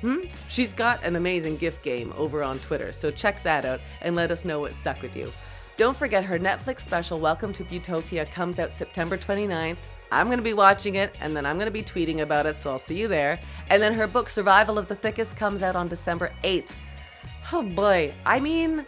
Hmm? 0.00 0.20
She's 0.48 0.72
got 0.72 1.04
an 1.04 1.16
amazing 1.16 1.58
gift 1.58 1.82
game 1.82 2.12
over 2.16 2.42
on 2.42 2.58
Twitter, 2.60 2.90
so 2.92 3.10
check 3.10 3.42
that 3.42 3.66
out 3.66 3.80
and 4.00 4.16
let 4.16 4.30
us 4.30 4.46
know 4.46 4.60
what 4.60 4.74
stuck 4.74 5.02
with 5.02 5.14
you. 5.14 5.30
Don't 5.80 5.96
forget 5.96 6.26
her 6.26 6.38
Netflix 6.38 6.82
special, 6.82 7.18
Welcome 7.18 7.54
to 7.54 7.64
Butopia, 7.64 8.30
comes 8.30 8.58
out 8.58 8.74
September 8.74 9.16
29th. 9.16 9.78
I'm 10.12 10.26
going 10.26 10.36
to 10.36 10.44
be 10.44 10.52
watching 10.52 10.96
it 10.96 11.16
and 11.22 11.34
then 11.34 11.46
I'm 11.46 11.56
going 11.56 11.68
to 11.68 11.72
be 11.72 11.82
tweeting 11.82 12.20
about 12.20 12.44
it, 12.44 12.58
so 12.58 12.70
I'll 12.70 12.78
see 12.78 12.98
you 12.98 13.08
there. 13.08 13.40
And 13.70 13.82
then 13.82 13.94
her 13.94 14.06
book, 14.06 14.28
Survival 14.28 14.78
of 14.78 14.88
the 14.88 14.94
Thickest, 14.94 15.38
comes 15.38 15.62
out 15.62 15.76
on 15.76 15.88
December 15.88 16.32
8th. 16.44 16.68
Oh 17.50 17.62
boy, 17.62 18.12
I 18.26 18.40
mean, 18.40 18.84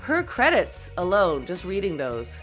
her 0.00 0.24
credits 0.24 0.90
alone, 0.96 1.46
just 1.46 1.64
reading 1.64 1.96
those, 1.96 2.36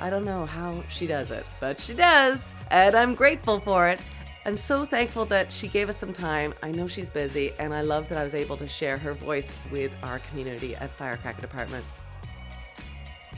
I 0.00 0.08
don't 0.08 0.24
know 0.24 0.46
how 0.46 0.82
she 0.88 1.06
does 1.06 1.30
it, 1.30 1.44
but 1.60 1.78
she 1.78 1.92
does, 1.92 2.54
and 2.70 2.94
I'm 2.94 3.14
grateful 3.14 3.60
for 3.60 3.90
it. 3.90 4.00
I'm 4.46 4.56
so 4.56 4.86
thankful 4.86 5.26
that 5.26 5.52
she 5.52 5.68
gave 5.68 5.90
us 5.90 5.98
some 5.98 6.14
time. 6.14 6.54
I 6.62 6.70
know 6.70 6.88
she's 6.88 7.10
busy, 7.10 7.52
and 7.58 7.74
I 7.74 7.82
love 7.82 8.08
that 8.08 8.16
I 8.16 8.24
was 8.24 8.34
able 8.34 8.56
to 8.56 8.66
share 8.66 8.96
her 8.96 9.12
voice 9.12 9.52
with 9.70 9.92
our 10.02 10.18
community 10.20 10.74
at 10.76 10.88
Firecracker 10.92 11.42
Department. 11.42 11.84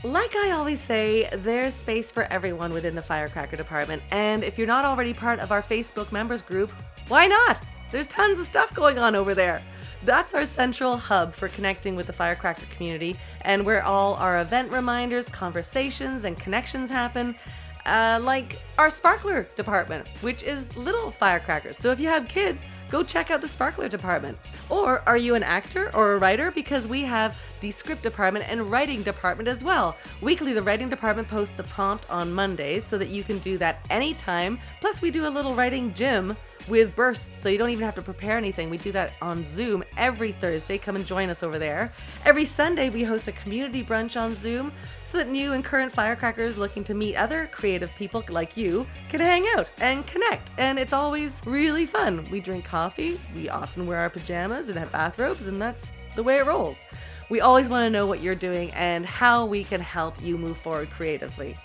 Like 0.03 0.35
I 0.35 0.51
always 0.51 0.81
say, 0.81 1.29
there's 1.31 1.75
space 1.75 2.11
for 2.11 2.23
everyone 2.23 2.73
within 2.73 2.95
the 2.95 3.03
Firecracker 3.03 3.55
Department, 3.55 4.01
and 4.09 4.43
if 4.43 4.57
you're 4.57 4.65
not 4.65 4.83
already 4.83 5.13
part 5.13 5.39
of 5.39 5.51
our 5.51 5.61
Facebook 5.61 6.11
members 6.11 6.41
group, 6.41 6.71
why 7.07 7.27
not? 7.27 7.61
There's 7.91 8.07
tons 8.07 8.39
of 8.39 8.47
stuff 8.47 8.73
going 8.73 8.97
on 8.97 9.15
over 9.15 9.35
there. 9.35 9.61
That's 10.03 10.33
our 10.33 10.47
central 10.47 10.97
hub 10.97 11.35
for 11.35 11.49
connecting 11.49 11.95
with 11.95 12.07
the 12.07 12.13
Firecracker 12.13 12.65
community, 12.75 13.15
and 13.45 13.63
where 13.63 13.83
all 13.83 14.15
our 14.15 14.41
event 14.41 14.71
reminders, 14.71 15.29
conversations, 15.29 16.23
and 16.23 16.35
connections 16.39 16.89
happen. 16.89 17.35
Uh, 17.85 18.19
like 18.21 18.59
our 18.79 18.89
Sparkler 18.89 19.43
department, 19.55 20.07
which 20.21 20.41
is 20.41 20.75
little 20.75 21.11
firecrackers. 21.11 21.77
So 21.77 21.91
if 21.91 21.99
you 21.99 22.07
have 22.07 22.27
kids, 22.27 22.65
go 22.91 23.03
check 23.03 23.31
out 23.31 23.41
the 23.41 23.47
Sparkler 23.47 23.89
department. 23.89 24.37
Or 24.69 25.01
are 25.07 25.17
you 25.17 25.35
an 25.35 25.43
actor 25.43 25.89
or 25.95 26.13
a 26.13 26.17
writer? 26.19 26.51
Because 26.51 26.87
we 26.87 27.01
have 27.03 27.35
the 27.61 27.71
script 27.71 28.03
department 28.03 28.45
and 28.47 28.69
writing 28.69 29.01
department 29.01 29.47
as 29.47 29.63
well. 29.63 29.95
Weekly, 30.19 30.53
the 30.53 30.61
writing 30.61 30.89
department 30.89 31.27
posts 31.27 31.57
a 31.59 31.63
prompt 31.63 32.09
on 32.09 32.33
Mondays 32.33 32.83
so 32.83 32.97
that 32.97 33.09
you 33.09 33.23
can 33.23 33.39
do 33.39 33.57
that 33.57 33.85
anytime. 33.89 34.59
Plus, 34.81 35.01
we 35.01 35.09
do 35.09 35.27
a 35.27 35.29
little 35.29 35.55
writing 35.55 35.93
gym 35.93 36.35
with 36.67 36.95
bursts, 36.95 37.31
so 37.41 37.49
you 37.49 37.57
don't 37.57 37.69
even 37.69 37.85
have 37.85 37.95
to 37.95 38.01
prepare 38.01 38.37
anything. 38.37 38.69
We 38.69 38.77
do 38.77 38.91
that 38.91 39.13
on 39.21 39.43
Zoom 39.43 39.83
every 39.97 40.31
Thursday. 40.31 40.77
Come 40.77 40.95
and 40.95 41.05
join 41.05 41.29
us 41.29 41.43
over 41.43 41.57
there. 41.57 41.91
Every 42.25 42.45
Sunday, 42.45 42.89
we 42.89 43.03
host 43.03 43.27
a 43.27 43.31
community 43.31 43.83
brunch 43.83 44.19
on 44.19 44.35
Zoom 44.35 44.71
that 45.11 45.29
new 45.29 45.53
and 45.53 45.63
current 45.63 45.91
firecrackers 45.91 46.57
looking 46.57 46.83
to 46.85 46.93
meet 46.93 47.15
other 47.15 47.47
creative 47.51 47.93
people 47.95 48.23
like 48.29 48.57
you 48.57 48.87
can 49.09 49.19
hang 49.19 49.45
out 49.55 49.67
and 49.79 50.05
connect. 50.07 50.51
And 50.57 50.77
it's 50.77 50.93
always 50.93 51.39
really 51.45 51.85
fun. 51.85 52.25
We 52.31 52.39
drink 52.39 52.65
coffee, 52.65 53.19
we 53.35 53.49
often 53.49 53.85
wear 53.85 53.97
our 53.99 54.09
pajamas 54.09 54.69
and 54.69 54.77
have 54.77 54.91
bathrobes, 54.91 55.47
and 55.47 55.61
that's 55.61 55.91
the 56.15 56.23
way 56.23 56.37
it 56.37 56.45
rolls. 56.45 56.77
We 57.29 57.39
always 57.41 57.69
want 57.69 57.85
to 57.85 57.89
know 57.89 58.05
what 58.05 58.21
you're 58.21 58.35
doing 58.35 58.71
and 58.71 59.05
how 59.05 59.45
we 59.45 59.63
can 59.63 59.79
help 59.79 60.21
you 60.21 60.37
move 60.37 60.57
forward 60.57 60.89
creatively. 60.89 61.55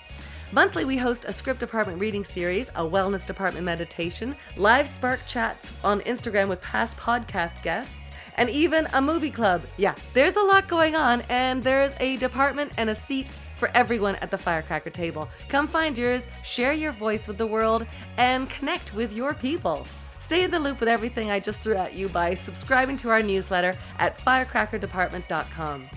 Monthly, 0.52 0.84
we 0.84 0.96
host 0.96 1.24
a 1.24 1.32
script 1.32 1.58
department 1.58 1.98
reading 1.98 2.24
series, 2.24 2.68
a 2.70 2.82
wellness 2.82 3.26
department 3.26 3.64
meditation, 3.64 4.36
live 4.56 4.86
spark 4.86 5.18
chats 5.26 5.72
on 5.82 6.00
Instagram 6.02 6.48
with 6.48 6.62
past 6.62 6.96
podcast 6.96 7.60
guests, 7.64 8.05
and 8.36 8.48
even 8.50 8.86
a 8.94 9.02
movie 9.02 9.30
club. 9.30 9.62
Yeah, 9.76 9.94
there's 10.14 10.36
a 10.36 10.42
lot 10.42 10.68
going 10.68 10.94
on, 10.94 11.22
and 11.28 11.62
there's 11.62 11.92
a 12.00 12.16
department 12.16 12.72
and 12.76 12.90
a 12.90 12.94
seat 12.94 13.28
for 13.56 13.70
everyone 13.74 14.16
at 14.16 14.30
the 14.30 14.38
firecracker 14.38 14.90
table. 14.90 15.28
Come 15.48 15.66
find 15.66 15.96
yours, 15.96 16.26
share 16.44 16.72
your 16.72 16.92
voice 16.92 17.26
with 17.26 17.38
the 17.38 17.46
world, 17.46 17.86
and 18.16 18.48
connect 18.48 18.94
with 18.94 19.14
your 19.14 19.34
people. 19.34 19.86
Stay 20.20 20.44
in 20.44 20.50
the 20.50 20.58
loop 20.58 20.80
with 20.80 20.88
everything 20.88 21.30
I 21.30 21.40
just 21.40 21.60
threw 21.60 21.76
at 21.76 21.94
you 21.94 22.08
by 22.08 22.34
subscribing 22.34 22.96
to 22.98 23.10
our 23.10 23.22
newsletter 23.22 23.74
at 23.98 24.18
firecrackerdepartment.com. 24.18 25.88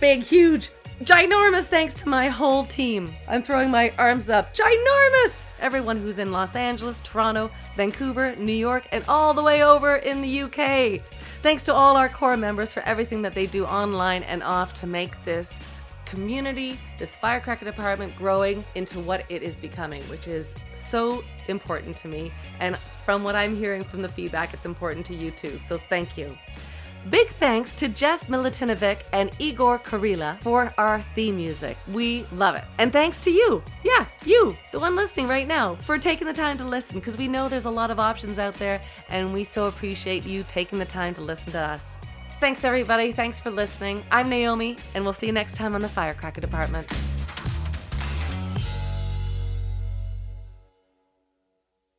Big, 0.00 0.22
huge, 0.22 0.70
ginormous 1.02 1.64
thanks 1.64 1.94
to 1.96 2.08
my 2.08 2.28
whole 2.28 2.64
team. 2.64 3.14
I'm 3.28 3.42
throwing 3.42 3.70
my 3.70 3.92
arms 3.98 4.28
up. 4.28 4.54
Ginormous! 4.54 5.44
Everyone 5.60 5.96
who's 5.96 6.18
in 6.18 6.32
Los 6.32 6.54
Angeles, 6.54 7.00
Toronto, 7.00 7.50
Vancouver, 7.76 8.34
New 8.36 8.52
York, 8.52 8.86
and 8.92 9.04
all 9.08 9.34
the 9.34 9.42
way 9.42 9.62
over 9.62 9.96
in 9.96 10.22
the 10.22 10.42
UK. 10.42 11.00
Thanks 11.42 11.64
to 11.64 11.74
all 11.74 11.96
our 11.96 12.08
core 12.08 12.36
members 12.36 12.72
for 12.72 12.80
everything 12.80 13.22
that 13.22 13.34
they 13.34 13.46
do 13.46 13.64
online 13.64 14.22
and 14.24 14.42
off 14.42 14.74
to 14.74 14.86
make 14.86 15.22
this 15.24 15.58
community, 16.04 16.78
this 16.98 17.16
firecracker 17.16 17.64
department 17.64 18.16
growing 18.16 18.64
into 18.74 18.98
what 18.98 19.24
it 19.28 19.42
is 19.42 19.60
becoming, 19.60 20.02
which 20.04 20.26
is 20.26 20.54
so 20.74 21.22
important 21.48 21.96
to 21.98 22.08
me. 22.08 22.32
And 22.60 22.76
from 23.04 23.22
what 23.22 23.34
I'm 23.34 23.54
hearing 23.54 23.84
from 23.84 24.02
the 24.02 24.08
feedback, 24.08 24.54
it's 24.54 24.64
important 24.64 25.04
to 25.06 25.14
you 25.14 25.30
too. 25.30 25.58
So 25.58 25.78
thank 25.88 26.16
you. 26.16 26.36
Big 27.10 27.28
thanks 27.28 27.72
to 27.74 27.88
Jeff 27.88 28.26
Milutinovic 28.28 29.06
and 29.12 29.30
Igor 29.38 29.78
Karila 29.78 30.38
for 30.40 30.72
our 30.76 31.00
theme 31.14 31.36
music. 31.36 31.76
We 31.92 32.24
love 32.32 32.54
it. 32.54 32.64
And 32.78 32.92
thanks 32.92 33.18
to 33.20 33.30
you, 33.30 33.62
yeah, 33.82 34.06
you, 34.26 34.56
the 34.72 34.78
one 34.78 34.94
listening 34.94 35.26
right 35.26 35.46
now, 35.46 35.76
for 35.86 35.96
taking 35.98 36.26
the 36.26 36.34
time 36.34 36.58
to 36.58 36.64
listen 36.64 36.96
because 36.98 37.16
we 37.16 37.28
know 37.28 37.48
there's 37.48 37.64
a 37.64 37.70
lot 37.70 37.90
of 37.90 37.98
options 37.98 38.38
out 38.38 38.54
there 38.54 38.80
and 39.08 39.32
we 39.32 39.44
so 39.44 39.66
appreciate 39.66 40.24
you 40.24 40.44
taking 40.48 40.78
the 40.78 40.84
time 40.84 41.14
to 41.14 41.22
listen 41.22 41.52
to 41.52 41.60
us. 41.60 41.94
Thanks, 42.40 42.64
everybody. 42.64 43.10
Thanks 43.10 43.40
for 43.40 43.50
listening. 43.50 44.02
I'm 44.12 44.28
Naomi, 44.28 44.76
and 44.94 45.02
we'll 45.02 45.12
see 45.12 45.26
you 45.26 45.32
next 45.32 45.56
time 45.56 45.74
on 45.74 45.80
the 45.80 45.88
Firecracker 45.88 46.40
Department. 46.40 46.86